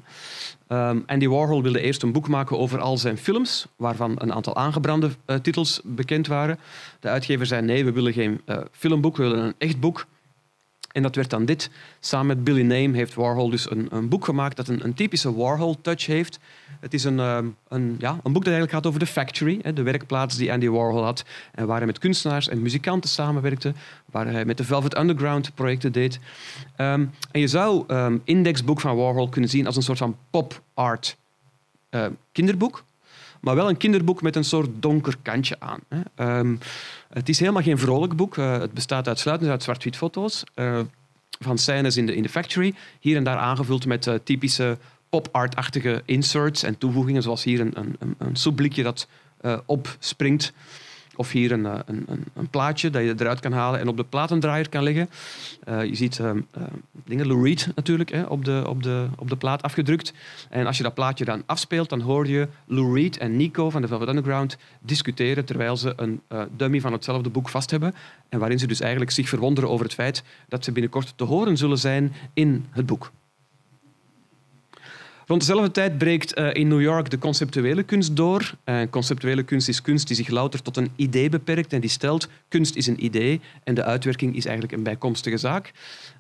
Um, 0.90 1.04
Andy 1.06 1.28
Warhol 1.28 1.64
wilde 1.64 1.82
eerst 1.82 2.04
een 2.04 2.12
boek 2.12 2.28
maken 2.28 2.58
over 2.58 2.80
al 2.80 2.98
zijn 2.98 3.18
films, 3.18 3.68
waarvan 3.76 4.16
een 4.18 4.34
aantal 4.34 4.56
aangebrande 4.56 5.10
titels 5.42 5.82
bekend 5.84 6.28
waren. 6.28 6.60
De 7.00 7.08
uitgever 7.10 7.46
zei, 7.46 7.62
nee, 7.62 7.86
we 7.86 7.92
willen 7.92 8.14
geen 8.14 8.42
filmboek, 8.72 9.18
we 9.18 9.24
willen 9.24 9.44
een 9.44 9.56
echt 9.58 9.80
boek. 9.80 10.06
En 10.98 11.04
dat 11.04 11.16
werd 11.16 11.30
dan 11.30 11.46
dit. 11.46 11.70
Samen 12.00 12.28
met 12.28 12.44
Billy 12.44 12.62
Name 12.62 12.98
heeft 12.98 13.14
Warhol 13.14 13.50
dus 13.50 13.72
een, 13.72 13.88
een 13.90 14.10
boek 14.10 14.26
gemaakt 14.26 14.56
dat 14.56 14.68
een, 14.68 14.84
een 14.84 14.94
typische 14.94 15.36
Warhol-touch 15.36 16.06
heeft. 16.06 16.40
Het 16.80 16.94
is 16.94 17.04
een, 17.04 17.18
uh, 17.18 17.38
een, 17.68 17.96
ja, 18.00 18.12
een 18.12 18.34
boek 18.34 18.44
dat 18.44 18.54
eigenlijk 18.54 18.72
gaat 18.72 18.86
over 18.86 19.00
de 19.00 19.06
factory, 19.06 19.74
de 19.74 19.82
werkplaats 19.82 20.38
die 20.38 20.52
Andy 20.52 20.68
Warhol 20.68 21.04
had. 21.04 21.26
En 21.52 21.68
waar 21.68 21.78
hij 21.78 21.86
met 21.86 22.00
kunstenaars 22.00 22.50
en 22.50 22.62
muzikanten 22.62 23.10
samenwerkte. 23.10 23.74
Waar 24.06 24.28
hij 24.28 24.46
met 24.46 24.58
de 24.58 24.64
Velvet 24.64 24.98
Underground 24.98 25.56
projecten 25.56 25.92
deed. 25.92 26.20
Um, 26.78 27.12
en 27.32 27.40
je 27.40 27.48
zou 27.48 27.84
um, 27.88 28.22
indexboek 28.24 28.80
van 28.80 28.96
Warhol 28.96 29.30
kunnen 29.30 29.50
zien 29.50 29.66
als 29.66 29.76
een 29.76 29.84
soort 29.84 29.98
van 29.98 30.18
pop-art 30.30 31.18
uh, 31.92 32.06
kinderboek 32.32 32.84
maar 33.48 33.56
wel 33.56 33.70
een 33.70 33.78
kinderboek 33.78 34.22
met 34.22 34.36
een 34.36 34.44
soort 34.44 34.70
donker 34.80 35.16
kantje 35.22 35.56
aan. 35.60 35.80
Hè. 35.90 36.40
Um, 36.40 36.60
het 37.10 37.30
is 37.30 37.40
helemaal 37.40 37.62
geen 37.62 37.78
vrolijk 37.78 38.16
boek. 38.16 38.38
Uh, 38.38 38.60
het 38.60 38.74
bestaat 38.74 39.08
uitsluitend 39.08 39.50
uit 39.50 39.64
zwart-wit 39.64 39.96
foto's 39.96 40.44
uh, 40.56 40.80
van 41.40 41.58
scènes 41.58 41.98
in 41.98 42.06
de, 42.06 42.16
in 42.16 42.30
factory. 42.30 42.74
Hier 43.00 43.16
en 43.16 43.24
daar 43.24 43.38
aangevuld 43.38 43.86
met 43.86 44.06
uh, 44.06 44.14
typische 44.24 44.78
pop-art-achtige 45.10 46.02
inserts 46.06 46.64
en 46.64 46.78
toevoegingen, 46.78 47.22
zoals 47.22 47.44
hier 47.44 47.60
een, 47.60 47.72
een, 47.76 48.16
een 48.18 48.36
soepblikje 48.36 48.84
dat 48.84 49.08
opspringt. 49.66 50.54
Of 51.18 51.32
hier 51.32 51.52
een, 51.52 51.66
een, 51.66 51.84
een, 51.86 52.24
een, 52.34 52.50
plaatje 52.50 52.90
dat 52.90 53.02
je 53.02 53.16
eruit 53.18 53.40
kan 53.40 53.52
halen 53.52 53.80
en 53.80 53.88
op 53.88 53.98
de 53.98 54.04
platendraaier 54.04 54.70
kan 54.70 54.84
leggen. 54.84 55.10
Uh, 55.70 55.84
je 55.84 55.96
ziet 55.96 56.18
uh, 56.18 56.26
uh, 56.28 56.64
dingen, 57.06 57.28
Lou 57.28 57.44
Reed 57.44 57.70
natuurlijk, 57.76 58.12
hè, 58.12 58.24
op, 58.24 58.46
de, 58.46 58.64
op, 58.68 58.84
de, 58.84 59.08
op 59.18 59.30
de 59.30 59.36
plaat 59.36 59.62
afgedrukt. 59.62 60.14
En 60.50 60.66
als 60.66 60.78
je 60.78 60.84
dat 60.84 60.94
plaatje 60.94 61.26
dan 61.26 61.44
afspeelt, 61.46 61.90
dan 61.90 62.02
hoor 62.02 62.28
je 62.28 62.48
Lou 62.66 62.94
Reed 62.94 63.18
en 63.18 63.38
Nico 63.38 63.70
van 63.70 63.82
de 63.82 63.88
Velvet 63.88 64.08
Underground 64.08 64.58
discussiëren 64.80 65.46
terwijl 65.46 65.78
ze 65.78 65.94
een 65.96 66.22
dummy 66.58 66.82
van 66.82 66.92
hetzelfde 66.92 67.30
boek 67.30 67.50
vast 67.50 67.72
hebben. 67.72 67.96
En 68.30 68.40
waarin 68.40 68.60
ze 68.60 68.68
dus 68.68 68.80
eigenlijk 68.80 69.12
zich 69.12 69.30
verwonderen 69.30 69.70
over 69.70 69.86
het 69.86 69.94
feit 69.94 70.24
dat 70.48 70.64
ze 70.64 70.72
binnenkort 70.72 71.14
te 71.16 71.24
horen 71.24 71.58
zullen 71.58 71.78
zijn 71.78 72.14
in 72.34 72.66
het 72.72 72.86
boek. 72.86 73.12
Rond 75.28 75.42
dezelfde 75.42 75.72
tijd 75.72 75.98
breekt 75.98 76.38
uh, 76.38 76.54
in 76.54 76.68
New 76.68 76.82
York 76.82 77.10
de 77.10 77.18
conceptuele 77.18 77.84
kunst 77.84 78.16
door. 78.16 78.52
Uh, 78.66 78.82
conceptuele 78.90 79.44
kunst 79.44 79.68
is 79.68 79.82
kunst 79.82 80.08
die 80.08 80.16
zich 80.16 80.28
louter 80.28 80.62
tot 80.62 80.78
een 80.78 80.92
idee 80.96 81.30
beperkt 81.30 81.74
en 81.74 81.82
die 81.82 81.90
stelt 81.90 82.28
kunst 82.48 82.76
is 82.76 82.88
een 82.88 83.06
idee 83.06 83.42
en 83.64 83.74
de 83.74 83.84
uitwerking 83.84 84.36
is 84.36 84.46
eigenlijk 84.46 84.78
een 84.78 84.84
bijkomstige 84.84 85.38
zaak. 85.38 85.72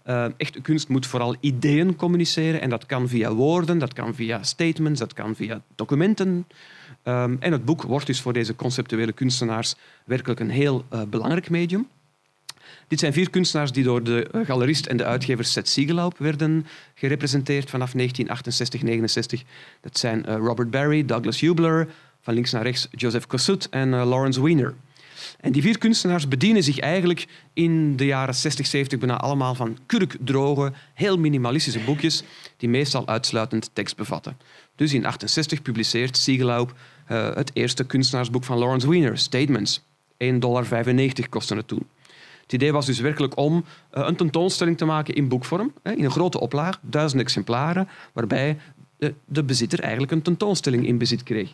Uh, 0.05 0.25
echte 0.37 0.61
kunst 0.61 0.87
moet 0.87 1.05
vooral 1.05 1.35
ideeën 1.39 1.95
communiceren 1.95 2.61
en 2.61 2.69
dat 2.69 2.85
kan 2.85 3.07
via 3.07 3.33
woorden, 3.33 3.77
dat 3.77 3.93
kan 3.93 4.15
via 4.15 4.43
statements, 4.43 4.99
dat 4.99 5.13
kan 5.13 5.35
via 5.35 5.61
documenten. 5.75 6.47
Um, 7.03 7.37
en 7.39 7.51
het 7.51 7.65
boek 7.65 7.81
wordt 7.81 8.05
dus 8.05 8.21
voor 8.21 8.33
deze 8.33 8.55
conceptuele 8.55 9.11
kunstenaars 9.11 9.75
werkelijk 10.05 10.39
een 10.39 10.49
heel 10.49 10.85
belangrijk 11.09 11.49
medium. 11.49 11.87
Dit 12.87 12.99
zijn 12.99 13.13
vier 13.13 13.29
kunstenaars 13.29 13.71
die 13.71 13.83
door 13.83 14.03
de 14.03 14.29
galerist 14.45 14.85
en 14.85 14.97
de 14.97 15.05
uitgever 15.05 15.45
Seth 15.45 15.69
Siegelaup 15.69 16.17
werden 16.17 16.67
gerepresenteerd 16.93 17.69
vanaf 17.69 17.93
1968-69. 17.97 17.97
Dat 19.81 19.97
zijn 19.97 20.25
Robert 20.25 20.71
Barry, 20.71 21.05
Douglas 21.05 21.39
Hubler, 21.39 21.87
van 22.21 22.33
links 22.33 22.51
naar 22.51 22.63
rechts 22.63 22.87
Joseph 22.91 23.27
Kossut 23.27 23.69
en 23.69 23.89
Lawrence 23.89 24.43
Wiener. 24.43 24.73
En 25.39 25.51
die 25.51 25.61
vier 25.61 25.77
kunstenaars 25.77 26.27
bedienen 26.27 26.63
zich 26.63 26.79
eigenlijk 26.79 27.27
in 27.53 27.95
de 27.95 28.05
jaren 28.05 28.35
60, 28.35 28.65
70 28.65 28.99
bijna 28.99 29.17
allemaal 29.17 29.55
van 29.55 29.77
kurkdroge, 29.85 30.73
heel 30.93 31.17
minimalistische 31.17 31.79
boekjes 31.79 32.23
die 32.57 32.69
meestal 32.69 33.07
uitsluitend 33.07 33.69
tekst 33.73 33.95
bevatten. 33.95 34.37
Dus 34.75 34.93
in 34.93 35.05
68 35.05 35.61
publiceert 35.61 36.17
Siegelaup 36.17 36.73
uh, 37.11 37.35
het 37.35 37.51
eerste 37.53 37.85
kunstenaarsboek 37.85 38.43
van 38.43 38.57
Lawrence 38.57 38.89
Wiener, 38.89 39.17
Statements. 39.17 39.81
1,95 40.23 40.37
dollar 40.39 40.65
kostte 41.29 41.55
het 41.55 41.67
toen. 41.67 41.85
Het 42.47 42.55
idee 42.55 42.71
was 42.71 42.85
dus 42.85 42.99
werkelijk 42.99 43.37
om 43.37 43.53
uh, 43.53 43.61
een 44.07 44.15
tentoonstelling 44.15 44.77
te 44.77 44.85
maken 44.85 45.15
in 45.15 45.27
boekvorm, 45.27 45.73
in 45.83 46.03
een 46.03 46.11
grote 46.11 46.39
oplaag, 46.39 46.79
duizend 46.81 47.21
exemplaren, 47.21 47.87
waarbij 48.13 48.57
de, 48.97 49.13
de, 49.25 49.43
bezitter 49.43 49.79
eigenlijk 49.79 50.11
een 50.11 50.21
tentoonstelling 50.21 50.87
in 50.87 50.97
bezit 50.97 51.23
kreeg. 51.23 51.49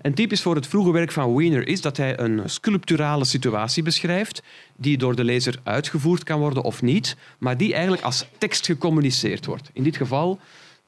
En 0.00 0.14
typisch 0.14 0.42
voor 0.42 0.54
het 0.54 0.66
vroege 0.66 0.92
werk 0.92 1.12
van 1.12 1.36
Wiener 1.36 1.68
is 1.68 1.80
dat 1.80 1.96
hij 1.96 2.18
een 2.18 2.50
sculpturale 2.50 3.24
situatie 3.24 3.82
beschrijft, 3.82 4.42
die 4.76 4.98
door 4.98 5.16
de 5.16 5.24
lezer 5.24 5.58
uitgevoerd 5.62 6.22
kan 6.22 6.40
worden 6.40 6.62
of 6.62 6.82
niet, 6.82 7.16
maar 7.38 7.56
die 7.56 7.72
eigenlijk 7.72 8.02
als 8.02 8.26
tekst 8.38 8.66
gecommuniceerd 8.66 9.46
wordt. 9.46 9.70
In 9.72 9.82
dit 9.82 9.96
geval, 9.96 10.38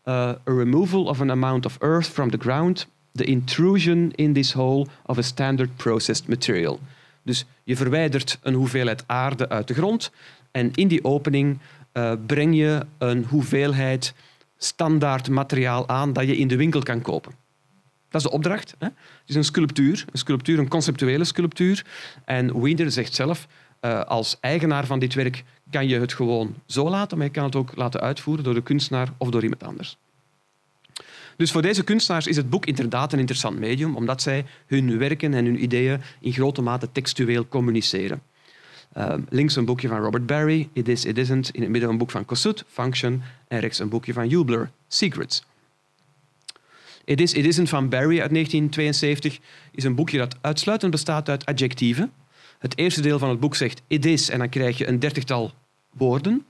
uh, 0.05 0.15
a 0.15 0.39
removal 0.45 1.05
of 1.05 1.21
an 1.21 1.31
amount 1.31 1.67
of 1.67 1.77
earth 1.81 2.07
from 2.07 2.31
the 2.31 2.39
ground, 2.39 2.87
the 3.13 3.25
intrusion 3.25 4.13
in 4.15 4.33
this 4.33 4.53
hole 4.53 4.87
of 5.05 5.19
a 5.19 5.23
standard 5.23 5.77
processed 5.77 6.29
material. 6.29 6.81
Dus 7.23 7.47
je 7.67 7.77
verwijdert 7.77 8.39
een 8.43 8.55
hoeveelheid 8.55 9.05
aarde 9.07 9.49
uit 9.49 9.69
de 9.69 9.75
grond 9.75 10.11
en 10.51 10.73
in 10.75 10.89
die 10.89 11.05
opening 11.05 11.59
uh, 11.93 12.13
breng 12.27 12.57
je 12.57 12.87
een 12.99 13.25
hoeveelheid 13.25 14.15
standaard 14.57 15.29
materiaal 15.29 15.89
aan 15.89 16.13
dat 16.13 16.27
je 16.27 16.37
in 16.37 16.49
de 16.49 16.57
winkel 16.57 16.83
kan 16.83 17.01
kopen. 17.01 17.33
Dat 18.09 18.21
is 18.21 18.27
de 18.27 18.35
opdracht. 18.35 18.75
Hè? 18.79 18.87
Het 18.87 19.27
is 19.27 19.35
een 19.35 19.45
sculptuur, 19.45 20.05
een 20.13 20.19
sculptuur, 20.19 20.59
een 20.59 20.69
conceptuele 20.69 21.25
sculptuur. 21.25 21.85
En 22.25 22.61
Wiener 22.61 22.91
zegt 22.91 23.15
zelf, 23.15 23.47
uh, 23.81 24.01
als 24.01 24.37
eigenaar 24.41 24.87
van 24.87 24.99
dit 24.99 25.15
werk 25.15 25.45
kan 25.71 25.89
je 25.89 26.01
het 26.01 26.13
gewoon 26.13 26.55
zo 26.67 26.89
laten, 26.89 27.19
maar 27.19 27.27
je 27.27 27.33
kan 27.33 27.45
het 27.45 27.57
ook 27.57 27.77
laten 27.77 28.01
uitvoeren 28.01 28.45
door 28.45 28.55
de 28.55 28.63
kunstenaar 28.63 29.13
of 29.19 29.31
door 29.31 29.43
iemand 29.43 29.63
anders. 29.63 29.97
Dus 31.37 31.53
voor 31.53 31.63
deze 31.63 31.85
kunstenaars 31.85 32.27
is 32.27 32.37
het 32.37 32.51
boek 32.51 32.67
inderdaad 32.67 33.13
een 33.13 33.19
interessant 33.19 33.59
medium, 33.59 33.97
omdat 33.97 34.23
zij 34.23 34.45
hun 34.67 34.99
werken 34.99 35.35
en 35.35 35.45
hun 35.45 35.63
ideeën 35.63 36.01
in 36.21 36.33
grote 36.33 36.63
mate 36.63 36.89
textueel 36.93 37.49
communiceren. 37.49 38.23
Uh, 38.97 39.15
links 39.29 39.57
een 39.57 39.65
boekje 39.65 39.89
van 39.89 40.01
Robert 40.01 40.27
Barry, 40.27 40.69
It 40.73 40.89
Is, 40.89 41.05
It 41.05 41.19
Isn't. 41.19 41.51
In 41.51 41.63
het 41.63 41.71
midden 41.71 41.91
een 41.91 41.99
boek 41.99 42.11
van 42.11 42.25
Kossuth, 42.25 42.65
Function. 42.69 43.23
En 43.49 43.61
rechts 43.61 43.79
een 43.79 43.89
boekje 43.89 44.13
van 44.13 44.29
Hubler, 44.29 44.71
Secrets. 44.89 45.45
It 47.05 47.21
Is, 47.21 47.33
It 47.33 47.45
Isn't 47.45 47.69
van 47.69 47.89
Barry 47.89 48.21
uit 48.21 48.31
1972 48.31 49.39
is 49.73 49.85
een 49.85 49.95
boekje 49.95 50.19
dat 50.19 50.37
uitsluitend 50.41 50.91
bestaat 50.91 51.29
uit 51.29 51.47
adjectieven. 51.47 52.13
Het 52.59 52.79
eerste 52.79 53.01
deel 53.01 53.19
van 53.19 53.29
het 53.29 53.41
boek 53.41 53.55
zegt 53.55 53.83
it 53.87 54.07
is 54.07 54.31
en 54.31 54.39
dan 54.39 54.49
krijg 54.49 54.79
je 54.79 54.89
een 54.89 54.99
dertigtal 54.99 55.53
woorden. 55.93 56.47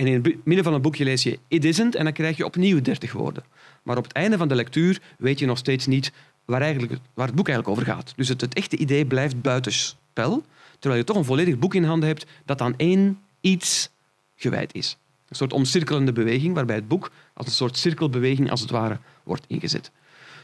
En 0.00 0.06
in 0.06 0.22
het 0.22 0.44
midden 0.44 0.64
van 0.64 0.72
het 0.72 0.82
boekje 0.82 1.04
lees 1.04 1.22
je 1.22 1.38
it 1.48 1.64
isn't 1.64 1.94
en 1.94 2.04
dan 2.04 2.12
krijg 2.12 2.36
je 2.36 2.44
opnieuw 2.44 2.80
dertig 2.80 3.12
woorden. 3.12 3.44
Maar 3.82 3.96
op 3.96 4.04
het 4.04 4.12
einde 4.12 4.36
van 4.36 4.48
de 4.48 4.54
lectuur 4.54 5.00
weet 5.18 5.38
je 5.38 5.46
nog 5.46 5.58
steeds 5.58 5.86
niet 5.86 6.12
waar, 6.44 6.60
eigenlijk, 6.60 6.92
waar 7.14 7.26
het 7.26 7.34
boek 7.34 7.48
eigenlijk 7.48 7.78
over 7.78 7.92
gaat. 7.92 8.12
Dus 8.16 8.28
het, 8.28 8.40
het 8.40 8.54
echte 8.54 8.76
idee 8.76 9.06
blijft 9.06 9.42
buitenspel 9.42 10.44
terwijl 10.78 11.00
je 11.00 11.06
toch 11.06 11.16
een 11.16 11.24
volledig 11.24 11.58
boek 11.58 11.74
in 11.74 11.84
handen 11.84 12.08
hebt 12.08 12.26
dat 12.44 12.60
aan 12.60 12.74
één 12.76 13.18
iets 13.40 13.90
gewijd 14.36 14.74
is. 14.74 14.96
Een 15.28 15.36
soort 15.36 15.52
omcirkelende 15.52 16.12
beweging, 16.12 16.54
waarbij 16.54 16.76
het 16.76 16.88
boek 16.88 17.10
als 17.34 17.46
een 17.46 17.52
soort 17.52 17.76
cirkelbeweging 17.76 18.50
als 18.50 18.60
het 18.60 18.70
ware 18.70 18.98
wordt 19.22 19.44
ingezet. 19.48 19.90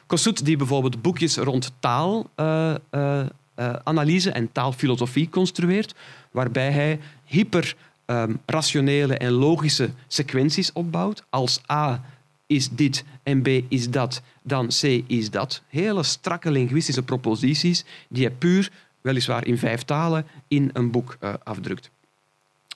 Kossuth, 0.06 0.44
die 0.44 0.56
bijvoorbeeld 0.56 1.02
boekjes 1.02 1.36
rond 1.36 1.72
taalanalyse 1.80 4.28
uh, 4.28 4.34
uh, 4.34 4.34
uh, 4.34 4.36
en 4.36 4.52
taalfilosofie 4.52 5.28
construeert, 5.28 5.94
waarbij 6.30 6.70
hij 6.70 7.00
hyperrationele 8.06 9.16
en 9.16 9.30
logische 9.30 9.90
sequenties 10.06 10.72
opbouwt. 10.72 11.24
Als 11.30 11.60
A 11.70 12.04
is 12.46 12.68
dit 12.68 13.04
en 13.22 13.42
B 13.42 13.48
is 13.68 13.90
dat, 13.90 14.22
dan 14.42 14.66
C 14.66 14.82
is 15.06 15.30
dat. 15.30 15.62
Hele 15.68 16.02
strakke 16.02 16.50
linguïstische 16.50 17.02
proposities 17.02 17.84
die 18.08 18.26
hij 18.26 18.34
puur 18.34 18.70
weliswaar 19.00 19.46
in 19.46 19.58
vijf 19.58 19.82
talen, 19.82 20.26
in 20.48 20.70
een 20.72 20.90
boek 20.90 21.16
uh, 21.20 21.34
afdrukt. 21.44 21.90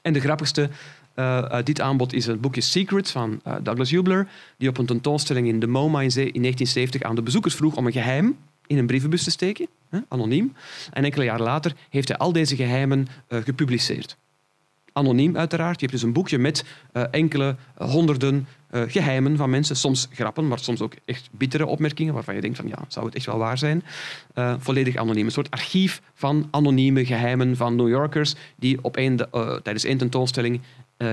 En 0.03 0.13
de 0.13 0.21
grappigste 0.21 0.71
uh, 1.15 1.39
uit 1.39 1.67
dit 1.67 1.81
aanbod 1.81 2.13
is 2.13 2.27
het 2.27 2.41
boekje 2.41 2.61
Secrets 2.61 3.11
van 3.11 3.41
uh, 3.47 3.55
Douglas 3.63 3.91
Hubler, 3.91 4.29
die 4.57 4.69
op 4.69 4.79
een 4.79 4.87
tentoonstelling 4.87 5.49
in 5.49 5.61
de 5.61 5.67
MoMA 5.67 6.01
in 6.01 6.09
1970 6.09 7.03
aan 7.03 7.15
de 7.15 7.23
bezoekers 7.23 7.55
vroeg 7.55 7.77
om 7.77 7.87
een 7.87 7.93
geheim 7.93 8.37
in 8.67 8.79
een 8.79 8.87
brievenbus 8.87 9.25
te 9.25 9.31
steken, 9.31 9.69
hè, 9.89 9.99
anoniem. 10.09 10.53
En 10.93 11.05
enkele 11.05 11.25
jaren 11.25 11.45
later 11.45 11.73
heeft 11.89 12.09
hij 12.09 12.17
al 12.17 12.33
deze 12.33 12.57
geheimen 12.57 13.07
gepubliceerd 13.29 14.17
anoniem 14.93 15.37
uiteraard. 15.37 15.81
Je 15.81 15.87
hebt 15.87 15.99
dus 15.99 16.03
een 16.09 16.13
boekje 16.13 16.39
met 16.39 16.65
uh, 16.93 17.03
enkele 17.11 17.57
honderden 17.77 18.47
uh, 18.71 18.83
geheimen 18.87 19.37
van 19.37 19.51
mensen. 19.51 19.77
Soms 19.77 20.09
grappen, 20.13 20.49
maar 20.49 20.59
soms 20.59 20.81
ook 20.81 20.95
echt 21.05 21.29
bittere 21.33 21.67
opmerkingen 21.67 22.15
waarvan 22.15 22.35
je 22.35 22.41
denkt 22.41 22.57
van 22.57 22.69
ja, 22.69 22.79
zou 22.89 23.07
het 23.07 23.15
echt 23.15 23.27
wel 23.27 23.39
waar 23.39 23.59
zijn? 23.59 23.85
Volledig 24.59 24.97
anoniem. 24.97 25.25
Een 25.25 25.33
soort 25.33 25.51
archief 25.51 26.03
van 26.15 26.49
anonieme 26.51 27.05
geheimen 27.05 27.57
van 27.57 27.77
New 27.77 27.89
Yorkers 27.89 28.35
die 28.57 28.79
op 28.83 28.97
een 28.97 29.17
de, 29.17 29.61
tijdens 29.63 29.85
één 29.85 29.99
tentoonstelling 29.99 30.61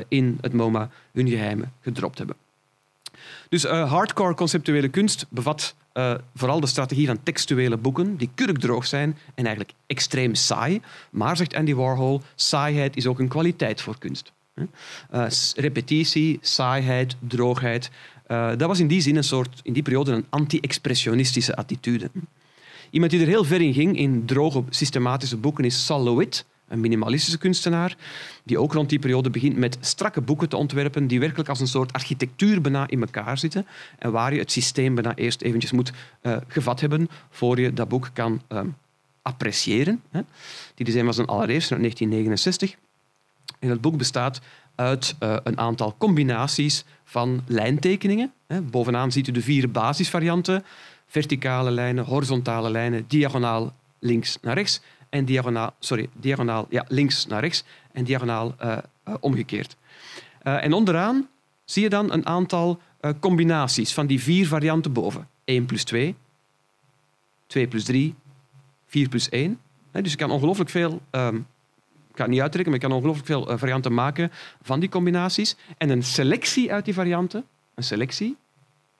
in 0.07 0.37
het 0.41 0.53
MoMA 0.53 0.89
hun 1.13 1.29
geheimen 1.29 1.73
gedropt 1.81 2.17
hebben. 2.17 2.35
Dus 3.49 3.63
hardcore 3.63 4.33
conceptuele 4.33 4.87
kunst 4.87 5.25
bevat 5.29 5.75
uh, 5.97 6.13
vooral 6.35 6.59
de 6.59 6.67
strategie 6.67 7.07
van 7.07 7.23
textuele 7.23 7.77
boeken, 7.77 8.17
die 8.17 8.29
kurkdroog 8.35 8.85
zijn 8.85 9.17
en 9.35 9.45
eigenlijk 9.45 9.73
extreem 9.87 10.35
saai. 10.35 10.81
Maar, 11.11 11.37
zegt 11.37 11.55
Andy 11.55 11.73
Warhol, 11.73 12.21
saaiheid 12.35 12.95
is 12.95 13.07
ook 13.07 13.19
een 13.19 13.27
kwaliteit 13.27 13.81
voor 13.81 13.97
kunst. 13.97 14.31
Uh, 15.13 15.25
repetitie, 15.55 16.37
saaiheid, 16.41 17.15
droogheid. 17.19 17.89
Uh, 18.27 18.49
dat 18.57 18.67
was 18.67 18.79
in 18.79 18.87
die 18.87 19.01
zin 19.01 19.15
een 19.15 19.23
soort, 19.23 19.59
in 19.63 19.73
die 19.73 19.83
periode 19.83 20.11
een 20.11 20.25
anti-expressionistische 20.29 21.55
attitude. 21.55 22.09
Iemand 22.89 23.11
die 23.11 23.21
er 23.21 23.27
heel 23.27 23.43
ver 23.43 23.61
in 23.61 23.73
ging 23.73 23.97
in 23.97 24.25
droge, 24.25 24.63
systematische 24.69 25.37
boeken 25.37 25.63
is 25.63 25.85
Sal 25.85 26.03
Lewitt, 26.03 26.45
een 26.67 26.79
minimalistische 26.79 27.37
kunstenaar, 27.37 27.95
die 28.43 28.59
ook 28.59 28.73
rond 28.73 28.89
die 28.89 28.99
periode 28.99 29.29
begint 29.29 29.57
met 29.57 29.77
strakke 29.79 30.21
boeken 30.21 30.49
te 30.49 30.57
ontwerpen 30.57 31.07
die 31.07 31.19
werkelijk 31.19 31.49
als 31.49 31.59
een 31.59 31.67
soort 31.67 31.93
architectuur 31.93 32.61
bijna 32.61 32.87
in 32.87 33.01
elkaar 33.01 33.37
zitten 33.37 33.67
en 33.99 34.11
waar 34.11 34.33
je 34.33 34.39
het 34.39 34.51
systeem 34.51 34.95
bijna 34.95 35.15
eerst 35.15 35.41
eventjes 35.41 35.71
moet 35.71 35.91
uh, 36.21 36.37
gevat 36.47 36.79
hebben 36.79 37.09
voor 37.29 37.59
je 37.59 37.73
dat 37.73 37.87
boek 37.87 38.09
kan 38.13 38.41
uh, 38.51 38.61
appreciëren. 39.21 40.01
Hè. 40.11 40.21
Die 40.75 40.85
design 40.85 41.05
was 41.05 41.17
een 41.17 41.25
allereerste 41.25 41.73
uit 41.73 41.81
1969. 41.81 42.75
En 43.59 43.69
het 43.69 43.81
boek 43.81 43.97
bestaat 43.97 44.41
uit 44.75 45.15
uh, 45.19 45.37
een 45.43 45.57
aantal 45.57 45.95
combinaties 45.97 46.83
van 47.03 47.41
lijntekeningen. 47.47 48.31
Hè. 48.47 48.61
Bovenaan 48.61 49.11
ziet 49.11 49.27
u 49.27 49.31
de 49.31 49.41
vier 49.41 49.71
basisvarianten. 49.71 50.65
Verticale 51.07 51.71
lijnen, 51.71 52.05
horizontale 52.05 52.69
lijnen, 52.69 53.05
diagonaal 53.07 53.73
links 53.99 54.37
naar 54.41 54.53
rechts 54.53 54.81
en 55.09 55.25
diagonaal, 55.25 55.75
sorry, 55.79 56.09
diagonaal 56.13 56.67
ja, 56.69 56.85
links 56.87 57.25
naar 57.25 57.41
rechts 57.41 57.63
en 57.91 58.03
diagonaal 58.03 58.55
uh, 58.61 58.77
uh, 59.07 59.13
omgekeerd. 59.19 59.75
Uh, 60.43 60.63
en 60.63 60.73
onderaan 60.73 61.27
zie 61.65 61.83
je 61.83 61.89
dan 61.89 62.11
een 62.11 62.25
aantal 62.25 62.79
combinaties 63.19 63.93
van 63.93 64.07
die 64.07 64.21
vier 64.21 64.47
varianten 64.47 64.93
boven. 64.93 65.27
1 65.43 65.65
plus 65.65 65.83
2, 65.83 66.15
2 67.47 67.67
plus 67.67 67.83
3, 67.83 68.15
4 68.85 69.09
plus 69.09 69.29
1. 69.29 69.59
dus 69.91 70.11
je 70.11 70.17
kan 70.17 70.31
ongelooflijk 70.31 70.69
veel, 70.69 71.01
um, 71.11 71.37
ik 72.09 72.15
ga 72.15 72.21
het 72.23 72.31
niet 72.31 72.41
uittrekken, 72.41 72.71
maar 72.71 72.81
je 72.81 72.87
kan 72.87 72.97
ongelooflijk 72.97 73.27
veel 73.27 73.57
varianten 73.57 73.93
maken 73.93 74.31
van 74.61 74.79
die 74.79 74.89
combinaties. 74.89 75.55
En 75.77 75.89
een 75.89 76.03
selectie 76.03 76.73
uit 76.73 76.85
die 76.85 76.93
varianten, 76.93 77.45
een 77.75 77.83
selectie, 77.83 78.37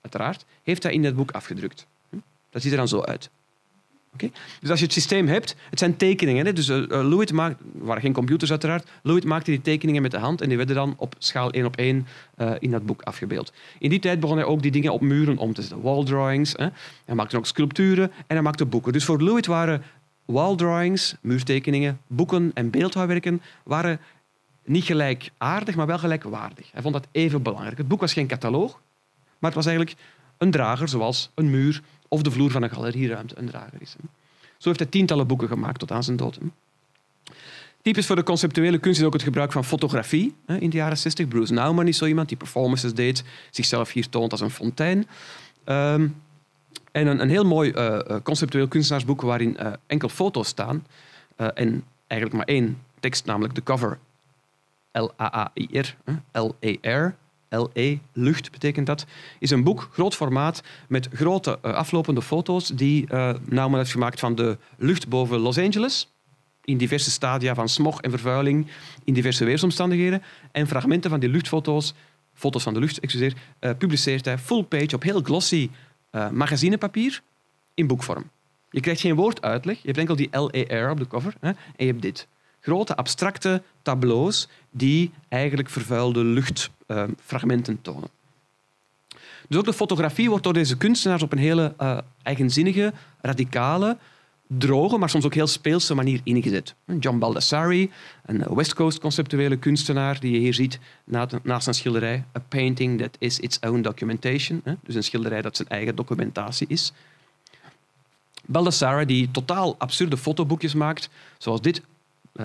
uiteraard, 0.02 0.46
heeft 0.64 0.84
hij 0.84 0.94
in 0.94 1.04
het 1.04 1.16
boek 1.16 1.32
afgedrukt. 1.32 1.88
Hm? 2.10 2.18
Dat 2.50 2.62
ziet 2.62 2.72
er 2.72 2.78
dan 2.78 2.88
zo 2.88 3.02
uit. 3.02 3.30
Dus 4.60 4.70
als 4.70 4.80
je 4.80 4.86
het 4.86 4.94
systeem 4.94 5.28
hebt, 5.28 5.56
het 5.70 5.80
zijn 5.80 5.98
tekeningen. 5.98 6.46
Hè? 6.46 6.54
Dus 6.54 6.70
uh, 6.70 6.86
Lewitt 6.88 7.34
maakt, 7.34 7.60
er 7.60 7.86
waren 7.86 8.02
geen 8.02 8.14
computers 8.14 8.52
uiteraard, 8.52 8.90
Lewitt 9.04 9.26
maakte 9.26 9.52
die 9.52 9.62
tekeningen 9.62 10.02
met 10.02 10.12
de 10.12 10.18
hand 10.18 10.42
en 10.42 10.48
die 10.48 10.58
werden 10.58 10.76
dan 10.76 10.94
op 10.98 11.16
schaal 11.18 11.52
1 11.52 11.66
op 11.66 11.76
1 11.76 12.08
uh, 12.38 12.52
in 12.60 12.72
dat 12.72 12.86
boek 12.86 13.02
afgebeeld. 13.02 13.54
In 13.80 13.90
die 13.90 14.00
tijd 14.00 14.20
begon 14.20 14.38
hij 14.38 14.46
ook 14.46 14.62
die 14.62 14.72
dingen 14.72 14.94
op 14.94 15.02
muren 15.02 15.38
om 15.38 15.54
te 15.54 15.62
zetten, 15.62 15.82
wall 15.82 16.04
drawings. 16.04 16.54
Hè? 16.56 16.68
Hij 17.06 17.16
maakte 17.16 17.38
ook 17.38 17.46
sculpturen 17.46 18.12
en 18.12 18.36
hij 18.36 18.42
maakte 18.42 18.66
boeken. 18.66 18.94
Dus 18.94 19.06
voor 19.06 19.24
Lewitt 19.24 19.46
waren 19.46 19.84
wall 20.26 20.56
drawings, 20.56 21.16
muurtekeningen, 21.22 22.00
boeken 22.08 22.52
en 22.54 22.70
beeldhouwwerken 22.70 23.42
waren 23.64 24.00
niet 24.66 24.84
gelijkaardig, 24.84 25.76
maar 25.76 25.86
wel 25.86 25.98
gelijkwaardig. 25.98 26.72
Hij 26.72 26.82
vond 26.82 26.94
dat 26.94 27.08
even 27.12 27.42
belangrijk. 27.42 27.78
Het 27.78 27.88
boek 27.88 28.00
was 28.00 28.14
geen 28.14 28.28
cataloog, 28.28 28.72
maar 29.40 29.52
het 29.52 29.54
was 29.54 29.66
eigenlijk 29.66 29.98
een 30.38 30.52
drager, 30.52 30.88
zoals 30.88 31.32
een 31.36 31.50
muur 31.50 31.82
of 32.08 32.22
de 32.22 32.32
vloer 32.32 32.52
van 32.52 32.64
een 32.64 32.70
galerieruimte 32.70 33.38
een 33.38 33.46
drager 33.46 33.82
is. 33.82 33.96
Zo 34.58 34.68
heeft 34.68 34.80
hij 34.80 34.90
tientallen 34.90 35.28
boeken 35.28 35.48
gemaakt 35.48 35.80
tot 35.80 35.92
aan 35.92 36.04
zijn 36.04 36.18
dood. 36.18 36.38
Typisch 37.82 38.06
voor 38.06 38.16
de 38.16 38.24
conceptuele 38.24 38.78
kunst 38.78 39.00
is 39.00 39.06
ook 39.06 39.14
het 39.14 39.24
gebruik 39.24 39.52
van 39.52 39.64
fotografie 39.64 40.36
in 40.46 40.70
de 40.70 40.78
jaren 40.78 40.98
60. 40.98 41.28
Bruce 41.28 41.54
Nauman 41.54 41.88
is 41.88 41.98
zo 41.98 42.06
iemand 42.06 42.28
die 42.28 42.38
performances 42.38 42.94
deed, 42.94 43.24
zichzelf 43.52 43.92
hier 43.92 44.10
toont 44.10 44.32
als 44.32 44.42
een 44.42 44.50
fontein. 44.50 45.08
Ehm, 45.64 46.08
en 46.92 47.08
een, 47.08 47.22
een, 47.22 47.30
heel 47.30 47.46
mooi 47.46 47.72
uh, 47.72 48.00
conceptueel 48.24 48.68
kunstenaarsboek 48.68 49.22
waarin 49.22 49.58
uh, 49.60 49.74
enkel 49.88 50.10
foto's 50.10 50.48
staan 50.48 50.86
en 51.36 51.84
eigenlijk 52.08 52.34
maar 52.34 52.56
één 52.56 52.78
tekst, 53.00 53.26
namelijk 53.26 53.56
de 53.56 53.64
cover. 53.64 54.00
L-A-A-I-R, 54.92 55.96
L-E-R, 56.32 57.16
L-E, 57.50 57.98
lucht 58.14 58.52
betekent 58.52 58.86
dat, 58.86 59.06
is 59.40 59.50
een 59.50 59.64
boek, 59.64 59.90
groot 59.92 60.16
formaat, 60.16 60.64
met 60.88 61.10
grote 61.14 61.60
aflopende 61.60 62.22
foto's 62.22 62.68
die 62.68 63.08
Nauman 63.46 63.80
heeft 63.80 63.92
gemaakt 63.92 64.20
van 64.20 64.36
de 64.36 64.58
lucht 64.78 65.08
boven 65.08 65.40
Los 65.40 65.58
Angeles 65.58 66.08
in 66.68 66.78
diverse 66.78 67.12
stadia 67.12 67.56
van 67.56 67.70
smog 67.70 68.02
en 68.02 68.10
vervuiling, 68.10 68.68
in 69.04 69.14
diverse 69.14 69.46
weersomstandigheden. 69.46 70.24
En 70.52 70.68
fragmenten 70.68 71.10
van 71.10 71.20
die 71.20 71.30
luchtfoto's, 71.30 71.94
foto's 72.34 72.64
van 72.64 72.74
de 72.74 72.80
lucht, 72.80 73.00
excuseer, 73.00 73.34
uh, 73.60 73.72
publiceert 73.78 74.26
hij 74.26 74.38
full 74.38 74.64
page 74.64 74.96
op 74.96 75.04
heel 75.04 75.22
glossy 75.22 75.70
uh, 76.12 76.30
magazinepapier 76.30 77.22
in 77.74 77.88
boekvorm. 77.88 78.30
Je 78.70 78.80
krijgt 78.80 79.02
geen 79.02 79.16
woorduitleg, 79.16 79.78
je 79.78 79.86
hebt 79.86 79.98
enkel 79.98 80.16
die 80.16 80.30
LER 80.32 80.90
op 80.90 80.98
de 80.98 81.08
cover 81.08 81.34
hè, 81.40 81.48
en 81.50 81.58
je 81.76 81.86
hebt 81.86 82.02
dit. 82.02 82.28
Grote 82.68 82.96
abstracte 82.96 83.62
tableaus 83.82 84.48
die 84.72 85.12
eigenlijk 85.28 85.70
vervuilde 85.70 86.24
luchtfragmenten 86.24 87.74
uh, 87.74 87.80
tonen. 87.82 88.10
Dus 89.48 89.58
ook 89.58 89.66
de 89.66 89.74
fotografie 89.74 90.30
wordt 90.30 90.44
door 90.44 90.54
deze 90.54 90.78
kunstenaars 90.78 91.24
op 91.24 91.32
een 91.32 91.38
hele 91.38 91.74
uh, 91.82 91.98
eigenzinnige, 92.24 92.94
radicale, 93.22 93.98
droge, 94.48 94.98
maar 94.98 95.10
soms 95.10 95.26
ook 95.26 95.34
heel 95.34 95.48
speelse 95.48 95.94
manier 95.94 96.20
ingezet. 96.24 96.76
John 97.00 97.18
Baldassari, 97.18 97.92
een 98.26 98.56
West 98.56 98.74
Coast 98.74 99.00
conceptuele 99.00 99.58
kunstenaar 99.58 100.20
die 100.20 100.32
je 100.32 100.40
hier 100.40 100.54
ziet 100.54 100.80
naast 101.44 101.68
een 101.68 101.74
schilderij. 101.74 102.24
A 102.38 102.42
painting 102.48 103.00
that 103.00 103.16
is 103.20 103.40
its 103.40 103.60
own 103.60 103.82
documentation. 103.82 104.64
Dus 104.84 104.96
een 104.96 105.04
schilderij 105.04 105.42
dat 105.42 105.56
zijn 105.56 105.68
eigen 105.68 105.96
documentatie 105.96 106.68
is. 106.70 106.94
Baldassari 108.46 109.06
die 109.06 109.32
totaal 109.32 109.76
absurde 109.78 110.18
fotoboekjes 110.18 110.74
maakt, 110.74 111.10
zoals 111.38 111.62
dit, 111.62 111.78
eh, 111.78 111.84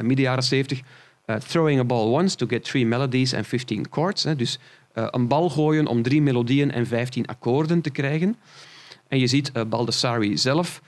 midden 0.01 0.25
jaren 0.25 0.43
70. 0.43 0.81
Uh, 1.27 1.37
throwing 1.37 1.81
a 1.81 1.85
ball 1.85 2.11
once 2.11 2.37
to 2.37 2.47
get 2.47 2.65
three 2.65 2.87
melodies 2.87 3.35
and 3.35 3.47
15 3.47 3.87
chords. 3.91 4.27
Dus 4.37 4.59
uh, 4.95 5.07
een 5.11 5.29
bal 5.29 5.51
gooien 5.51 5.87
om 5.87 6.03
drie 6.03 6.23
melodieën 6.23 6.73
en 6.73 6.87
15 6.87 7.27
akkoorden 7.27 7.81
te 7.81 7.91
krijgen. 7.91 8.37
En 9.09 9.19
je 9.19 9.27
ziet 9.27 9.53
Baldassari 9.69 10.39
zelf 10.39 10.83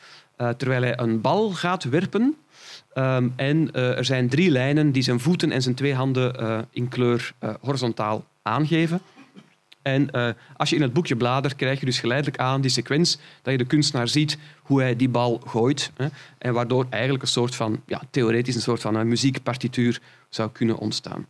terwijl 0.57 0.82
hij 0.82 0.98
een 0.98 1.20
bal 1.20 1.50
gaat 1.50 1.84
werpen. 1.84 2.36
Um, 2.94 3.32
en 3.36 3.72
er 3.72 4.05
zijn 4.05 4.28
drie 4.28 4.50
lijnen 4.50 4.92
die 4.92 5.02
zijn 5.02 5.20
voeten 5.20 5.52
en 5.52 5.62
zijn 5.62 5.74
twee 5.74 5.94
handen 5.94 6.66
in 6.70 6.88
kleur 6.88 7.32
horizontaal 7.61 8.24
aangeven. 8.42 9.00
En 9.85 10.11
als 10.57 10.70
je 10.70 10.76
in 10.76 10.82
het 10.82 10.93
boekje 10.93 11.16
bladert, 11.16 11.57
krijg 11.57 11.80
je 11.80 11.87
dus 11.87 11.99
geleidelijk 12.01 12.39
aan 12.39 12.61
die 12.61 12.70
sequentie 12.70 13.18
dat 13.43 13.53
je 13.53 13.59
de 13.59 13.64
kunstenaar 13.64 14.09
ziet 14.09 14.39
hoe 14.62 14.80
hij 14.80 14.97
die 14.97 15.09
bal 15.09 15.41
gooit. 15.47 15.91
Hè, 15.97 16.07
en 16.39 16.53
waardoor 16.53 16.87
eigenlijk 16.91 17.22
een 17.22 17.28
soort 17.28 17.55
van, 17.55 17.82
ja, 17.87 18.03
theoretisch 18.11 18.55
een 18.55 18.61
soort 18.61 18.80
van 18.80 19.09
muziekpartituur 19.09 20.01
zou 20.28 20.51
kunnen 20.51 20.78
ontstaan. 20.78 21.26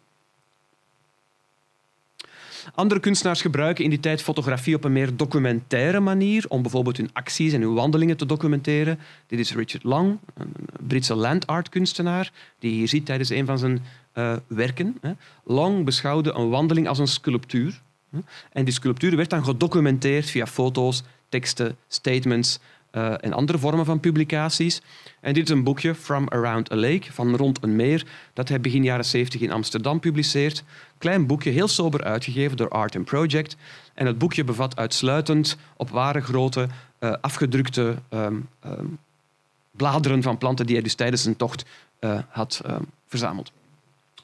Andere 2.74 3.00
kunstenaars 3.00 3.40
gebruiken 3.40 3.84
in 3.84 3.90
die 3.90 4.00
tijd 4.00 4.22
fotografie 4.22 4.74
op 4.74 4.84
een 4.84 4.92
meer 4.92 5.16
documentaire 5.16 6.00
manier 6.00 6.44
om 6.48 6.62
bijvoorbeeld 6.62 6.96
hun 6.96 7.10
acties 7.12 7.52
en 7.52 7.60
hun 7.60 7.74
wandelingen 7.74 8.16
te 8.16 8.26
documenteren. 8.26 8.98
Dit 9.26 9.38
is 9.38 9.54
Richard 9.54 9.84
Long, 9.84 10.18
een 10.34 10.52
Britse 10.86 11.14
land 11.14 11.46
art 11.46 11.68
kunstenaar, 11.68 12.32
die 12.58 12.70
je 12.70 12.76
hier 12.76 12.88
ziet 12.88 13.06
tijdens 13.06 13.30
een 13.30 13.46
van 13.46 13.58
zijn 13.58 13.82
uh, 14.14 14.36
werken. 14.46 15.00
Long 15.44 15.84
beschouwde 15.84 16.32
een 16.32 16.48
wandeling 16.48 16.88
als 16.88 16.98
een 16.98 17.08
sculptuur. 17.08 17.82
En 18.52 18.64
die 18.64 18.74
sculptuur 18.74 19.16
werd 19.16 19.30
dan 19.30 19.44
gedocumenteerd 19.44 20.30
via 20.30 20.46
foto's, 20.46 21.02
teksten, 21.28 21.76
statements 21.88 22.58
uh, 22.92 23.14
en 23.20 23.32
andere 23.32 23.58
vormen 23.58 23.84
van 23.84 24.00
publicaties. 24.00 24.82
En 25.20 25.34
dit 25.34 25.44
is 25.44 25.54
een 25.54 25.64
boekje, 25.64 25.94
From 25.94 26.28
Around 26.28 26.72
a 26.72 26.76
Lake, 26.76 27.12
van 27.12 27.36
Rond 27.36 27.62
een 27.62 27.76
Meer, 27.76 28.06
dat 28.32 28.48
hij 28.48 28.60
begin 28.60 28.84
jaren 28.84 29.04
70 29.04 29.40
in 29.40 29.52
Amsterdam 29.52 30.00
publiceert. 30.00 30.64
Klein 30.98 31.26
boekje, 31.26 31.50
heel 31.50 31.68
sober 31.68 32.04
uitgegeven 32.04 32.56
door 32.56 32.68
Art 32.68 32.96
and 32.96 33.04
Project. 33.04 33.56
En 33.94 34.06
het 34.06 34.18
boekje 34.18 34.44
bevat 34.44 34.76
uitsluitend 34.76 35.56
op 35.76 35.90
ware 35.90 36.20
grote 36.20 36.68
uh, 37.00 37.12
afgedrukte 37.20 37.96
um, 38.10 38.48
um, 38.66 38.98
bladeren 39.70 40.22
van 40.22 40.38
planten 40.38 40.66
die 40.66 40.74
hij 40.74 40.84
dus 40.84 40.94
tijdens 40.94 41.22
zijn 41.22 41.36
tocht 41.36 41.64
uh, 42.00 42.18
had 42.28 42.62
um, 42.66 42.86
verzameld. 43.06 43.52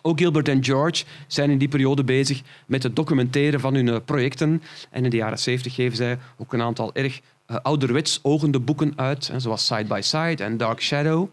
Ook 0.03 0.18
Gilbert 0.18 0.48
en 0.48 0.64
George 0.64 1.05
zijn 1.26 1.51
in 1.51 1.59
die 1.59 1.68
periode 1.68 2.05
bezig 2.05 2.42
met 2.66 2.82
het 2.82 2.96
documenteren 2.96 3.61
van 3.61 3.74
hun 3.74 3.86
uh, 3.86 3.96
projecten. 4.05 4.62
En 4.90 5.05
in 5.05 5.11
de 5.11 5.16
jaren 5.16 5.38
70 5.38 5.74
geven 5.74 5.96
zij 5.96 6.18
ook 6.38 6.53
een 6.53 6.62
aantal 6.62 6.94
erg 6.94 7.20
uh, 7.46 7.57
ouderwets 7.62 8.18
ogende 8.22 8.61
boeken 8.61 8.92
uit, 8.96 9.32
zoals 9.36 9.66
Side 9.66 9.84
by 9.84 10.01
Side 10.03 10.44
en 10.44 10.57
Dark 10.57 10.80
Shadow. 10.82 11.28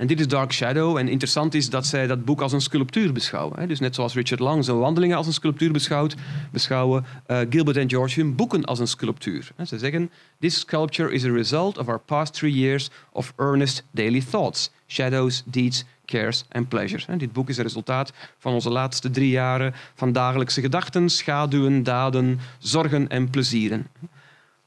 En 0.00 0.06
dit 0.06 0.20
is 0.20 0.28
Dark 0.28 0.52
Shadow. 0.52 0.96
En 0.96 1.08
interessant 1.08 1.54
is 1.54 1.70
dat 1.70 1.86
zij 1.86 2.06
dat 2.06 2.24
boek 2.24 2.40
als 2.40 2.52
een 2.52 2.60
sculptuur 2.60 3.12
beschouwen. 3.12 3.68
Dus 3.68 3.80
net 3.80 3.94
zoals 3.94 4.14
Richard 4.14 4.40
Lang 4.40 4.64
zijn 4.64 4.78
wandelingen 4.78 5.16
als 5.16 5.26
een 5.26 5.32
sculptuur 5.32 5.72
beschouwt, 5.72 6.14
beschouwen 6.52 7.04
uh, 7.26 7.38
Gilbert 7.50 7.76
en 7.76 7.90
George 7.90 8.20
hun 8.20 8.34
boeken 8.34 8.64
als 8.64 8.78
een 8.78 8.86
sculptuur. 8.86 9.50
Ze 9.66 9.78
zeggen, 9.78 10.10
this 10.38 10.58
sculpture 10.58 11.12
is 11.12 11.24
a 11.24 11.30
result 11.30 11.78
of 11.78 11.88
our 11.88 12.00
past 12.00 12.32
three 12.32 12.52
years 12.52 12.90
of 13.12 13.32
earnest 13.36 13.84
daily 13.90 14.22
thoughts, 14.30 14.70
shadows, 14.86 15.42
deeds, 15.46 15.84
cares 16.04 16.44
and 16.52 16.68
pleasures. 16.68 17.06
Dit 17.16 17.32
boek 17.32 17.48
is 17.48 17.56
het 17.56 17.66
resultaat 17.66 18.12
van 18.38 18.52
onze 18.52 18.70
laatste 18.70 19.10
drie 19.10 19.30
jaren 19.30 19.74
van 19.94 20.12
dagelijkse 20.12 20.60
gedachten, 20.60 21.08
schaduwen, 21.08 21.82
daden, 21.82 22.40
zorgen 22.58 23.08
en 23.08 23.30
plezieren. 23.30 23.86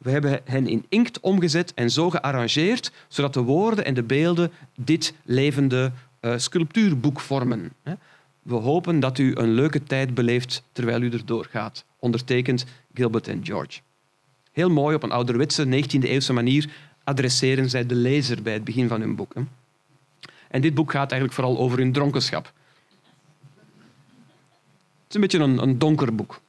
We 0.03 0.11
hebben 0.11 0.41
hen 0.43 0.67
in 0.67 0.85
inkt 0.89 1.19
omgezet 1.19 1.73
en 1.73 1.91
zo 1.91 2.09
gearrangeerd, 2.09 2.91
zodat 3.07 3.33
de 3.33 3.41
woorden 3.41 3.85
en 3.85 3.93
de 3.93 4.03
beelden 4.03 4.51
dit 4.75 5.13
levende 5.23 5.91
uh, 6.21 6.37
sculptuurboek 6.37 7.19
vormen. 7.19 7.71
We 8.41 8.55
hopen 8.55 8.99
dat 8.99 9.17
u 9.17 9.35
een 9.35 9.51
leuke 9.51 9.83
tijd 9.83 10.13
beleeft 10.13 10.63
terwijl 10.71 11.01
u 11.01 11.11
erdoor 11.11 11.47
gaat. 11.49 11.85
Ondertekend 11.99 12.65
Gilbert 12.93 13.27
en 13.27 13.45
George. 13.45 13.79
Heel 14.51 14.69
mooi, 14.69 14.95
op 14.95 15.03
een 15.03 15.11
ouderwetse 15.11 15.65
19e-eeuwse 15.65 16.33
manier 16.33 16.69
adresseren 17.03 17.69
zij 17.69 17.85
de 17.85 17.95
lezer 17.95 18.41
bij 18.41 18.53
het 18.53 18.63
begin 18.63 18.87
van 18.87 19.01
hun 19.01 19.15
boek. 19.15 19.33
En 20.47 20.61
dit 20.61 20.73
boek 20.73 20.91
gaat 20.91 21.11
eigenlijk 21.11 21.33
vooral 21.33 21.57
over 21.57 21.77
hun 21.77 21.91
dronkenschap. 21.91 22.51
Het 25.03 25.09
is 25.09 25.15
een 25.15 25.21
beetje 25.21 25.39
een, 25.39 25.57
een 25.57 25.79
donker 25.79 26.15
boek. 26.15 26.41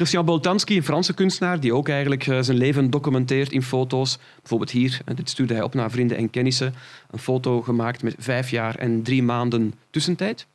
Christian 0.00 0.24
Boltanski, 0.24 0.76
een 0.76 0.82
Franse 0.82 1.14
kunstenaar, 1.14 1.60
die 1.60 1.74
ook 1.74 1.88
eigenlijk 1.88 2.26
eh, 2.26 2.38
zijn 2.40 2.56
leven 2.56 2.90
documenteert 2.90 3.52
in 3.52 3.62
foto's. 3.62 4.18
Bijvoorbeeld 4.40 4.70
hier, 4.70 5.00
dit 5.14 5.30
stuurde 5.30 5.54
hij 5.54 5.62
op 5.62 5.74
naar 5.74 5.90
vrienden 5.90 6.16
en 6.16 6.30
kennissen. 6.30 6.74
Een 7.10 7.18
foto 7.18 7.62
gemaakt 7.62 8.02
met 8.02 8.14
vijf 8.18 8.50
jaar 8.50 8.74
en 8.74 9.02
drie 9.02 9.22
maanden 9.22 9.74
tussentijd. 9.90 10.46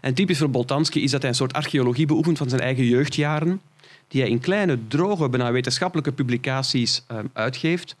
En 0.00 0.14
typisch 0.14 0.38
voor 0.38 0.50
Boltanski 0.50 1.02
is 1.02 1.10
dat 1.10 1.20
hij 1.20 1.30
een 1.30 1.36
soort 1.36 1.52
archeologie 1.52 2.06
beoefent 2.06 2.38
van 2.38 2.48
zijn 2.48 2.60
eigen 2.60 2.84
jeugdjaren, 2.84 3.60
die 4.08 4.20
hij 4.20 4.30
in 4.30 4.40
kleine, 4.40 4.78
droge, 4.88 5.28
bijna 5.28 5.52
wetenschappelijke 5.52 6.12
publicaties 6.12 7.02
uh, 7.12 7.18
uitgeeft. 7.32 7.96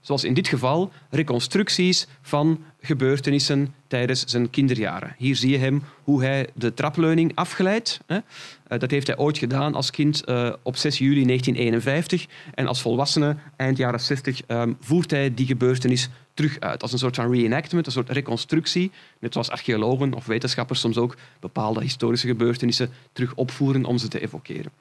Zoals 0.00 0.24
in 0.24 0.34
dit 0.34 0.48
geval 0.48 0.92
reconstructies 1.10 2.06
van 2.22 2.64
gebeurtenissen 2.80 3.74
tijdens 3.86 4.24
zijn 4.24 4.50
kinderjaren. 4.50 5.14
Hier 5.18 5.36
zie 5.36 5.50
je 5.50 5.58
hem 5.58 5.82
hoe 6.02 6.22
hij 6.22 6.48
de 6.54 6.74
trapleuning 6.74 7.32
afglijdt. 7.34 8.00
Eh, 8.06 8.18
dat 8.66 8.90
heeft 8.90 9.06
hij 9.06 9.18
ooit 9.18 9.38
gedaan 9.38 9.74
als 9.74 9.90
kind 9.90 10.24
eh, 10.24 10.52
op 10.62 10.76
6 10.76 10.98
juli 10.98 11.24
1951. 11.24 12.26
En 12.54 12.66
als 12.66 12.80
volwassene, 12.80 13.36
eind 13.56 13.76
jaren 13.76 14.00
60, 14.00 14.42
ehm, 14.46 14.72
voert 14.80 15.10
hij 15.10 15.34
die 15.34 15.46
gebeurtenis 15.46 16.08
terug 16.34 16.60
uit. 16.60 16.82
Als 16.82 16.92
een 16.92 16.98
soort 16.98 17.16
van 17.16 17.32
reenactment, 17.32 17.86
een 17.86 17.92
soort 17.92 18.10
reconstructie. 18.10 18.90
Net 19.18 19.32
zoals 19.32 19.50
archeologen 19.50 20.14
of 20.14 20.26
wetenschappers 20.26 20.80
soms 20.80 20.96
ook 20.96 21.16
bepaalde 21.40 21.80
historische 21.80 22.26
gebeurtenissen 22.26 22.90
terug 23.12 23.34
opvoeren 23.34 23.84
om 23.84 23.98
ze 23.98 24.08
te 24.08 24.20
evokeren. 24.20 24.72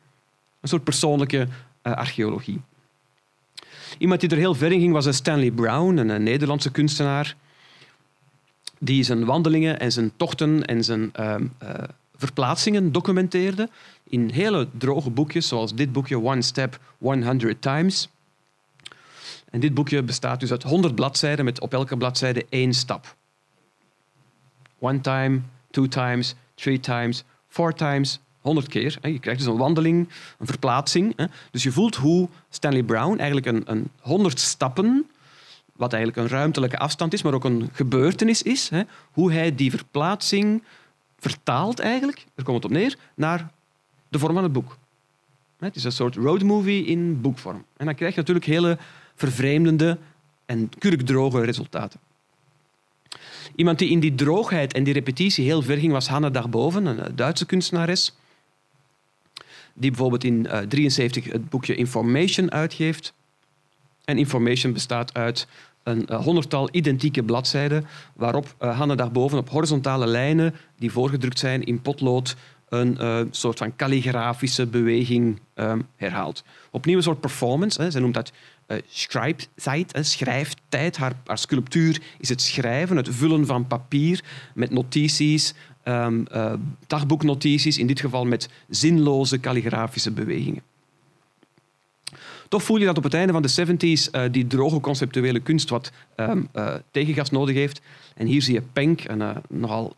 Een 0.62 0.70
soort 0.70 0.84
persoonlijke 0.84 1.48
uh, 1.84 1.94
archeologie. 1.94 2.62
Iemand 3.98 4.22
die 4.22 4.30
er 4.30 4.38
heel 4.38 4.56
ver 4.56 4.72
in 4.72 4.80
ging 4.80 4.94
was 4.94 5.16
Stanley 5.16 5.52
Brown, 5.52 5.98
een 5.98 6.24
Nederlandse 6.24 6.72
kunstenaar, 6.72 7.36
die 8.80 9.04
zijn 9.04 9.26
wandelingen 9.26 9.80
en 9.80 9.92
zijn 9.92 10.12
tochten 10.16 10.66
en 10.66 10.84
zijn 10.84 11.12
uh, 11.20 11.36
uh, 11.64 11.70
verplaatsingen 12.16 12.92
documenteerde 12.92 13.70
in 14.04 14.30
hele 14.30 14.68
droge 14.78 15.10
boekjes, 15.10 15.48
zoals 15.48 15.76
dit 15.76 15.92
boekje 15.92 16.22
One 16.22 16.42
Step 16.42 16.80
100 16.98 17.62
Times. 17.62 18.10
En 19.50 19.60
dit 19.60 19.74
boekje 19.74 20.04
bestaat 20.04 20.40
dus 20.40 20.52
uit 20.52 20.64
100 20.64 20.96
bladzijden 20.96 21.46
met 21.46 21.60
op 21.60 21.74
elke 21.74 21.98
bladzijde 21.98 22.46
één 22.50 22.74
stap. 22.74 23.16
One 24.80 25.02
time, 25.02 25.42
two 25.72 25.88
times, 25.88 26.36
three 26.56 26.80
times, 26.80 27.24
four 27.48 27.74
times, 27.74 28.20
honderd 28.42 28.68
keer. 28.68 28.98
Je 29.02 29.20
krijgt 29.20 29.40
dus 29.40 29.50
een 29.50 29.58
wandeling, 29.58 30.10
een 30.40 30.46
verplaatsing. 30.46 31.30
Dus 31.52 31.64
je 31.64 31.72
voelt 31.72 31.96
hoe 31.96 32.30
Stanley 32.50 32.84
Brown 32.84 33.18
eigenlijk 33.18 33.46
een, 33.46 33.62
een 33.66 33.90
honderd 34.00 34.40
stappen 34.40 35.10
wat 35.80 35.94
eigenlijk 35.94 36.24
een 36.24 36.38
ruimtelijke 36.38 36.78
afstand 36.78 37.14
is, 37.14 37.22
maar 37.22 37.34
ook 37.34 37.44
een 37.44 37.70
gebeurtenis 37.74 38.42
is. 38.42 38.70
Hè, 38.70 38.82
hoe 39.12 39.32
hij 39.32 39.56
die 39.56 39.70
verplaatsing 39.70 40.64
vertaalt 41.18 41.80
eigenlijk, 41.80 42.26
daar 42.36 42.46
komt 42.46 42.64
het 42.64 42.66
op 42.66 42.78
neer, 42.78 42.98
naar 43.16 43.52
de 44.10 44.20
vorm 44.20 44.34
van 44.34 44.44
het 44.44 44.54
boek. 44.54 44.78
Het 45.60 45.76
is 45.76 45.84
een 45.84 45.92
soort 45.92 46.16
roadmovie 46.16 46.86
in 46.86 47.22
boekvorm. 47.22 47.66
En 47.78 47.86
dan 47.86 47.96
krijg 47.96 48.14
je 48.14 48.20
natuurlijk 48.20 48.46
hele 48.46 48.78
vervreemdende 49.16 49.98
en 50.46 50.70
kurkdroge 50.78 51.42
resultaten. 51.42 52.00
Iemand 53.56 53.80
die 53.80 53.90
in 53.90 54.00
die 54.00 54.16
droogheid 54.16 54.74
en 54.74 54.84
die 54.84 54.94
repetitie 54.94 55.46
heel 55.46 55.62
ver 55.62 55.78
ging 55.78 55.92
was 55.92 56.08
Hanne 56.08 56.32
Dagboven, 56.32 56.86
een 56.86 57.16
Duitse 57.16 57.46
kunstenares. 57.46 58.16
Die 59.80 59.90
bijvoorbeeld 59.90 60.24
in 60.24 60.44
1973 60.44 61.26
uh, 61.26 61.34
het 61.34 61.50
boekje 61.50 61.76
Information 61.76 62.52
uitgeeft. 62.52 63.14
En 64.06 64.18
Information 64.18 64.74
bestaat 64.74 65.14
uit 65.14 65.48
een 65.84 66.06
uh, 66.10 66.24
honderdtal 66.24 66.70
identieke 66.72 67.24
bladzijden 67.24 67.86
waarop 68.16 68.56
uh, 68.62 68.78
Hanne 68.78 68.96
Dagboven 68.96 69.38
op 69.38 69.50
horizontale 69.50 70.08
lijnen 70.08 70.56
die 70.78 70.92
voorgedrukt 70.92 71.40
zijn 71.40 71.64
in 71.64 71.82
potlood 71.82 72.36
een 72.70 73.28
soort 73.32 73.58
van 73.58 73.76
kalligrafische 73.76 74.68
beweging 74.68 75.40
um, 75.56 75.88
herhaalt. 75.96 76.44
Opnieuw 76.72 76.98
een 76.98 77.04
soort 77.04 77.20
performance. 77.20 77.82
Hè. 77.82 77.92
Ze 77.92 78.00
noemt 78.00 78.14
dat 78.14 78.32
schrijftijd, 78.88 79.98
schrijftijd. 80.02 80.98
Haar, 80.98 81.14
sculptuur 81.26 82.02
is 82.18 82.30
het 82.30 82.42
schrijven, 82.42 82.98
het 82.98 83.08
vullen 83.12 83.46
van 83.46 83.68
papier 83.68 84.24
met 84.54 84.70
notities, 84.70 85.54
um, 85.84 86.28
dagboeknotities, 86.88 87.78
in 87.78 87.88
dit 87.88 88.00
geval 88.00 88.26
met 88.26 88.50
zinloze 88.70 89.38
kalligrafische 89.38 90.12
bewegingen. 90.12 90.62
Toch 92.50 92.64
voel 92.64 92.78
je 92.78 92.86
dat 92.86 92.98
op 92.98 93.04
het 93.04 93.14
einde 93.14 93.34
van 93.34 93.42
de 93.42 93.66
70s 93.68 94.12
uh, 94.12 94.22
die 94.32 94.48
droge 94.48 94.80
conceptuele 94.80 95.40
kunst 95.40 95.70
wat 95.70 95.92
um, 96.16 96.48
uh, 96.56 96.74
tegengas 96.92 97.30
nodig 97.30 97.56
heeft. 97.56 97.82
En 98.16 98.28
hier 98.28 98.42
zie 98.42 98.54
je 98.54 98.62
Penk, 98.74 99.04
een 99.04 99.20
uh, 99.20 99.36
nogal 99.50 99.96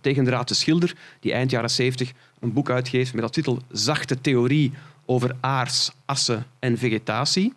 tegendraadse 0.00 0.54
schilder, 0.54 0.96
die 1.20 1.32
eind 1.32 1.50
jaren 1.50 1.70
70 1.70 2.12
een 2.40 2.52
boek 2.52 2.70
uitgeeft 2.70 3.14
met 3.14 3.24
de 3.24 3.30
titel 3.30 3.58
Zachte 3.70 4.20
theorie 4.20 4.72
over 5.04 5.36
aars, 5.40 5.90
assen 6.04 6.46
en 6.58 6.78
vegetatie. 6.78 7.52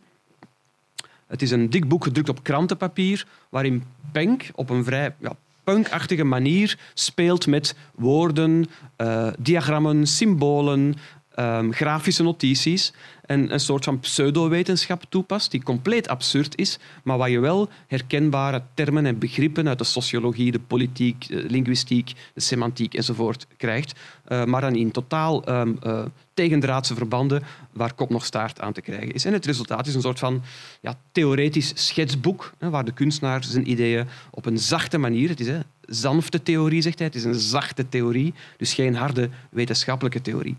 Het 1.27 1.41
is 1.41 1.51
een 1.51 1.69
dik 1.69 1.87
boek 1.87 2.03
gedrukt 2.03 2.29
op 2.29 2.43
krantenpapier, 2.43 3.27
waarin 3.49 3.83
Penk 4.11 4.49
op 4.55 4.69
een 4.69 4.83
vrij 4.83 5.15
ja, 5.19 5.35
punkachtige 5.63 6.23
manier 6.23 6.77
speelt 6.93 7.47
met 7.47 7.75
woorden, 7.95 8.65
uh, 8.97 9.27
diagrammen, 9.39 10.07
symbolen, 10.07 10.95
um, 11.35 11.73
grafische 11.73 12.23
notities 12.23 12.93
en 13.25 13.53
een 13.53 13.59
soort 13.59 13.83
van 13.83 13.99
pseudowetenschap 13.99 15.03
toepast 15.09 15.51
die 15.51 15.63
compleet 15.63 16.07
absurd 16.07 16.57
is, 16.57 16.79
maar 17.03 17.17
waar 17.17 17.29
je 17.29 17.39
wel 17.39 17.69
herkenbare 17.87 18.61
termen 18.73 19.05
en 19.05 19.19
begrippen 19.19 19.67
uit 19.67 19.77
de 19.77 19.83
sociologie, 19.83 20.51
de 20.51 20.59
politiek, 20.59 21.27
de 21.27 21.45
linguïstiek, 21.49 22.11
de 22.33 22.41
semantiek 22.41 22.93
enzovoort 22.93 23.47
krijgt, 23.57 23.99
uh, 24.27 24.43
maar 24.43 24.61
dan 24.61 24.75
in 24.75 24.91
totaal 24.91 25.49
um, 25.49 25.77
uh, 25.83 26.05
tegendraadse 26.33 26.95
verbanden 26.95 27.43
waar 27.71 27.93
kop 27.93 28.09
nog 28.09 28.25
staart 28.25 28.61
aan 28.61 28.73
te 28.73 28.81
krijgen 28.81 29.11
is. 29.11 29.25
En 29.25 29.33
het 29.33 29.45
resultaat 29.45 29.87
is 29.87 29.95
een 29.95 30.01
soort 30.01 30.19
van 30.19 30.41
ja, 30.81 30.97
theoretisch 31.11 31.71
schetsboek 31.75 32.53
hè, 32.57 32.69
waar 32.69 32.85
de 32.85 32.93
kunstenaar 32.93 33.43
zijn 33.43 33.69
ideeën 33.69 34.07
op 34.31 34.45
een 34.45 34.57
zachte 34.57 34.97
manier, 34.97 35.29
het 35.29 35.39
is 35.39 35.47
hè, 35.47 35.59
zanfte 35.81 36.43
theorie 36.43 36.81
zegt 36.81 36.97
hij, 36.97 37.07
het 37.07 37.15
is 37.15 37.23
een 37.23 37.35
zachte 37.35 37.89
theorie, 37.89 38.33
dus 38.57 38.73
geen 38.73 38.95
harde 38.95 39.29
wetenschappelijke 39.49 40.21
theorie. 40.21 40.57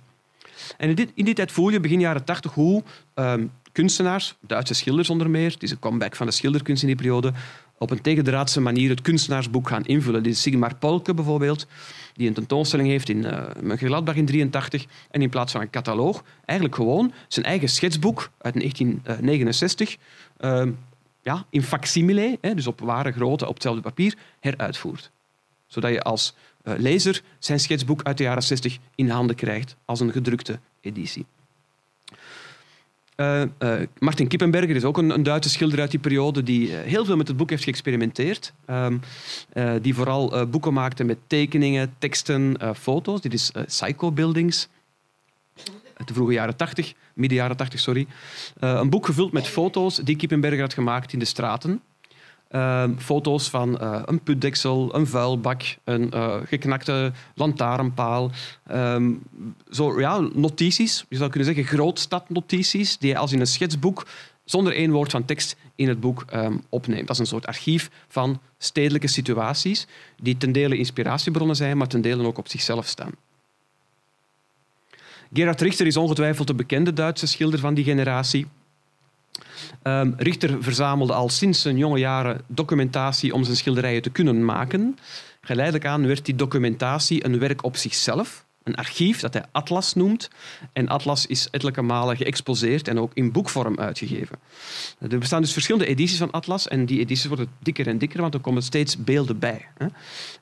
En 0.76 0.88
in, 0.88 0.94
dit, 0.94 1.10
in 1.14 1.48
voel 1.48 1.68
je 1.68 1.80
begin 1.80 2.00
jaren 2.00 2.24
tachtig 2.24 2.52
hoe 2.52 2.82
um, 3.14 3.50
kunstenaars, 3.72 4.34
Duitse 4.40 4.74
schilders 4.74 5.10
onder 5.10 5.30
meer, 5.30 5.50
het 5.50 5.62
is 5.62 5.70
een 5.70 5.78
comeback 5.78 6.16
van 6.16 6.26
de 6.26 6.32
schilderkunst 6.32 6.82
in 6.82 6.88
die 6.88 6.96
periode, 6.96 7.32
op 7.78 7.90
een 7.90 8.00
tegendraadse 8.00 8.60
manier 8.60 8.90
het 8.90 9.02
kunstenaarsboek 9.02 9.68
gaan 9.68 9.84
invullen. 9.84 10.22
Dit 10.22 10.32
is 10.32 10.42
Sigmar 10.42 10.74
Polke 10.74 11.14
bijvoorbeeld, 11.14 11.66
die 12.14 12.28
een 12.28 12.34
tentoonstelling 12.34 12.88
heeft 12.88 13.08
in 13.08 13.16
uh, 13.16 13.30
Mönchengladbach 13.60 14.16
in 14.16 14.26
1983 14.26 14.86
en 15.10 15.22
in 15.22 15.30
plaats 15.30 15.52
van 15.52 15.60
een 15.60 15.70
cataloog 15.70 16.24
eigenlijk 16.44 16.78
gewoon 16.78 17.12
zijn 17.28 17.46
eigen 17.46 17.68
schetsboek 17.68 18.30
uit 18.38 18.54
1969 18.54 19.96
uh, 20.40 20.62
ja, 21.22 21.46
in 21.50 21.62
facsimile, 21.62 22.38
dus 22.40 22.66
op 22.66 22.80
ware 22.80 23.12
grootte 23.12 23.46
op 23.46 23.54
hetzelfde 23.54 23.82
papier, 23.82 24.14
heruitvoert. 24.40 25.10
Zodat 25.66 25.90
je 25.90 26.02
als 26.02 26.34
lezer 26.64 27.22
zijn 27.38 27.60
schetsboek 27.60 28.02
uit 28.02 28.16
de 28.18 28.22
jaren 28.22 28.42
60 28.42 28.78
in 28.94 29.08
handen 29.08 29.36
krijgt 29.36 29.76
als 29.84 30.00
een 30.00 30.12
gedrukte 30.12 30.58
editie. 30.80 31.26
Uh, 33.16 33.42
uh, 33.58 33.80
Martin 33.98 34.26
Kippenberger 34.26 34.76
is 34.76 34.84
ook 34.84 34.98
een, 34.98 35.10
een, 35.10 35.22
Duitse 35.22 35.50
schilder 35.50 35.80
uit 35.80 35.90
die 35.90 36.00
periode 36.00 36.42
die 36.42 36.70
heel 36.70 37.04
veel 37.04 37.16
met 37.16 37.28
het 37.28 37.36
boek 37.36 37.50
heeft 37.50 37.64
geëxperimenteerd. 37.64 38.52
Um, 38.70 39.00
die 39.82 39.94
vooral 39.94 40.48
boeken 40.48 40.72
maakte 40.72 41.04
met 41.04 41.18
tekeningen, 41.26 41.94
teksten, 41.98 42.56
foto's. 42.76 43.20
Dit 43.20 43.32
is 43.32 43.52
Psycho 43.66 44.12
Buildings 44.12 44.68
uit 45.96 46.08
de 46.08 46.14
vroege 46.14 46.32
jaren 46.32 46.56
80, 46.56 46.94
midden 47.14 47.38
jaren 47.38 47.56
80, 47.56 47.80
sorry. 47.80 48.06
een 48.58 48.90
boek 48.90 49.06
gevuld 49.06 49.32
met 49.32 49.48
foto's 49.48 49.96
die 49.96 50.16
Kippenberger 50.16 50.60
had 50.60 50.74
gemaakt 50.74 51.12
in 51.12 51.18
de 51.18 51.24
straten. 51.24 51.80
Uh, 52.54 52.84
foto's 52.98 53.48
van 53.48 53.78
uh, 53.82 54.02
een 54.04 54.22
putdeksel, 54.22 54.94
een 54.94 55.06
vuilbak, 55.06 55.62
een 55.84 56.10
uh, 56.14 56.36
geknakte 56.44 57.12
lantaarnpaal. 57.34 58.30
Um, 58.72 59.22
zo, 59.70 60.00
ja, 60.00 60.18
notities, 60.18 61.04
je 61.08 61.16
zou 61.16 61.30
kunnen 61.30 61.54
zeggen 61.54 61.76
grootstadnotities, 61.76 62.98
die 62.98 63.08
je 63.08 63.18
als 63.18 63.32
in 63.32 63.40
een 63.40 63.46
schetsboek 63.46 64.06
zonder 64.44 64.74
één 64.74 64.90
woord 64.90 65.10
van 65.10 65.24
tekst 65.24 65.56
in 65.74 65.88
het 65.88 66.00
boek 66.00 66.24
um, 66.34 66.62
opneemt. 66.68 67.06
Dat 67.06 67.10
is 67.10 67.18
een 67.18 67.26
soort 67.26 67.46
archief 67.46 67.90
van 68.08 68.40
stedelijke 68.58 69.08
situaties 69.08 69.86
die 70.22 70.36
ten 70.36 70.52
dele 70.52 70.76
inspiratiebronnen 70.76 71.56
zijn, 71.56 71.76
maar 71.76 71.88
ten 71.88 72.00
dele 72.00 72.26
ook 72.26 72.38
op 72.38 72.48
zichzelf 72.48 72.86
staan. 72.86 73.12
Gerhard 75.32 75.60
Richter 75.60 75.86
is 75.86 75.96
ongetwijfeld 75.96 76.46
de 76.46 76.54
bekende 76.54 76.92
Duitse 76.92 77.26
schilder 77.26 77.58
van 77.58 77.74
die 77.74 77.84
generatie. 77.84 78.46
Um, 79.82 80.14
Richter 80.16 80.62
verzamelde 80.62 81.12
al 81.12 81.28
sinds 81.28 81.60
zijn 81.60 81.76
jonge 81.76 81.98
jaren 81.98 82.40
documentatie 82.46 83.34
om 83.34 83.44
zijn 83.44 83.56
schilderijen 83.56 84.02
te 84.02 84.10
kunnen 84.10 84.44
maken. 84.44 84.98
Geleidelijk 85.40 85.86
aan 85.86 86.06
werd 86.06 86.24
die 86.24 86.34
documentatie 86.34 87.24
een 87.24 87.38
werk 87.38 87.64
op 87.64 87.76
zichzelf, 87.76 88.44
een 88.62 88.74
archief 88.74 89.20
dat 89.20 89.34
hij 89.34 89.44
Atlas 89.52 89.94
noemt. 89.94 90.30
En 90.72 90.88
Atlas 90.88 91.26
is 91.26 91.48
ettelijke 91.50 91.82
malen 91.82 92.16
geëxposeerd 92.16 92.88
en 92.88 92.98
ook 92.98 93.10
in 93.14 93.32
boekvorm 93.32 93.78
uitgegeven. 93.78 94.38
Er 94.98 95.18
bestaan 95.18 95.40
dus 95.40 95.52
verschillende 95.52 95.86
edities 95.86 96.18
van 96.18 96.30
Atlas 96.30 96.68
en 96.68 96.86
die 96.86 97.00
edities 97.00 97.26
worden 97.26 97.48
dikker 97.62 97.86
en 97.86 97.98
dikker, 97.98 98.20
want 98.20 98.34
er 98.34 98.40
komen 98.40 98.62
steeds 98.62 99.04
beelden 99.04 99.38
bij. 99.38 99.66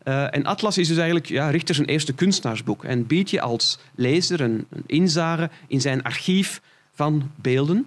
Uh, 0.05 0.35
en 0.35 0.45
Atlas 0.45 0.79
is 0.79 0.89
dus 0.89 0.97
eigenlijk 0.97 1.27
ja, 1.27 1.51
Richter 1.51 1.75
zijn 1.75 1.87
eerste 1.87 2.13
kunstenaarsboek 2.13 2.85
en 2.85 3.07
biedt 3.07 3.31
je 3.31 3.41
als 3.41 3.79
lezer 3.95 4.41
een, 4.41 4.67
een 4.71 4.85
inzage 4.87 5.51
in 5.69 5.81
zijn 5.81 6.03
archief 6.03 6.61
van 6.93 7.31
beelden 7.37 7.87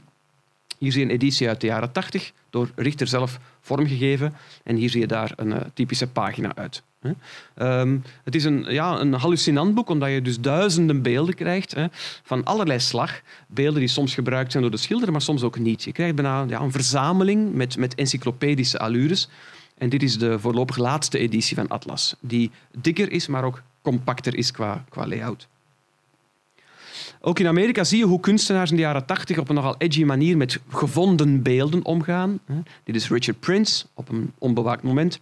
hier 0.77 0.91
zie 0.91 1.01
je 1.01 1.07
een 1.07 1.13
editie 1.13 1.47
uit 1.47 1.61
de 1.61 1.67
jaren 1.67 1.91
80, 1.91 2.31
door 2.49 2.69
Richter 2.75 3.07
zelf 3.07 3.39
vormgegeven. 3.61 4.33
En 4.63 4.75
hier 4.75 4.89
zie 4.89 4.99
je 4.99 5.07
daar 5.07 5.33
een 5.35 5.49
uh, 5.49 5.57
typische 5.73 6.07
pagina 6.07 6.55
uit. 6.55 6.83
Um, 7.57 8.03
het 8.23 8.35
is 8.35 8.43
een, 8.43 8.65
ja, 8.69 8.99
een 8.99 9.13
hallucinant 9.13 9.73
boek, 9.73 9.89
omdat 9.89 10.09
je 10.09 10.21
dus 10.21 10.39
duizenden 10.39 11.01
beelden 11.01 11.35
krijgt 11.35 11.73
hè, 11.73 11.85
van 12.23 12.43
allerlei 12.43 12.79
slag. 12.79 13.21
Beelden 13.47 13.79
die 13.79 13.89
soms 13.89 14.13
gebruikt 14.13 14.51
zijn 14.51 14.63
door 14.63 14.71
de 14.71 14.77
schilder, 14.77 15.11
maar 15.11 15.21
soms 15.21 15.43
ook 15.43 15.59
niet. 15.59 15.83
Je 15.83 15.91
krijgt 15.91 16.15
bijna 16.15 16.45
ja, 16.47 16.61
een 16.61 16.71
verzameling 16.71 17.53
met, 17.53 17.77
met 17.77 17.95
encyclopedische 17.95 18.79
allures. 18.79 19.29
En 19.77 19.89
dit 19.89 20.03
is 20.03 20.17
de 20.17 20.39
voorlopig 20.39 20.77
laatste 20.77 21.17
editie 21.17 21.55
van 21.55 21.67
Atlas, 21.67 22.15
die 22.19 22.51
dikker 22.77 23.11
is, 23.11 23.27
maar 23.27 23.43
ook 23.43 23.61
compacter 23.81 24.35
is 24.35 24.51
qua, 24.51 24.83
qua 24.89 25.07
layout. 25.07 25.47
Ook 27.27 27.39
in 27.39 27.47
Amerika 27.47 27.83
zie 27.83 27.97
je 27.97 28.05
hoe 28.05 28.19
kunstenaars 28.19 28.69
in 28.69 28.75
de 28.75 28.81
jaren 28.81 29.05
80 29.05 29.37
op 29.37 29.49
een 29.49 29.55
nogal 29.55 29.75
edgy 29.77 30.03
manier 30.03 30.37
met 30.37 30.59
gevonden 30.69 31.41
beelden 31.41 31.85
omgaan. 31.85 32.39
Dit 32.83 32.95
is 32.95 33.09
Richard 33.09 33.39
Prince 33.39 33.85
op 33.93 34.09
een 34.09 34.31
onbewaakt 34.37 34.83
moment. 34.83 35.19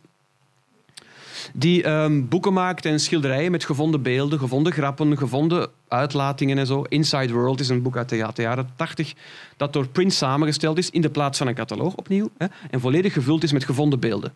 Die 1.53 1.89
um, 1.89 2.27
boeken 2.27 2.53
maakt 2.53 2.85
en 2.85 2.99
schilderijen 2.99 3.51
met 3.51 3.65
gevonden 3.65 4.01
beelden, 4.01 4.39
gevonden 4.39 4.73
grappen, 4.73 5.17
gevonden 5.17 5.69
uitlatingen 5.87 6.57
en 6.57 6.67
zo. 6.67 6.81
Inside 6.81 7.33
World 7.33 7.59
is 7.59 7.69
een 7.69 7.81
boek 7.81 7.97
uit 7.97 8.09
de 8.09 8.31
jaren 8.35 8.69
80 8.75 9.13
dat 9.57 9.73
door 9.73 9.87
Prince 9.87 10.17
samengesteld 10.17 10.77
is 10.77 10.89
in 10.89 11.01
de 11.01 11.09
plaats 11.09 11.37
van 11.37 11.47
een 11.47 11.55
cataloog 11.55 11.95
opnieuw 11.95 12.29
hè, 12.37 12.45
en 12.71 12.79
volledig 12.79 13.13
gevuld 13.13 13.43
is 13.43 13.51
met 13.51 13.63
gevonden 13.63 13.99
beelden 13.99 14.33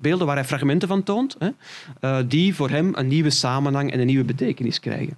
beelden 0.00 0.26
waar 0.26 0.36
hij 0.36 0.44
fragmenten 0.44 0.88
van 0.88 1.02
toont, 1.02 1.36
hè, 1.38 1.48
uh, 2.00 2.18
die 2.28 2.54
voor 2.54 2.70
hem 2.70 2.92
een 2.94 3.08
nieuwe 3.08 3.30
samenhang 3.30 3.92
en 3.92 4.00
een 4.00 4.06
nieuwe 4.06 4.24
betekenis 4.24 4.80
krijgen. 4.80 5.16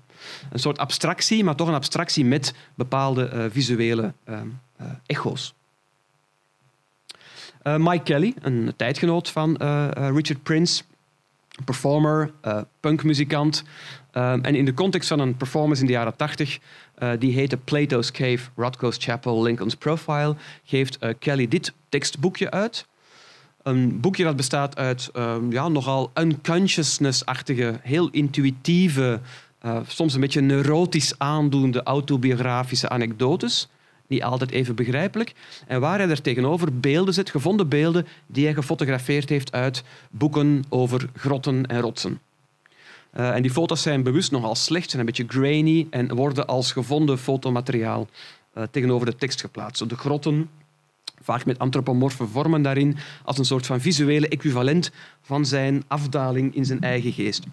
Een 0.50 0.58
soort 0.58 0.78
abstractie, 0.78 1.44
maar 1.44 1.54
toch 1.54 1.68
een 1.68 1.74
abstractie 1.74 2.24
met 2.24 2.54
bepaalde 2.74 3.30
uh, 3.32 3.44
visuele 3.50 4.12
uh, 4.28 4.40
echo's. 5.06 5.54
Mike 7.62 8.02
Kelly, 8.02 8.34
een 8.40 8.72
tijdgenoot 8.76 9.28
van 9.30 9.56
Richard 9.94 10.42
Prince, 10.42 10.82
performer, 11.64 12.32
punkmuzikant. 12.80 13.64
en 14.12 14.54
in 14.54 14.64
de 14.64 14.74
context 14.74 15.08
van 15.08 15.18
een 15.18 15.36
performance 15.36 15.80
in 15.80 15.86
de 15.86 15.92
jaren 15.92 16.16
80, 16.16 16.58
die 17.18 17.32
heette 17.32 17.56
Plato's 17.56 18.10
Cave, 18.10 18.38
Rothko's 18.56 18.96
Chapel, 18.98 19.42
Lincoln's 19.42 19.76
Profile, 19.76 20.36
geeft 20.64 20.98
Kelly 21.18 21.48
dit 21.48 21.72
tekstboekje 21.88 22.50
uit 22.50 22.86
Een 23.62 24.00
boekje 24.00 24.24
dat 24.24 24.36
bestaat 24.36 24.76
uit 24.76 25.10
ehm, 25.12 25.52
ja, 25.52 25.68
nogal 25.68 26.10
unconsciousness-achtige, 26.14 27.78
heel 27.82 28.08
intuïtieve, 28.10 29.20
uh, 29.64 29.76
soms 29.86 30.14
een 30.14 30.20
beetje 30.20 30.40
neurotisch 30.40 31.18
aandoende 31.18 31.82
autobiografische 31.82 32.88
anekdotes. 32.88 33.68
Niet 34.06 34.22
altijd 34.22 34.50
even 34.50 34.74
begrijpelijk. 34.74 35.32
En 35.66 35.80
waar 35.80 35.98
hij 35.98 36.08
er 36.08 36.22
tegenover 36.22 36.78
beelden 36.80 37.14
zet, 37.14 37.30
gevonden 37.30 37.68
beelden 37.68 38.06
die 38.26 38.44
hij 38.44 38.54
gefotografeerd 38.54 39.28
heeft 39.28 39.52
uit 39.52 39.82
boeken 40.10 40.64
over 40.68 41.08
grotten 41.16 41.66
en 41.66 41.80
rotsen. 41.80 42.20
Uh, 43.16 43.34
en 43.34 43.42
die 43.42 43.50
foto's 43.50 43.82
zijn 43.82 44.02
bewust 44.02 44.30
nogal 44.30 44.54
slecht, 44.54 44.90
zijn 44.90 45.00
een 45.00 45.06
beetje 45.06 45.24
grainy 45.28 45.86
en 45.90 46.14
worden 46.14 46.46
als 46.46 46.72
gevonden 46.72 47.18
fotomateriaal 47.18 48.08
uh, 48.54 48.64
tegenover 48.70 49.06
de 49.06 49.16
tekst 49.16 49.40
geplaatst. 49.40 49.88
De 49.88 49.96
grotten, 49.96 50.50
vaak 51.22 51.44
met 51.44 51.58
antropomorfe 51.58 52.26
vormen 52.26 52.62
daarin, 52.62 52.96
als 53.24 53.38
een 53.38 53.44
soort 53.44 53.66
van 53.66 53.80
visuele 53.80 54.28
equivalent 54.28 54.90
van 55.22 55.46
zijn 55.46 55.84
afdaling 55.86 56.54
in 56.54 56.64
zijn 56.64 56.80
eigen 56.80 57.12
geest. 57.12 57.44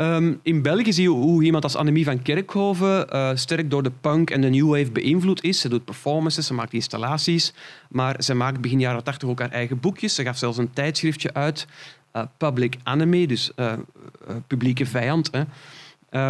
Um, 0.00 0.40
in 0.42 0.62
België 0.62 0.92
zie 0.92 1.02
je 1.02 1.08
hoe 1.08 1.44
iemand 1.44 1.64
als 1.64 1.76
Annemie 1.76 2.04
van 2.04 2.22
Kerkhoven 2.22 3.06
uh, 3.12 3.30
sterk 3.34 3.70
door 3.70 3.82
de 3.82 3.90
punk 4.00 4.30
en 4.30 4.40
de 4.40 4.48
new 4.48 4.68
wave 4.68 4.90
beïnvloed 4.90 5.42
is. 5.42 5.60
Ze 5.60 5.68
doet 5.68 5.84
performances, 5.84 6.46
ze 6.46 6.54
maakt 6.54 6.72
installaties, 6.72 7.52
maar 7.88 8.22
ze 8.22 8.34
maakt 8.34 8.60
begin 8.60 8.80
jaren 8.80 9.04
80 9.04 9.28
ook 9.28 9.38
haar 9.38 9.50
eigen 9.50 9.80
boekjes. 9.80 10.14
Ze 10.14 10.22
gaf 10.22 10.36
zelfs 10.36 10.58
een 10.58 10.72
tijdschriftje 10.72 11.34
uit, 11.34 11.66
uh, 12.12 12.22
Public 12.36 12.76
Enemy, 12.84 13.26
dus 13.26 13.50
uh, 13.56 13.72
publieke 14.46 14.86
vijand. 14.86 15.30
Hè. 15.32 15.40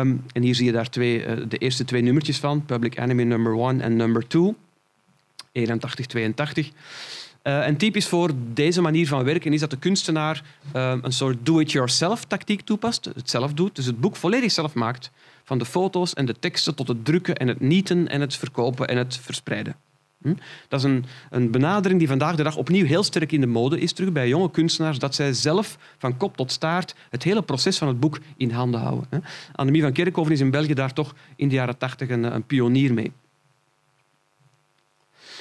Um, 0.00 0.24
en 0.32 0.42
hier 0.42 0.54
zie 0.54 0.66
je 0.66 0.72
daar 0.72 0.90
twee, 0.90 1.46
de 1.48 1.58
eerste 1.58 1.84
twee 1.84 2.02
nummertjes 2.02 2.38
van, 2.38 2.64
Public 2.64 2.98
Enemy 2.98 3.22
number 3.22 3.58
1 3.68 3.80
en 3.80 3.96
number 3.96 4.28
2, 4.28 4.54
81, 5.52 6.06
82. 6.06 6.70
Uh, 7.42 7.66
en 7.66 7.76
typisch 7.76 8.06
voor 8.06 8.30
deze 8.52 8.80
manier 8.80 9.06
van 9.08 9.24
werken 9.24 9.52
is 9.52 9.60
dat 9.60 9.70
de 9.70 9.76
kunstenaar 9.76 10.42
uh, 10.76 10.94
een 11.02 11.12
soort 11.12 11.36
do-it-yourself 11.42 12.24
tactiek 12.24 12.60
toepast, 12.60 13.04
het 13.04 13.30
zelf 13.30 13.52
doet, 13.52 13.76
dus 13.76 13.86
het 13.86 14.00
boek 14.00 14.16
volledig 14.16 14.52
zelf 14.52 14.74
maakt, 14.74 15.10
van 15.44 15.58
de 15.58 15.64
foto's 15.64 16.14
en 16.14 16.26
de 16.26 16.38
teksten 16.38 16.74
tot 16.74 16.88
het 16.88 17.04
drukken 17.04 17.36
en 17.36 17.48
het 17.48 17.60
nieten 17.60 18.08
en 18.08 18.20
het 18.20 18.36
verkopen 18.36 18.88
en 18.88 18.96
het 18.96 19.18
verspreiden. 19.22 19.76
Hm? 20.22 20.34
Dat 20.68 20.80
is 20.80 20.84
een, 20.84 21.04
een, 21.30 21.50
benadering 21.50 21.98
die 21.98 22.08
vandaag 22.08 22.36
de 22.36 22.42
dag 22.42 22.56
opnieuw 22.56 22.84
heel 22.84 23.02
sterk 23.02 23.32
in 23.32 23.40
de 23.40 23.46
mode 23.46 23.80
is, 23.80 23.92
terug 23.92 24.12
bij 24.12 24.28
jonge 24.28 24.50
kunstenaars, 24.50 24.98
dat 24.98 25.14
zij 25.14 25.32
zelf 25.32 25.78
van 25.98 26.16
kop 26.16 26.36
tot 26.36 26.52
staart 26.52 26.94
het 27.10 27.22
hele 27.22 27.42
proces 27.42 27.78
van 27.78 27.88
het 27.88 28.00
boek 28.00 28.18
in 28.36 28.50
handen 28.50 28.80
houden. 28.80 29.06
Hè? 29.10 29.18
Annemie 29.52 29.82
van 29.82 29.92
Kerkhoven 29.92 30.32
is 30.32 30.40
in 30.40 30.50
België 30.50 30.74
daar 30.74 30.92
toch 30.92 31.14
in 31.36 31.48
de 31.48 31.54
jaren 31.54 31.78
tachtig 31.78 32.08
een, 32.08 32.34
een 32.34 32.44
pionier 32.44 32.94
mee. 32.94 33.12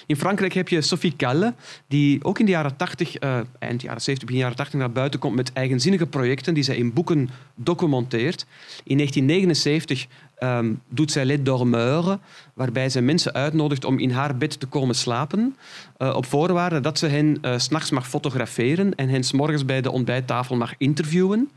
In 0.07 0.15
Frankrijk 0.15 0.53
heb 0.53 0.67
je 0.69 0.81
Sophie 0.81 1.15
Calle, 1.15 1.53
die 1.87 2.23
ook 2.23 2.39
in 2.39 2.45
de 2.45 2.51
jaren 2.51 2.75
80, 2.75 3.21
uh, 3.21 3.39
eind 3.59 3.81
jaren 3.81 4.01
70, 4.01 4.27
begin 4.27 4.41
jaren 4.41 4.57
80 4.57 4.79
naar 4.79 4.91
buiten 4.91 5.19
komt 5.19 5.35
met 5.35 5.53
eigenzinnige 5.53 6.05
projecten 6.05 6.53
die 6.53 6.63
zij 6.63 6.75
in 6.75 6.93
boeken 6.93 7.29
documenteert. 7.55 8.45
In 8.83 8.97
1979 8.97 10.03
um, 10.03 10.09
ehm, 10.35 10.73
doet 10.89 11.11
zij 11.11 11.25
Les 11.25 11.43
Dormeurs, 11.43 12.17
waarbij 12.53 12.89
zij 12.89 13.01
mensen 13.01 13.33
uitnodigt 13.33 13.85
om 13.85 13.99
in 13.99 14.11
haar 14.11 14.37
bed 14.37 14.59
te 14.59 14.65
komen 14.65 14.95
slapen, 14.95 15.55
uh, 15.97 16.15
op 16.15 16.25
voorwaarde 16.25 16.79
dat 16.79 16.99
ze 16.99 17.07
hen 17.07 17.37
eh, 17.41 17.57
s'nachts 17.57 17.89
mag 17.89 18.07
fotograferen 18.07 18.95
en 18.95 19.09
hen 19.09 19.23
s'morgens 19.23 19.65
bij 19.65 19.81
de 19.81 19.91
ontbijttafel 19.91 20.55
mag 20.55 20.73
interviewen. 20.77 21.51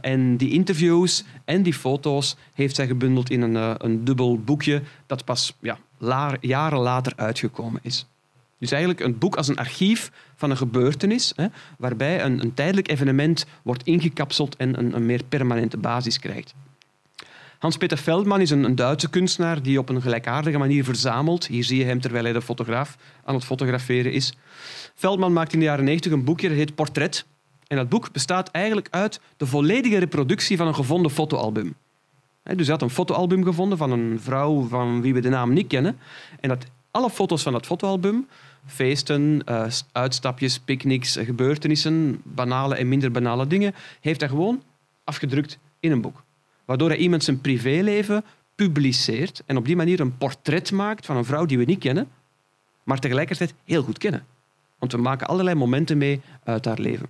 En 0.00 0.36
die 0.36 0.50
interviews 0.50 1.24
en 1.44 1.62
die 1.62 1.74
foto's 1.74 2.36
heeft 2.54 2.74
zij 2.74 2.86
gebundeld 2.86 3.30
in 3.30 3.42
een, 3.42 3.84
een 3.84 4.04
dubbel 4.04 4.38
boekje 4.38 4.82
dat 5.06 5.24
pas 5.24 5.56
ja, 5.60 5.78
jaren 6.40 6.78
later 6.78 7.12
uitgekomen 7.16 7.80
is. 7.82 8.06
Dus 8.58 8.70
eigenlijk 8.70 9.02
een 9.02 9.18
boek 9.18 9.36
als 9.36 9.48
een 9.48 9.56
archief 9.56 10.10
van 10.36 10.50
een 10.50 10.56
gebeurtenis, 10.56 11.32
hè, 11.36 11.46
waarbij 11.78 12.24
een, 12.24 12.40
een, 12.40 12.54
tijdelijk 12.54 12.90
evenement 12.90 13.46
wordt 13.62 13.82
ingekapseld 13.82 14.56
en 14.56 14.78
een, 14.78 14.94
een 14.94 15.06
meer 15.06 15.24
permanente 15.28 15.76
basis 15.76 16.18
krijgt. 16.18 16.54
Hans-Peter 17.58 17.96
Feldman 17.96 18.40
is 18.40 18.50
een, 18.50 18.74
Duitse 18.74 19.10
kunstenaar 19.10 19.62
die 19.62 19.78
op 19.78 19.88
een 19.88 20.02
gelijkaardige 20.02 20.58
manier 20.58 20.84
verzamelt. 20.84 21.46
Hier 21.46 21.64
zie 21.64 21.78
je 21.78 21.84
hem 21.84 22.00
terwijl 22.00 22.24
hij 22.24 22.32
de 22.32 22.42
fotograaf 22.42 22.96
aan 23.24 23.34
het 23.34 23.44
fotograferen 23.44 24.12
is. 24.12 24.34
Feldman 24.94 25.32
maakt 25.32 25.52
in 25.52 25.58
de 25.58 25.64
jaren 25.64 25.84
90 25.84 26.12
een 26.12 26.24
boekje 26.24 26.48
dat 26.48 26.56
heet 26.56 26.74
Portret. 26.74 27.26
En 27.66 27.76
dat 27.76 27.88
boek 27.88 28.12
bestaat 28.12 28.50
eigenlijk 28.50 28.88
uit 28.90 29.20
de 29.36 29.46
volledige 29.46 29.98
reproductie 29.98 30.56
van 30.56 30.66
een 30.66 30.74
gevonden 30.74 31.10
fotoalbum. 31.10 31.74
Dus 32.56 32.66
hij 32.66 32.74
had 32.74 32.82
een 32.82 32.90
fotoalbum 32.90 33.44
gevonden 33.44 33.78
van 33.78 33.90
een 33.90 34.20
vrouw 34.20 34.68
van 34.68 35.00
wie 35.00 35.14
we 35.14 35.20
de 35.20 35.28
naam 35.28 35.52
niet 35.52 35.66
kennen. 35.66 35.98
En 36.40 36.48
dat 36.48 36.66
alle 36.90 37.10
foto's 37.10 37.42
van 37.42 37.52
dat 37.52 37.66
fotoalbum, 37.66 38.26
feesten, 38.66 39.42
uh, 39.48 39.66
uitstapjes, 39.92 40.58
picknicks, 40.58 41.16
gebeurtenissen, 41.16 42.20
banale 42.22 42.74
en 42.74 42.88
minder 42.88 43.10
banale 43.10 43.46
dingen, 43.46 43.74
heeft 44.00 44.20
hij 44.20 44.28
gewoon 44.28 44.62
afgedrukt 45.04 45.58
in 45.80 45.90
een 45.90 46.00
boek. 46.00 46.22
Waardoor 46.64 46.88
hij 46.88 46.98
iemand 46.98 47.24
zijn 47.24 47.40
privéleven 47.40 48.24
publiceert 48.54 49.42
en 49.46 49.56
op 49.56 49.64
die 49.64 49.76
manier 49.76 50.00
een 50.00 50.16
portret 50.16 50.72
maakt 50.72 51.06
van 51.06 51.16
een 51.16 51.24
vrouw 51.24 51.46
die 51.46 51.58
we 51.58 51.64
niet 51.64 51.78
kennen, 51.78 52.08
maar 52.82 52.98
tegelijkertijd 52.98 53.54
heel 53.64 53.82
goed 53.82 53.98
kennen. 53.98 54.26
Want 54.78 54.92
we 54.92 54.98
maken 54.98 55.26
allerlei 55.26 55.56
momenten 55.56 55.98
mee 55.98 56.20
uit 56.44 56.64
haar 56.64 56.78
leven. 56.78 57.08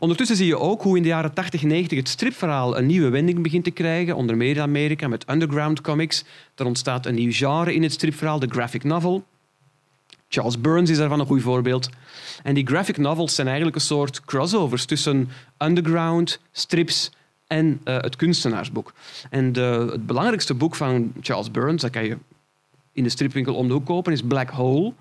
Ondertussen 0.00 0.36
zie 0.36 0.46
je 0.46 0.58
ook 0.58 0.82
hoe 0.82 0.96
in 0.96 1.02
de 1.02 1.08
jaren 1.08 1.34
80, 1.34 1.62
90 1.62 1.98
het 1.98 2.08
stripverhaal 2.08 2.78
een 2.78 2.86
nieuwe 2.86 3.08
wending 3.08 3.42
begint 3.42 3.64
te 3.64 3.70
krijgen, 3.70 4.16
onder 4.16 4.36
meer 4.36 4.56
in 4.56 4.62
Amerika 4.62 5.08
met 5.08 5.30
underground 5.30 5.80
comics. 5.80 6.24
Er 6.54 6.66
ontstaat 6.66 7.06
een 7.06 7.14
nieuw 7.14 7.32
genre 7.32 7.74
in 7.74 7.82
het 7.82 7.92
stripverhaal, 7.92 8.38
de 8.38 8.48
graphic 8.48 8.84
novel. 8.84 9.24
Charles 10.28 10.60
Burns 10.60 10.90
is 10.90 10.96
daarvan 10.96 11.20
een 11.20 11.26
goed 11.26 11.42
voorbeeld. 11.42 11.88
En 12.42 12.54
die 12.54 12.66
graphic 12.66 12.96
novels 12.96 13.34
zijn 13.34 13.46
eigenlijk 13.46 13.76
een 13.76 13.82
soort 13.82 14.20
crossovers 14.24 14.84
tussen 14.84 15.28
underground, 15.58 16.40
strips 16.52 17.10
en 17.46 17.80
uh, 17.84 17.96
het 17.96 18.16
kunstenaarsboek. 18.16 18.92
En 19.30 19.44
het 19.54 20.06
belangrijkste 20.06 20.54
boek 20.54 20.74
van 20.74 21.12
Charles 21.20 21.50
Burns, 21.50 21.82
dat 21.82 21.90
kan 21.90 22.04
je 22.04 22.18
in 22.92 23.02
de 23.02 23.10
stripwinkel 23.10 23.54
om 23.54 23.66
de 23.66 23.72
hoek 23.72 23.86
kopen, 23.86 24.12
is 24.12 24.22
Black 24.22 24.50
Hole. 24.50 24.92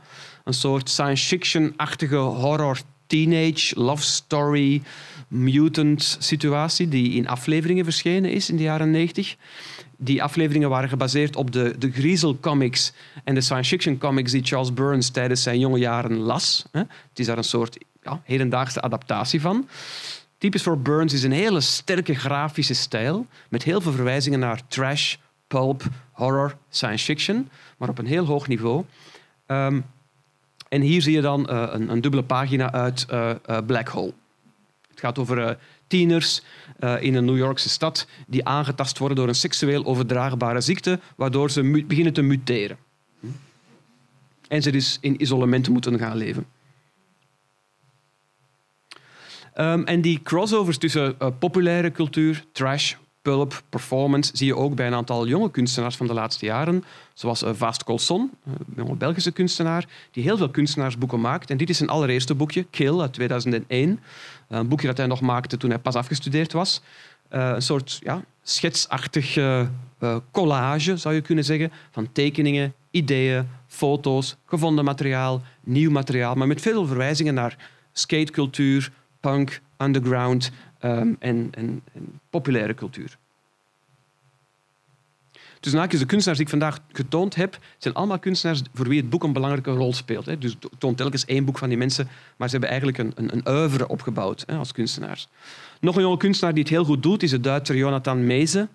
Een 0.43 0.53
soort 0.53 0.89
science 0.89 1.25
fiction-achtige 1.25 2.15
horror 2.15 2.79
teenage 3.09 3.79
love 3.79 4.03
story 4.03 4.81
mutant 5.27 6.17
situatie 6.19 6.87
die 6.87 7.11
in 7.11 7.27
afleveringen 7.27 7.83
verschenen 7.83 8.31
is 8.31 8.49
in 8.49 8.55
de 8.55 8.63
jaren 8.63 8.91
90. 8.91 9.35
Die 9.97 10.23
afleveringen 10.23 10.69
waren 10.69 10.89
gebaseerd 10.89 11.35
op 11.35 11.51
de, 11.51 11.75
de 11.79 11.91
Griezel 11.91 12.37
comics 12.39 12.93
en 13.23 13.35
de 13.35 13.41
science 13.41 13.69
fiction 13.69 13.97
comics 13.97 14.31
die 14.31 14.43
Charles 14.43 14.73
Burns 14.73 15.09
tijdens 15.09 15.43
zijn 15.43 15.59
jonge 15.59 15.79
jaren 15.79 16.17
las. 16.17 16.65
Het 16.71 16.87
is 17.13 17.25
daar 17.25 17.37
een 17.37 17.43
soort 17.43 17.77
ja, 18.03 18.21
hedendaagse 18.23 18.81
adaptatie 18.81 19.41
van. 19.41 19.67
Typisch 20.37 20.63
voor 20.63 20.79
Burns 20.79 21.13
is 21.13 21.23
een 21.23 21.31
hele 21.31 21.61
sterke 21.61 22.13
grafische 22.13 22.73
stijl 22.73 23.25
met 23.49 23.63
heel 23.63 23.81
veel 23.81 23.91
verwijzingen 23.91 24.39
naar 24.39 24.61
trash, 24.67 25.15
pulp, 25.47 25.83
horror, 26.11 26.57
science 26.69 27.05
fiction, 27.05 27.49
maar 27.77 27.89
op 27.89 27.97
een 27.97 28.05
heel 28.05 28.25
hoog 28.25 28.47
niveau. 28.47 28.85
Um, 29.47 29.85
en 30.69 30.81
hier 30.81 31.01
zie 31.01 31.13
je 31.13 31.21
dan 31.21 31.47
uh, 31.49 31.67
een, 31.71 31.91
een, 31.91 32.01
dubbele 32.01 32.23
pagina 32.23 32.71
uit 32.71 33.05
uh, 33.11 33.31
Black 33.65 33.87
Hole. 33.87 34.13
Het 34.89 34.99
gaat 34.99 35.19
over 35.19 35.57
tieners 35.87 36.41
in 36.99 37.15
een 37.15 37.25
New 37.25 37.37
Yorkse 37.37 37.69
stad 37.69 38.07
die 38.27 38.45
aangetast 38.45 38.97
worden 38.97 39.17
door 39.17 39.27
een 39.27 39.35
seksueel 39.35 39.85
overdraagbare 39.85 40.61
ziekte, 40.61 40.99
waardoor 41.15 41.51
ze 41.51 41.83
beginnen 41.87 42.13
te 42.13 42.21
muteren. 42.21 42.77
En 44.47 44.61
ze 44.61 44.71
dus 44.71 44.97
in 45.01 45.21
isolement 45.21 45.69
moeten 45.69 45.99
gaan 45.99 46.17
leven. 46.17 46.45
Um, 49.55 49.83
en 49.83 50.01
die 50.01 50.21
crossovers 50.21 50.77
tussen 50.77 51.17
populaire 51.39 51.91
cultuur, 51.91 52.43
trash, 52.51 52.95
pulp, 53.21 53.61
performance 53.69 54.31
zie 54.33 54.47
je 54.47 54.55
ook 54.55 54.75
bij 54.75 54.87
een 54.87 54.93
aantal 54.93 55.27
jonge 55.27 55.51
kunstenaars 55.51 55.95
van 55.95 56.07
de 56.07 56.13
laatste 56.13 56.45
jaren, 56.45 56.83
zoals 57.13 57.43
uh, 57.43 57.49
Vaast 57.53 57.83
Colson, 57.83 58.31
een 58.45 58.55
jonge 58.75 58.95
Belgische 58.95 59.31
kunstenaar, 59.31 59.87
die 60.11 60.23
heel 60.23 60.37
veel 60.37 60.49
kunstenaarsboeken 60.49 61.21
maakt. 61.21 61.49
En 61.49 61.57
dit 61.57 61.69
is 61.69 61.77
zijn 61.77 61.89
allereerste 61.89 62.35
boekje, 62.35 62.63
Kill, 62.63 62.99
uit 62.99 63.13
2001. 63.13 63.99
Een 64.47 64.67
boekje 64.67 64.87
dat 64.87 64.97
hij 64.97 65.07
nog 65.07 65.21
maakte 65.21 65.57
toen 65.57 65.69
hij 65.69 65.79
pas 65.79 65.95
afgestudeerd 65.95 66.51
was. 66.51 66.81
Uh, 67.31 67.51
een 67.53 67.61
soort 67.61 67.99
ja, 68.03 68.23
schetsachtig 68.43 69.35
uh, 69.35 69.65
collage, 70.31 70.97
zou 70.97 71.15
je 71.15 71.21
kunnen 71.21 71.45
zeggen, 71.45 71.71
van 71.91 72.11
tekeningen, 72.11 72.73
ideeën, 72.91 73.47
foto's, 73.67 74.35
gevonden 74.45 74.85
materiaal, 74.85 75.41
nieuw 75.63 75.91
materiaal, 75.91 76.35
maar 76.35 76.47
met 76.47 76.61
veel 76.61 76.85
verwijzingen 76.85 77.33
naar 77.33 77.57
skatecultuur, 77.91 78.91
punk, 79.19 79.61
underground, 79.77 80.51
um, 80.81 81.15
en, 81.19 81.49
en, 81.51 81.83
populaire 82.29 82.73
cultuur. 82.73 83.17
Dus 85.59 85.71
de 85.71 86.05
kunstenaars 86.05 86.37
die 86.37 86.41
ik 86.41 86.49
vandaag 86.49 86.79
getoond 86.91 87.35
heb, 87.35 87.59
zijn 87.77 87.93
allemaal 87.93 88.19
kunstenaars 88.19 88.61
voor 88.73 88.87
wie 88.87 89.01
het 89.01 89.09
boek 89.09 89.23
een 89.23 89.33
belangrijke 89.33 89.71
rol 89.71 89.93
speelt. 89.93 90.25
Hè. 90.25 90.37
Dus 90.37 90.55
toont 90.77 90.97
telkens 90.97 91.25
één 91.25 91.45
boek 91.45 91.57
van 91.57 91.69
die 91.69 91.77
mensen, 91.77 92.07
maar 92.37 92.49
ze 92.49 92.57
hebben 92.57 92.69
eigenlijk 92.69 92.97
een, 92.97 93.11
een, 93.15 93.35
een 93.35 93.55
oeuvre 93.55 93.87
opgebouwd 93.87 94.43
hè, 94.47 94.55
als 94.55 94.71
kunstenaars. 94.71 95.27
Nog 95.79 95.95
een 95.95 96.01
jonge 96.01 96.17
kunstenaar 96.17 96.53
die 96.53 96.63
het 96.63 96.71
heel 96.71 96.85
goed 96.85 97.03
doet, 97.03 97.23
is 97.23 97.29
de 97.29 97.39
Duitser 97.39 97.75
Jonathan 97.75 98.25
Meese. 98.25 98.67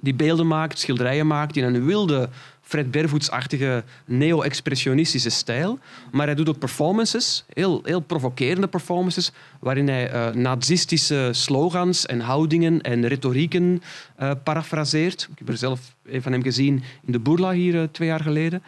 Die 0.00 0.14
beelden 0.14 0.46
maakt, 0.46 0.78
schilderijen 0.78 1.26
maakt 1.26 1.56
in 1.56 1.64
een 1.64 1.84
wilde 1.84 2.28
Fred 2.60 2.90
Bervoets-achtige 2.90 3.84
neo-expressionistische 4.04 5.30
stijl. 5.30 5.78
Maar 6.12 6.26
hij 6.26 6.34
doet 6.34 6.48
ook 6.48 6.58
performances, 6.58 7.44
heel, 7.52 7.80
heel 7.84 8.00
provocerende 8.00 8.66
performances, 8.66 9.32
waarin 9.60 9.88
hij 9.88 10.12
uh, 10.12 10.34
nazistische 10.34 11.28
slogans 11.32 12.06
en 12.06 12.20
houdingen 12.20 12.80
en 12.80 13.06
retorieken 13.06 13.82
uh, 14.20 14.30
parafraseert. 14.44 15.28
Ik 15.32 15.38
heb 15.38 15.48
er 15.48 15.56
zelf 15.56 15.94
een 16.06 16.22
van 16.22 16.32
hem 16.32 16.42
gezien 16.42 16.82
in 17.06 17.12
de 17.12 17.20
Burla 17.20 17.52
hier 17.52 17.74
uh, 17.74 17.82
twee 17.92 18.08
jaar 18.08 18.22
geleden. 18.22 18.62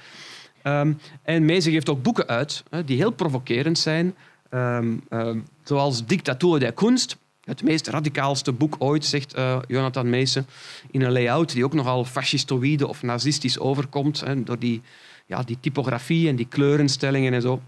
Um, 0.63 0.99
en 1.23 1.45
Meese 1.45 1.71
geeft 1.71 1.89
ook 1.89 2.03
boeken 2.03 2.27
uit 2.27 2.63
die 2.85 2.97
heel 2.97 3.11
provocerend 3.11 3.79
zijn, 3.79 4.15
um, 4.51 5.03
um, 5.11 5.45
zoals 5.63 6.07
Dictatuur 6.07 6.59
der 6.59 6.73
Kunst, 6.73 7.17
het 7.51 7.63
meest 7.63 7.87
radicaalste 7.87 8.53
boek 8.53 8.77
ooit, 8.79 9.05
zegt 9.05 9.37
uh, 9.37 9.59
Jonathan 9.69 10.11
Meesen, 10.11 10.47
in 10.91 11.03
een 11.03 11.13
layout 11.13 11.53
die 11.53 11.65
ook 11.65 11.75
nogal 11.75 12.05
fascistoïde 12.05 12.89
of 12.89 13.03
nazistisch 13.03 13.59
overkomt, 13.59 14.21
hè, 14.21 14.43
door 14.43 14.59
die, 14.59 14.83
ja, 15.27 15.43
die 15.43 15.59
typografie 15.61 16.29
en 16.29 16.37
die 16.37 16.47
kleurenstellingen 16.49 17.33
en 17.33 17.43
zo. 17.43 17.61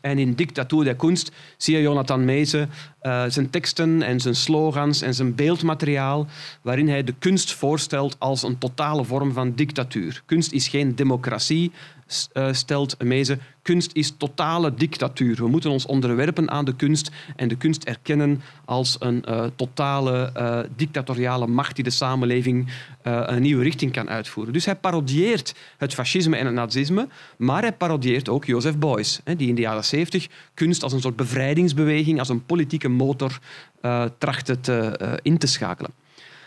En 0.00 0.18
in 0.18 0.34
Dictatuur 0.34 0.84
der 0.84 0.96
Kunst 0.96 1.32
zie 1.56 1.76
je 1.76 1.82
Jonathan 1.82 2.24
Meese 2.24 2.68
uh, 3.02 3.24
zijn 3.28 3.50
teksten 3.50 4.02
en 4.02 4.20
zijn 4.20 4.34
slogans 4.34 5.02
en 5.02 5.14
zijn 5.14 5.34
beeldmateriaal, 5.34 6.26
waarin 6.62 6.88
hij 6.88 7.04
de 7.04 7.14
kunst 7.18 7.52
voorstelt 7.52 8.16
als 8.18 8.42
een 8.42 8.58
totale 8.58 9.04
vorm 9.04 9.32
van 9.32 9.54
dictatuur. 9.54 10.22
Kunst 10.26 10.52
is 10.52 10.68
geen 10.68 10.94
democratie, 10.94 11.72
stelt 12.50 13.02
Meese. 13.02 13.38
Kunst 13.62 13.90
is 13.94 14.14
totale 14.16 14.74
dictatuur. 14.74 15.36
We 15.36 15.48
moeten 15.48 15.70
ons 15.70 15.86
onderwerpen 15.86 16.50
aan 16.50 16.64
de 16.64 16.74
kunst 16.74 17.10
en 17.36 17.48
de 17.48 17.56
kunst 17.56 17.84
erkennen 17.84 18.42
als 18.64 18.96
een 18.98 19.24
uh, 19.28 19.44
totale 19.56 20.32
uh, 20.36 20.58
dictatoriale 20.76 21.46
macht 21.46 21.74
die 21.74 21.84
de 21.84 21.90
samenleving 21.90 22.68
een 23.02 23.42
nieuwe 23.42 23.62
richting 23.62 23.92
kan 23.92 24.08
uitvoeren. 24.08 24.52
Dus 24.52 24.64
hij 24.64 24.76
parodieert 24.76 25.54
het 25.76 25.94
fascisme 25.94 26.36
en 26.36 26.46
het 26.46 26.54
nazisme, 26.54 27.08
maar 27.36 27.62
hij 27.62 27.72
parodieert 27.72 28.28
ook 28.28 28.44
Joseph 28.44 28.78
Beuys, 28.78 29.20
die 29.36 29.48
in 29.48 29.54
de 29.54 29.60
jaren 29.60 29.84
70 29.84 30.26
kunst 30.54 30.82
als 30.82 30.92
een 30.92 31.00
soort 31.00 31.16
bevrijdingsbeweging, 31.16 32.18
als 32.18 32.28
een 32.28 32.44
politieke 32.44 32.88
motor 32.88 33.38
trachtte 34.18 34.60
te, 34.60 35.18
in 35.22 35.38
te 35.38 35.46
schakelen. 35.46 35.90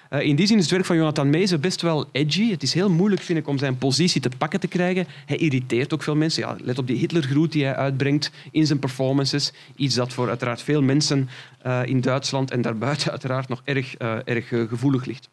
Uh, 0.10 0.22
in 0.22 0.36
die 0.36 0.47
zin 0.47 0.57
is 0.57 0.64
het 0.64 0.72
werk 0.72 0.86
van 0.86 0.95
Jonathan 0.95 1.30
Meese 1.30 1.57
best 1.57 1.82
wel 1.82 2.05
edgy. 2.12 2.51
Het 2.51 2.64
is 2.64 2.74
heel 2.74 2.89
moeilijk, 2.89 3.22
vind 3.22 3.39
ik, 3.39 3.47
om 3.47 3.57
zijn 3.57 3.78
positie 3.78 4.22
te 4.22 4.30
pakken 4.38 4.60
te 4.60 4.68
krijgen. 4.68 5.07
Hij 5.26 5.38
irriteert 5.38 5.93
ook 5.93 6.03
veel 6.03 6.16
mensen. 6.16 6.41
Ja, 6.43 6.55
let 6.62 6.78
op 6.78 6.88
die 6.88 6.97
Hitlergroet 6.97 7.51
die 7.51 7.64
hij 7.64 7.76
uitbrengt 7.76 8.32
in 8.51 8.66
zijn 8.66 8.80
performances. 8.80 9.53
Iets 9.76 9.95
dat 9.95 10.14
voor 10.14 10.28
uiteraard 10.28 10.62
veel 10.62 10.82
mensen 10.82 11.30
uh, 11.66 11.82
in 11.86 12.01
Duitsland 12.01 12.51
en 12.51 12.62
daarbuiten 12.62 13.12
uiteraard 13.18 13.47
nog 13.47 13.62
erg, 13.64 14.01
uh, 14.01 14.16
erg 14.26 14.47
gevoelig 14.47 15.05
ligt. 15.05 15.30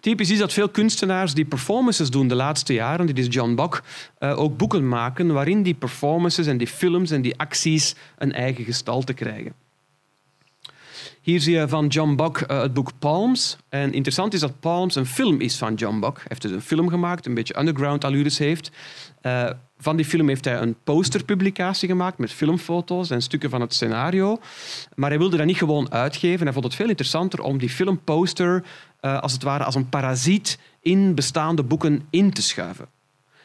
Typisch 0.00 0.30
is 0.30 0.38
dat 0.38 0.52
veel 0.52 0.68
kunstenaars 0.68 1.34
die 1.34 1.44
performances 1.44 2.10
doen 2.10 2.28
de 2.28 2.34
laatste 2.34 2.72
jaren, 2.72 3.06
dit 3.06 3.18
is 3.18 3.26
John 3.28 3.54
Bok, 3.54 3.82
ook 4.18 4.56
boeken 4.56 4.88
maken 4.88 5.32
waarin 5.32 5.62
die 5.62 5.74
performances 5.74 6.46
en 6.46 6.56
die 6.56 6.66
films 6.66 7.10
en 7.10 7.22
die 7.22 7.38
acties 7.38 7.94
een 8.18 8.32
eigen 8.32 8.64
gestalte 8.64 9.12
krijgen. 9.12 9.52
Hier 11.20 11.40
zie 11.40 11.56
je 11.56 11.68
van 11.68 11.86
John 11.86 12.14
Buck 12.14 12.44
uh, 12.50 12.60
het 12.60 12.72
boek 12.72 12.90
Palms. 12.98 13.56
En 13.68 13.92
interessant 13.92 14.34
is 14.34 14.40
dat 14.40 14.60
Palms 14.60 14.94
een 14.94 15.06
film 15.06 15.40
is 15.40 15.56
van 15.56 15.74
John 15.74 16.00
Buck. 16.00 16.16
Hij 16.16 16.24
heeft 16.28 16.42
dus 16.42 16.50
een 16.50 16.60
film 16.60 16.88
gemaakt, 16.88 17.26
een 17.26 17.34
beetje 17.34 17.58
underground 17.58 18.04
allures 18.04 18.38
heeft. 18.38 18.70
Uh, 19.22 19.50
van 19.78 19.96
die 19.96 20.04
film 20.04 20.28
heeft 20.28 20.44
hij 20.44 20.60
een 20.60 20.76
posterpublicatie 20.84 21.88
gemaakt 21.88 22.18
met 22.18 22.32
filmfoto's 22.32 23.10
en 23.10 23.22
stukken 23.22 23.50
van 23.50 23.60
het 23.60 23.74
scenario. 23.74 24.38
Maar 24.94 25.10
hij 25.10 25.18
wilde 25.18 25.36
dat 25.36 25.46
niet 25.46 25.56
gewoon 25.56 25.92
uitgeven. 25.92 26.44
Hij 26.44 26.52
vond 26.52 26.64
het 26.64 26.74
veel 26.74 26.88
interessanter 26.88 27.42
om 27.42 27.58
die 27.58 27.70
filmposter 27.70 28.64
uh, 29.00 29.20
als 29.20 29.32
het 29.32 29.42
ware 29.42 29.64
als 29.64 29.74
een 29.74 29.88
parasiet 29.88 30.58
in 30.80 31.14
bestaande 31.14 31.62
boeken 31.62 32.06
in 32.10 32.32
te 32.32 32.42
schuiven. 32.42 32.88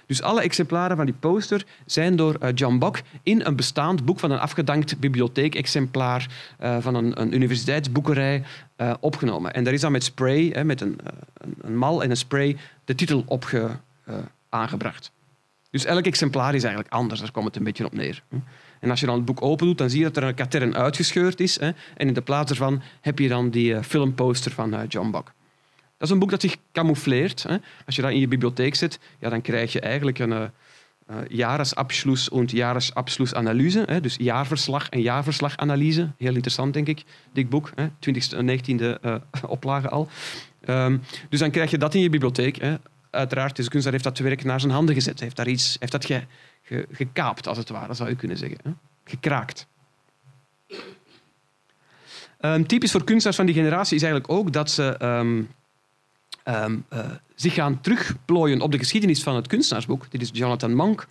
Dus 0.06 0.22
alle 0.22 0.42
exemplaren 0.42 0.96
van 0.96 1.06
die 1.06 1.16
poster 1.20 1.66
zijn 1.86 2.16
door 2.16 2.38
uh, 2.42 2.50
John 2.56 2.78
Bock 2.78 3.02
in 3.24 3.46
een 3.46 3.56
bestaand 3.56 4.06
boek 4.06 4.20
van 4.20 4.32
een 4.32 4.40
afgedankt 4.40 5.00
bibliotheekexemplaar 5.00 6.28
uh, 6.60 6.78
van 6.80 6.96
een, 6.96 7.22
een 7.22 7.34
universiteitsboekerij 7.34 8.44
uh, 8.78 8.94
opgenomen. 9.00 9.54
En 9.54 9.64
daar 9.64 9.74
is 9.74 9.82
dan 9.82 9.92
met 9.92 10.04
spray, 10.04 10.50
hè, 10.54 10.64
met 10.64 10.82
een, 10.82 11.00
een, 11.34 11.56
een, 11.62 11.78
mal 11.78 12.04
en 12.04 12.10
een 12.10 12.18
spray, 12.18 12.58
de 12.86 12.96
titel 12.96 13.24
op 13.26 13.74
aangebracht. 14.50 15.12
Dus 15.70 15.86
elk 15.86 16.06
exemplaar 16.06 16.56
is 16.56 16.64
eigenlijk 16.64 16.94
anders, 16.94 17.20
daar 17.20 17.32
komt 17.32 17.46
het 17.46 17.56
een 17.56 17.64
beetje 17.64 17.86
op 17.86 17.94
neer. 17.94 18.24
En 18.80 18.90
als 18.90 19.00
je 19.00 19.06
dan 19.06 19.16
het 19.16 19.26
boek 19.26 19.42
open 19.42 19.66
doet, 19.66 19.78
dan 19.78 19.90
zie 19.90 20.00
je 20.00 20.06
dat 20.06 20.18
er 20.18 20.24
een 20.24 20.36
katern 20.36 20.76
uitgescheurd 20.76 21.40
is. 21.40 21.60
Hè, 21.60 21.68
en 21.68 22.08
in 22.08 22.14
de 22.14 22.22
plaats 22.22 22.48
daarvan 22.48 22.82
heb 23.02 23.20
je 23.20 23.28
dan 23.28 23.50
die 23.50 23.84
filmposter 23.84 24.52
van 24.52 24.86
John 24.88 25.12
Bock. 25.12 25.34
Dat 25.98 26.08
is 26.08 26.10
een 26.10 26.20
boek 26.20 26.30
dat 26.30 26.42
zich 26.42 26.56
camoufleert. 26.72 27.44
Hè. 27.44 27.58
Als 27.86 27.96
je 27.96 28.02
dat 28.02 28.12
in 28.12 28.20
je 28.20 28.28
bibliotheek 28.28 28.76
zet, 28.76 29.00
ja, 29.20 29.30
dan 29.30 29.42
krijg 29.42 29.72
je 29.72 29.80
eigenlijk 29.80 30.20
een 30.20 30.32
uh, 30.32 31.18
Jahresabschlussanalyse. 32.48 33.84
Hè. 33.86 34.02
Dus 34.02 34.16
jaarverslag 34.20 34.90
en 34.90 35.02
jaarverslaganalyse. 35.02 36.12
Heel 36.18 36.34
interessant, 36.34 36.74
denk 36.74 36.88
ik, 36.88 37.04
dit 37.34 37.50
boek. 37.50 37.72
Hè. 37.76 37.88
20e 37.88 38.38
en 38.38 38.60
19e 38.60 39.00
uh, 39.02 39.16
oplage 39.48 39.90
al. 39.90 40.10
Um, 40.68 41.02
dus 41.30 41.40
dan 41.40 41.52
krijg 41.52 41.72
je 41.72 41.78
dat 41.78 41.94
in 41.94 42.02
je 42.02 42.10
bibliotheek. 42.10 42.56
Hè. 42.56 42.76
Uiteraard, 43.10 43.56
deze 43.56 43.70
kunstenaar 43.70 44.00
heeft 44.02 44.16
dat 44.16 44.26
werk 44.26 44.44
naar 44.44 44.60
zijn 44.60 44.72
handen 44.72 44.96
gezet. 44.96 45.20
Heeft, 45.20 45.36
daar 45.36 45.48
iets, 45.48 45.76
heeft 45.80 45.92
dat 45.92 46.06
ge, 46.06 46.24
ge, 46.62 46.88
gekaapt, 46.92 47.48
als 47.48 47.58
het 47.58 47.70
ware, 47.70 47.94
zou 47.94 48.10
je 48.10 48.16
kunnen 48.16 48.38
zeggen. 48.38 48.58
Hè. 48.64 48.72
Gekraakt. 49.06 49.68
Um, 52.40 52.68
typisch 52.68 52.92
voor 52.92 53.04
kunstenaars 53.04 53.38
van 53.38 53.46
die 53.46 53.56
generatie 53.56 53.96
is 53.96 54.04
eigenlijk 54.04 54.34
ook 54.34 54.54
dat 54.54 54.72
ze... 54.72 54.98
Um, 55.02 55.50
um, 56.46 56.86
uh, 56.94 57.00
zich 57.36 57.54
gaan 57.54 57.82
terugplooien 57.82 58.62
op 58.62 58.72
de 58.72 58.78
geschiedenis 58.78 59.24
van 59.24 59.36
het 59.36 59.48
kunstenaarsboek. 59.48 60.12
Dit 60.12 60.22
is 60.22 60.30
Jonathan 60.34 60.74
Monk. 60.74 61.08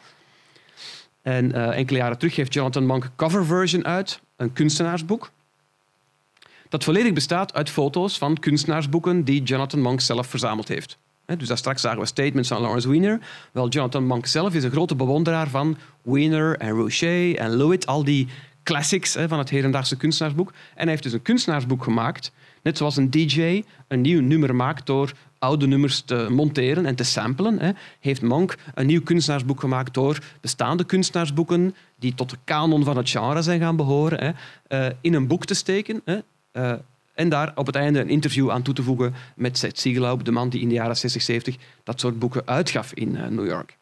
En 1.23 1.45
uh, 1.51 1.77
enkele 1.77 1.99
jaren 1.99 2.19
terug 2.19 2.35
geeft 2.35 2.55
Jonathan 2.55 2.87
Monk 2.87 3.11
cover 3.17 3.47
version 3.47 3.85
uit, 3.85 4.21
een 4.37 4.53
kunstenaarsboek. 4.53 5.31
Dat 6.69 6.85
volledig 6.85 7.13
bestaat 7.13 7.55
uit 7.55 7.71
foto's 7.71 8.19
van 8.19 8.39
kunstenaarsboeken 8.39 9.25
die 9.25 9.43
Jonathan 9.43 9.81
Monk 9.81 10.01
zelf 10.01 10.27
verzameld 10.27 10.69
heeft. 10.69 10.99
Dus 11.27 11.49
daar 11.49 11.59
straks 11.59 11.81
zagen 11.81 12.01
we 12.01 12.07
statements 12.07 12.49
van 12.49 12.61
Lawrence 12.61 12.89
Wiener. 12.89 13.21
Wel, 13.53 13.69
Jonathan 13.69 14.05
Monk 14.05 14.27
zelf 14.27 14.55
is 14.55 14.65
een 14.65 14.71
grote 14.71 14.95
bewonderaar 14.95 15.49
van 15.49 15.77
Wiener 16.03 16.57
en 16.57 16.71
Rocher 16.71 17.37
en 17.37 17.57
Lewitt, 17.57 17.87
al 17.87 18.05
die 18.05 18.29
classics 18.63 19.17
van 19.27 19.39
het 19.39 19.51
hedendaagse 19.51 19.97
kunstenaarsboek. 19.97 20.49
En 20.49 20.83
hij 20.83 20.89
heeft 20.91 21.03
dus 21.03 21.13
een 21.13 21.23
kunstenaarsboek 21.23 21.83
gemaakt 21.85 22.33
Net 22.65 22.77
zoals 22.77 22.97
een 22.97 23.11
DJ 23.11 23.63
een 23.89 24.01
nieuw 24.01 24.21
nummer 24.21 24.55
maakt 24.55 24.87
door 24.87 25.13
oude 25.39 25.67
nummers 25.67 26.01
te 26.01 26.27
monteren 26.31 26.87
en 26.87 26.95
te 26.95 27.05
samplen, 27.05 27.59
hè, 27.59 27.71
heeft 28.01 28.23
Monk 28.23 28.57
een 28.75 28.87
nieuw 28.87 29.03
kunstenaarsboek 29.03 29.61
gemaakt 29.61 29.95
door 29.95 30.19
bestaande 30.41 30.85
kunstenaarsboeken 30.85 31.75
die 31.99 32.15
tot 32.15 32.31
de 32.31 32.37
kanon 32.45 32.85
van 32.85 32.97
het 32.97 33.11
genre 33.11 33.43
zijn 33.43 33.61
gaan 33.61 33.77
behoren, 33.77 34.19
hè, 34.19 34.87
uh, 34.87 34.93
in 35.01 35.15
een 35.15 35.27
boek 35.27 35.45
te 35.45 35.55
steken. 35.55 36.03
Hè, 36.05 36.19
uh, 36.53 36.73
en 37.15 37.29
daar 37.29 37.53
op 37.55 37.67
het 37.67 37.77
einde 37.77 38.01
een 38.01 38.09
interview 38.09 38.51
aan 38.51 38.63
toe 38.63 38.75
te 38.75 38.83
voegen 38.83 39.15
met 39.37 39.59
Seth 39.59 39.79
Siegelhaupt, 39.79 40.25
de 40.25 40.31
man 40.31 40.49
die 40.49 40.61
in 40.61 40.69
de 40.69 40.75
jaren 40.75 40.97
60, 40.97 41.23
70 41.23 41.57
dat 41.83 42.01
soort 42.01 42.19
boeken 42.19 42.43
uitgaf 42.45 42.93
in 42.93 43.15
uh, 43.15 43.27
New 43.27 43.47
York. 43.47 43.77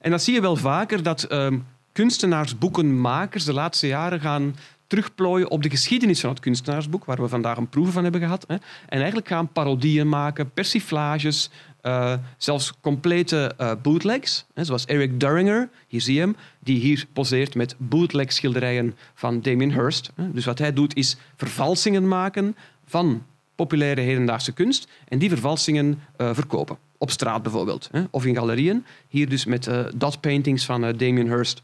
En 0.00 0.10
dat 0.10 0.22
zie 0.22 0.34
je 0.34 0.40
wel 0.40 0.56
vaker, 0.56 1.02
dat 1.02 1.32
um, 1.32 1.66
kunstenaarsboekenmakers 1.92 3.44
de 3.44 3.52
laatste 3.52 3.86
jaren 3.86 4.20
gaan 4.20 4.56
terugplooien 4.94 5.50
op 5.50 5.62
de 5.62 5.70
geschiedenis 5.70 6.20
van 6.20 6.30
het 6.30 6.40
kunstenaarsboek, 6.40 7.04
waar 7.04 7.22
we 7.22 7.28
vandaag 7.28 7.56
een 7.56 7.68
proef 7.68 7.92
van 7.92 8.02
hebben 8.02 8.20
gehad. 8.20 8.44
Hè. 8.46 8.54
En 8.54 8.62
eigenlijk 8.98 9.28
gaan 9.28 9.52
parodieën 9.52 10.08
maken, 10.08 10.50
persiflages, 10.50 11.50
uh, 11.82 12.14
zelfs 12.36 12.72
complete 12.80 13.54
uh, 13.60 13.72
bootlegs. 13.82 14.46
Hè, 14.54 14.64
zoals 14.64 14.84
Eric 14.84 15.20
Duringer, 15.20 15.68
hier 15.86 16.00
zie 16.00 16.14
je 16.14 16.20
hem, 16.20 16.36
die 16.58 16.78
hier 16.78 17.06
poseert 17.12 17.54
met 17.54 17.74
bootleg 17.78 18.32
schilderijen 18.32 18.96
van 19.14 19.40
Damien 19.40 19.72
Hirst. 19.72 20.10
Hè. 20.14 20.32
Dus 20.32 20.44
wat 20.44 20.58
hij 20.58 20.72
doet 20.72 20.96
is 20.96 21.16
vervalsingen 21.36 22.08
maken 22.08 22.56
van 22.86 23.22
populaire 23.54 24.00
hedendaagse 24.00 24.52
kunst 24.52 24.88
en 25.08 25.18
die 25.18 25.28
vervalsingen 25.28 26.00
uh, 26.18 26.30
verkopen. 26.34 26.76
Op 26.98 27.10
straat 27.10 27.42
bijvoorbeeld, 27.42 27.88
hè, 27.92 28.02
of 28.10 28.24
in 28.24 28.34
galerieën. 28.34 28.84
Hier 29.08 29.28
dus 29.28 29.44
met 29.44 29.70
dot 29.94 30.20
paintings 30.20 30.64
van 30.64 30.80
Damien 30.80 31.26
Hirst 31.26 31.62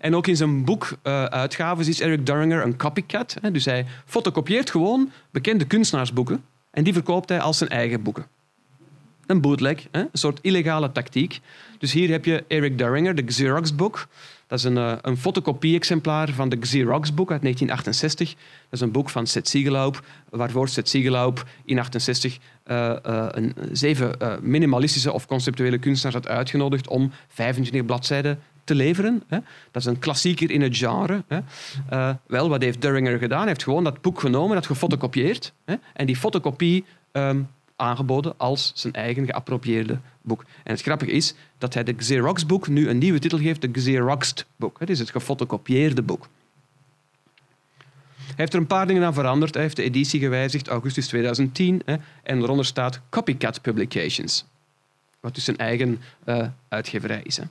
en 0.00 0.14
ook 0.14 0.26
in 0.26 0.36
zijn 0.36 0.64
boekuitgaven 0.64 1.84
uh, 1.84 1.90
is 1.90 2.00
Eric 2.00 2.26
Duringer 2.26 2.62
een 2.62 2.76
copycat. 2.76 3.36
Hè? 3.40 3.50
Dus 3.50 3.64
hij 3.64 3.86
fotocopieert 4.06 4.70
gewoon 4.70 5.12
bekende 5.30 5.64
kunstenaarsboeken 5.64 6.44
en 6.70 6.84
die 6.84 6.92
verkoopt 6.92 7.28
hij 7.28 7.40
als 7.40 7.58
zijn 7.58 7.70
eigen 7.70 8.02
boeken. 8.02 8.26
Een 9.26 9.40
bootleg, 9.40 9.86
hè? 9.90 10.00
een 10.00 10.08
soort 10.12 10.38
illegale 10.42 10.92
tactiek. 10.92 11.40
Dus 11.78 11.92
hier 11.92 12.10
heb 12.10 12.24
je 12.24 12.44
Eric 12.48 12.78
Duringer, 12.78 13.14
de 13.14 13.22
Xerox-boek. 13.22 14.06
Dat 14.46 14.58
is 14.58 14.64
een, 14.64 14.76
uh, 14.76 14.92
een 15.02 15.16
fotocopie-exemplaar 15.16 16.30
van 16.30 16.48
de 16.48 16.56
Xerox-boek 16.56 17.30
uit 17.30 17.42
1968. 17.42 18.28
Dat 18.34 18.38
is 18.70 18.80
een 18.80 18.90
boek 18.90 19.10
van 19.10 19.26
Seth 19.26 19.48
Siegelhaupt, 19.48 20.00
waarvoor 20.30 20.68
Seth 20.68 20.88
Siegelhaupt 20.88 21.40
in 21.64 21.74
1968 21.74 22.38
uh, 22.66 22.96
uh, 23.06 23.26
een, 23.30 23.54
zeven 23.72 24.16
minimalistische 24.42 25.12
of 25.12 25.26
conceptuele 25.26 25.78
kunstenaars 25.78 26.26
had 26.26 26.36
uitgenodigd 26.36 26.88
om 26.88 27.12
25 27.28 27.84
bladzijden 27.84 28.38
te 28.66 28.74
leveren. 28.74 29.22
Hè. 29.26 29.38
Dat 29.70 29.82
is 29.82 29.84
een 29.84 29.98
klassieker 29.98 30.50
in 30.50 30.60
het 30.60 30.76
genre. 30.76 31.24
Hè. 31.28 31.38
Uh, 31.92 32.14
wel, 32.26 32.48
wat 32.48 32.62
heeft 32.62 32.80
Duringer 32.80 33.18
gedaan? 33.18 33.38
Hij 33.38 33.48
heeft 33.48 33.62
gewoon 33.62 33.84
dat 33.84 34.00
boek 34.00 34.20
genomen, 34.20 34.54
dat 34.54 34.66
gefotocopieerd 34.66 35.52
hè, 35.64 35.74
en 35.92 36.06
die 36.06 36.16
fotocopie 36.16 36.84
um, 37.12 37.48
aangeboden 37.76 38.34
als 38.36 38.72
zijn 38.74 38.92
eigen 38.92 39.24
geappropieerde 39.26 39.98
boek. 40.22 40.44
En 40.64 40.72
het 40.72 40.82
grappige 40.82 41.10
is 41.10 41.34
dat 41.58 41.74
hij 41.74 41.84
de 41.84 41.94
Xerox-boek 41.94 42.68
nu 42.68 42.88
een 42.88 42.98
nieuwe 42.98 43.18
titel 43.18 43.38
geeft, 43.38 43.60
de 43.60 43.70
Xeroxed 43.70 44.46
boek. 44.56 44.78
Het 44.78 44.90
is 44.90 44.98
het 44.98 45.10
gefotocopieerde 45.10 46.02
boek. 46.02 46.28
Hij 48.16 48.34
heeft 48.44 48.52
er 48.52 48.60
een 48.60 48.66
paar 48.66 48.86
dingen 48.86 49.04
aan 49.04 49.14
veranderd. 49.14 49.54
Hij 49.54 49.62
heeft 49.62 49.76
de 49.76 49.82
editie 49.82 50.20
gewijzigd, 50.20 50.68
augustus 50.68 51.06
2010. 51.06 51.82
Hè, 51.84 51.96
en 52.22 52.42
eronder 52.42 52.64
staat 52.64 53.00
Copycat 53.08 53.62
Publications. 53.62 54.44
Wat 55.20 55.34
dus 55.34 55.44
zijn 55.44 55.56
eigen 55.56 56.00
uh, 56.24 56.46
uitgeverij 56.68 57.20
is. 57.22 57.36
Hè. 57.36 57.44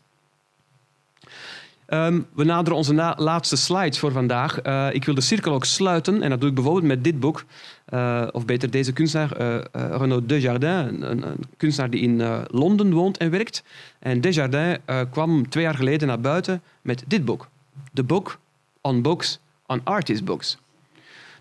Um, 1.88 2.26
we 2.34 2.44
naderen 2.44 2.78
onze 2.78 3.14
laatste 3.18 3.56
slides 3.56 4.00
voor 4.00 4.12
vandaag. 4.12 4.66
Uh, 4.66 4.88
ik 4.92 5.06
wil 5.06 5.16
de 5.16 5.22
cirkel 5.22 5.54
ook 5.54 5.66
sluiten 5.66 6.22
en 6.22 6.30
dat 6.30 6.40
doe 6.40 6.50
ik 6.50 6.56
bijvoorbeeld 6.56 6.86
met 6.86 7.04
dit 7.04 7.20
boek. 7.20 7.46
Uh, 7.94 8.28
of 8.32 8.46
beter 8.46 8.72
deze 8.72 8.94
kunstenaar, 8.94 9.42
uh, 9.42 9.58
Renaud 9.72 10.30
Desjardins, 10.30 10.92
een, 10.92 11.28
een, 11.28 11.38
kunstenaar 11.58 11.90
die 11.90 12.02
in 12.02 12.46
Londen 12.48 12.94
woont 12.94 13.18
en 13.18 13.30
werkt. 13.30 13.64
En 14.00 14.22
Desjardins 14.22 14.78
kwam 15.12 15.50
twee 15.50 15.64
jaar 15.64 15.76
geleden 15.76 16.08
naar 16.08 16.20
buiten 16.20 16.62
met 16.82 17.04
dit 17.08 17.26
boek. 17.26 17.48
De 17.92 18.04
boek 18.04 18.40
On 18.82 19.02
Books, 19.02 19.40
On 19.66 19.82
Artist 19.84 20.26
Books. 20.26 20.58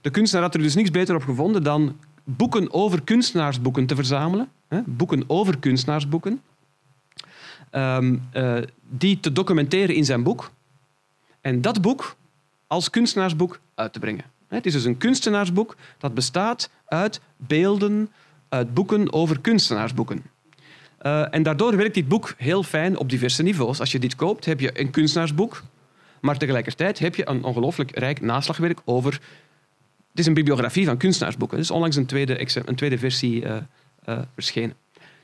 De 0.00 0.10
kunstenaar 0.10 0.44
had 0.44 0.54
er 0.54 0.62
dus 0.62 0.74
niets 0.74 0.90
beter 0.90 1.14
op 1.14 1.22
gevonden 1.22 1.62
dan 1.62 1.96
boeken 2.24 2.72
over 2.72 3.02
kunstenaarsboeken 3.02 3.86
te 3.86 3.94
verzamelen. 3.94 4.48
Hè? 4.68 4.80
Boeken 4.86 5.24
over 5.26 5.58
kunstenaarsboeken. 5.58 6.40
Um, 7.76 8.28
uh, 8.34 8.56
die 8.88 9.20
te 9.20 9.32
documenteren 9.32 9.94
in 9.94 10.04
zijn 10.04 10.22
boek. 10.22 10.50
En 11.40 11.60
dat 11.60 11.80
boek 11.80 12.16
als 12.66 12.90
kunstenaarsboek 12.90 13.60
uit 13.74 13.92
te 13.92 13.98
brengen. 13.98 14.24
Het 14.48 14.66
is 14.66 14.72
dus 14.72 14.84
een 14.84 14.96
kunstenaarsboek 14.96 15.76
dat 15.98 16.14
bestaat 16.14 16.70
uit 16.86 17.20
beelden, 17.36 18.12
uit 18.48 18.74
boeken 18.74 19.12
over 19.12 19.40
kunstenaarsboeken. 19.40 20.22
Uh, 21.02 21.34
en 21.34 21.42
daardoor 21.42 21.76
werkt 21.76 21.94
dit 21.94 22.08
boek 22.08 22.34
heel 22.36 22.62
fijn 22.62 22.98
op 22.98 23.10
diverse 23.10 23.42
niveaus. 23.42 23.80
Als 23.80 23.92
je 23.92 23.98
dit 23.98 24.16
koopt, 24.16 24.44
heb 24.44 24.60
je 24.60 24.80
een 24.80 24.90
kunstenaarsboek, 24.90 25.62
maar 26.20 26.38
tegelijkertijd 26.38 26.98
heb 26.98 27.14
je 27.14 27.28
een 27.28 27.44
ongelooflijk 27.44 27.98
rijk 27.98 28.20
naslagwerk 28.20 28.80
over. 28.84 29.12
Het 30.10 30.18
is 30.18 30.26
een 30.26 30.34
bibliografie 30.34 30.86
van 30.86 30.96
kunstenaarsboeken. 30.96 31.56
Er 31.56 31.62
is 31.62 31.70
onlangs 31.70 31.96
een 31.96 32.06
tweede, 32.06 32.46
een 32.54 32.74
tweede 32.74 32.98
versie 32.98 33.44
uh, 33.44 34.18
verschenen. 34.34 34.74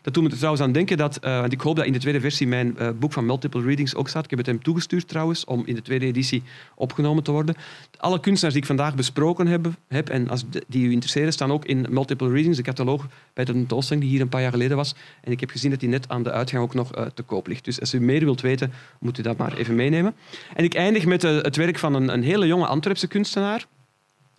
Dat 0.03 0.15
doet 0.15 0.23
me 0.23 0.29
trouwens 0.29 0.63
aan 0.63 0.73
denken 0.73 0.97
dat, 0.97 1.19
uh, 1.25 1.45
ik 1.49 1.61
hoop 1.61 1.77
dat 1.77 1.85
in 1.87 1.93
de 1.93 1.99
tweede 1.99 2.21
versie 2.21 2.47
mijn 2.47 2.77
uh, 2.79 2.89
boek 2.99 3.13
van 3.13 3.27
multiple 3.27 3.63
readings 3.63 3.95
ook 3.95 4.09
staat. 4.09 4.25
Ik 4.25 4.31
heb 4.31 4.39
het 4.39 4.49
hem 4.49 4.63
toegestuurd 4.63 5.09
trouwens, 5.09 5.45
om 5.45 5.63
in 5.67 5.75
de 5.75 5.83
tweede 5.83 6.07
editie 6.07 6.43
opgenomen 6.75 7.23
te 7.23 7.31
worden. 7.31 7.55
Alle 7.97 8.21
kunstenaars 8.21 8.55
die 8.55 8.63
ik 8.63 8.69
vandaag 8.69 8.95
besproken 8.95 9.47
heb, 9.47 9.71
heb 9.89 10.09
en 10.09 10.29
als 10.29 10.45
die 10.67 10.87
u 10.87 10.93
interesseren, 10.93 11.33
staan 11.33 11.53
ook 11.53 11.65
in 11.65 11.87
multiple 11.91 12.31
readings, 12.31 12.57
de 12.57 12.63
cataloog 12.63 13.07
bij 13.35 13.45
de 13.45 13.53
tentoonstelling 13.53 14.05
die 14.05 14.15
hier 14.15 14.23
een 14.23 14.29
paar 14.29 14.43
jaar 14.43 14.51
geleden 14.51 14.77
was. 14.77 14.95
En 15.21 15.33
ik 15.33 15.41
heb 15.41 15.51
gezien 15.51 15.71
dat 15.71 15.81
die 15.81 15.89
net 15.89 16.09
aan 16.09 16.23
de 16.23 16.31
uitgang 16.31 16.63
ook 16.63 16.75
nog 16.75 16.97
uh, 16.97 17.07
te 17.07 17.23
koop 17.23 17.47
ligt. 17.47 17.65
Dus 17.65 17.81
als 17.81 17.95
u 17.95 18.01
meer 18.01 18.21
wilt 18.21 18.41
weten, 18.41 18.73
moet 19.01 19.19
u 19.19 19.23
dat 19.23 19.37
maar 19.37 19.57
even 19.57 19.75
meenemen. 19.75 20.15
En 20.55 20.65
ik 20.65 20.75
eindig 20.75 21.05
met 21.07 21.23
het 21.23 21.57
werk 21.57 21.79
van 21.79 21.95
een, 21.95 22.13
een 22.13 22.23
hele 22.23 22.47
jonge 22.47 22.67
Antwerpse 22.67 23.07
kunstenaar. 23.07 23.67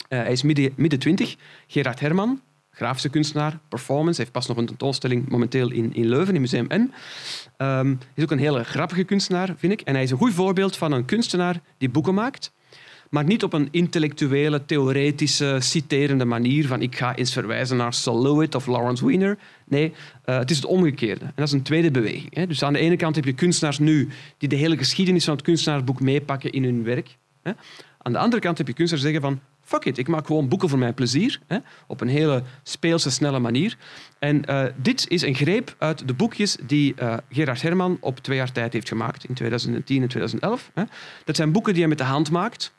hij 0.07 0.31
is 0.31 0.41
midden, 0.41 0.73
midden 0.75 0.99
twintig, 0.99 1.35
Gerard 1.67 1.99
Herman 1.99 2.41
grafische 2.71 3.09
kunstenaar, 3.09 3.59
performance. 3.67 4.19
Heeft 4.19 4.33
pas 4.33 4.47
nog 4.47 4.57
een 4.57 4.65
tentoonstelling 4.65 5.29
momenteel 5.29 5.71
in, 5.71 5.93
in 5.93 6.07
Leuven, 6.07 6.35
in 6.35 6.41
Museum 6.41 6.67
N. 6.73 6.93
Um, 7.57 7.99
is 8.13 8.23
ook 8.23 8.31
een 8.31 8.39
hele 8.39 8.63
grappige 8.63 9.03
kunstenaar, 9.03 9.53
vind 9.57 9.73
ik. 9.73 9.81
En 9.81 9.93
hij 9.93 10.03
is 10.03 10.11
een 10.11 10.17
goed 10.17 10.33
voorbeeld 10.33 10.77
van 10.77 10.91
een 10.91 11.05
kunstenaar 11.05 11.61
die 11.77 11.89
boeken 11.89 12.13
maakt, 12.13 12.51
maar 13.09 13.23
niet 13.23 13.43
op 13.43 13.53
een 13.53 13.67
intellectuele, 13.71 14.65
theoretische, 14.65 15.57
citerende 15.59 16.25
manier 16.25 16.67
van 16.67 16.81
ik 16.81 16.95
ga 16.95 17.15
eens 17.15 17.33
verwijzen 17.33 17.77
naar 17.77 17.93
Sol 17.93 18.47
of 18.51 18.65
Lawrence 18.67 19.05
Wiener. 19.05 19.37
Nee, 19.67 19.93
uh, 20.25 20.37
het 20.37 20.49
is 20.49 20.55
het 20.55 20.65
omgekeerde. 20.65 21.25
En 21.25 21.33
dat 21.35 21.47
is 21.47 21.53
een 21.53 21.61
tweede 21.61 21.91
beweging. 21.91 22.35
Hè. 22.35 22.47
Dus 22.47 22.63
aan 22.63 22.73
de 22.73 22.79
ene 22.79 22.95
kant 22.95 23.15
heb 23.15 23.25
je 23.25 23.33
kunstenaars 23.33 23.79
nu 23.79 24.09
die 24.37 24.49
de 24.49 24.55
hele 24.55 24.77
geschiedenis 24.77 25.25
van 25.25 25.33
het 25.33 25.43
kunstenaarsboek 25.43 25.99
meepakken 25.99 26.51
in 26.51 26.63
hun 26.63 26.83
werk. 26.83 27.17
Hè. 27.43 27.51
Aan 27.97 28.11
de 28.11 28.17
andere 28.17 28.41
kant 28.41 28.57
heb 28.57 28.67
je 28.67 28.73
kunstenaars 28.73 29.07
zeggen 29.07 29.21
van 29.21 29.39
fuck 29.63 29.85
it, 29.85 29.97
ik 29.97 30.07
maak 30.07 30.25
gewoon 30.25 30.47
boeken 30.47 30.69
voor 30.69 30.79
mijn 30.79 30.93
plezier. 30.93 31.39
Hè, 31.47 31.57
op 31.87 32.01
een 32.01 32.07
hele 32.07 32.43
speelse, 32.63 33.11
snelle 33.11 33.39
manier. 33.39 33.77
En 34.19 34.43
uh, 34.49 34.63
dit 34.75 35.05
is 35.09 35.21
een 35.21 35.35
greep 35.35 35.75
uit 35.77 36.07
de 36.07 36.13
boekjes 36.13 36.57
die 36.61 36.93
uh, 36.99 37.17
Gerard 37.29 37.61
Herman 37.61 37.97
op 37.99 38.19
twee 38.19 38.37
jaar 38.37 38.51
tijd 38.51 38.73
heeft 38.73 38.87
gemaakt, 38.87 39.25
in 39.25 39.33
2010 39.33 40.01
en 40.01 40.07
2011. 40.07 40.71
Hè. 40.73 40.83
Dat 41.25 41.35
zijn 41.35 41.51
boeken 41.51 41.71
die 41.73 41.81
hij 41.81 41.89
met 41.89 41.97
de 41.97 42.03
hand 42.03 42.31
maakt, 42.31 42.73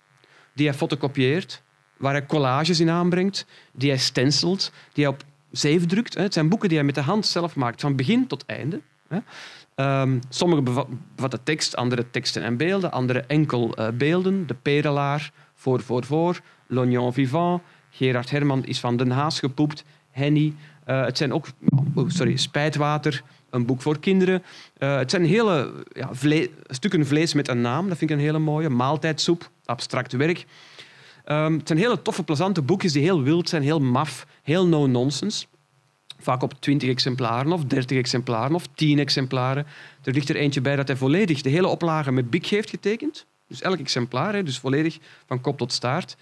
die 0.53 0.67
hij 0.67 0.77
fotocopieert, 0.77 1.63
waar 1.97 2.13
hij 2.13 2.27
collages 2.27 2.81
in 2.81 2.91
aanbrengt, 2.91 3.47
die 3.73 3.91
hij 3.91 3.99
stencilt, 3.99 4.73
die 4.93 5.05
hij 5.05 5.13
op 5.13 5.25
zeef 5.51 5.87
drukt. 5.87 6.15
Hè. 6.15 6.23
Het 6.23 6.35
zijn 6.35 6.49
boeken 6.49 6.69
die 6.69 6.79
hij 6.79 6.87
met 6.87 6.95
de 6.95 7.01
hand 7.01 7.27
zelf 7.27 7.57
maakt, 7.57 7.81
van 7.81 7.97
begin 7.97 8.27
tot 8.27 8.47
einde. 8.47 8.81
Hè. 9.09 9.19
Um, 9.77 10.21
sommige 10.29 10.63
bevatten 10.63 11.43
tekst, 11.43 11.77
andere 11.77 12.11
teksten 12.11 12.43
en 12.43 12.57
beelden, 12.57 12.93
andere 12.93 13.25
enkel 13.27 13.79
uh, 13.79 13.89
beelden. 13.89 14.47
De 14.47 14.55
Perelaar, 14.55 15.33
voor, 15.55 15.81
voor, 15.81 16.05
voor. 16.05 16.41
L'Oignon 16.73 17.13
Vivant. 17.13 17.63
Gerard 17.91 18.31
Herman 18.31 18.65
is 18.65 18.81
van 18.81 18.97
Den 18.97 19.11
Haas 19.11 19.39
gepoept. 19.39 19.85
Henny. 20.11 20.55
Uh, 20.87 21.05
het 21.05 21.19
zijn 21.19 21.33
ook 21.33 21.47
oh, 21.95 22.09
sorry, 22.09 22.37
Spijtwater, 22.37 23.23
een 23.51 23.67
boek 23.67 23.83
voor 23.83 23.99
kinderen. 23.99 24.43
Uh, 24.79 24.97
het 24.97 25.11
zijn 25.11 25.25
hele 25.25 25.73
ja, 25.93 26.11
stukken 26.67 27.07
vlees 27.07 27.35
met 27.35 27.49
een 27.49 27.61
naam. 27.61 27.89
Dat 27.89 27.99
vind 27.99 28.11
ik 28.11 28.17
een 28.17 28.23
hele 28.23 28.39
mooie. 28.39 28.69
Maaltijdsoep, 28.69 29.51
abstract 29.65 30.13
werk. 30.13 30.47
Um, 31.27 31.59
het 31.59 31.67
zijn 31.67 31.79
hele 31.79 32.03
toffe, 32.03 32.23
plezante 32.23 32.63
boekjes 32.63 32.93
die 32.93 33.03
heel 33.03 33.23
wild 33.23 33.49
zijn, 33.49 33.63
heel 33.63 33.81
maf, 33.81 34.27
heel 34.43 34.67
no-nonsense. 34.67 35.47
Vaak 36.19 36.43
op 36.43 36.61
20 36.61 36.89
exemplaren 36.89 37.53
of 37.53 37.65
30 37.65 37.99
exemplaren 37.99 38.55
of 38.55 38.67
10 38.75 38.99
exemplaren. 38.99 39.67
Er 40.03 40.13
ligt 40.13 40.29
er 40.29 40.37
eentje 40.37 40.61
bij 40.61 40.77
dat 40.77 40.89
hij 40.89 40.97
volledig 40.97 41.43
de 41.43 41.51
hele 41.51 41.67
oplage 41.67 42.13
met 42.13 42.31
Bic 42.31 42.47
heeft 42.47 42.71
getekend. 42.71 43.27
Dus 43.49 43.63
elk 43.63 43.79
exemplaar, 43.79 44.45
dus 44.45 44.59
volledig 44.59 44.99
van 45.27 45.41
kop 45.41 45.59
tot 45.59 45.73
staart. 45.73 46.17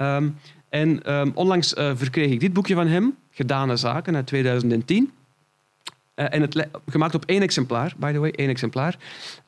Um, 0.00 0.36
en 0.68 1.12
um, 1.12 1.32
onlangs 1.34 1.74
uh, 1.74 1.90
verkreeg 1.94 2.30
ik 2.30 2.40
dit 2.40 2.52
boekje 2.52 2.74
van 2.74 2.86
hem, 2.86 3.16
Gedane 3.30 3.76
Zaken, 3.76 4.14
uit 4.14 4.26
2010. 4.26 5.10
Uh, 6.14 6.26
en 6.34 6.40
het 6.40 6.68
gemaakt 6.86 7.14
op 7.14 7.24
één 7.24 7.42
exemplaar, 7.42 7.94
by 7.96 8.12
the 8.12 8.18
way, 8.18 8.30
één 8.30 8.48
exemplaar. 8.48 8.96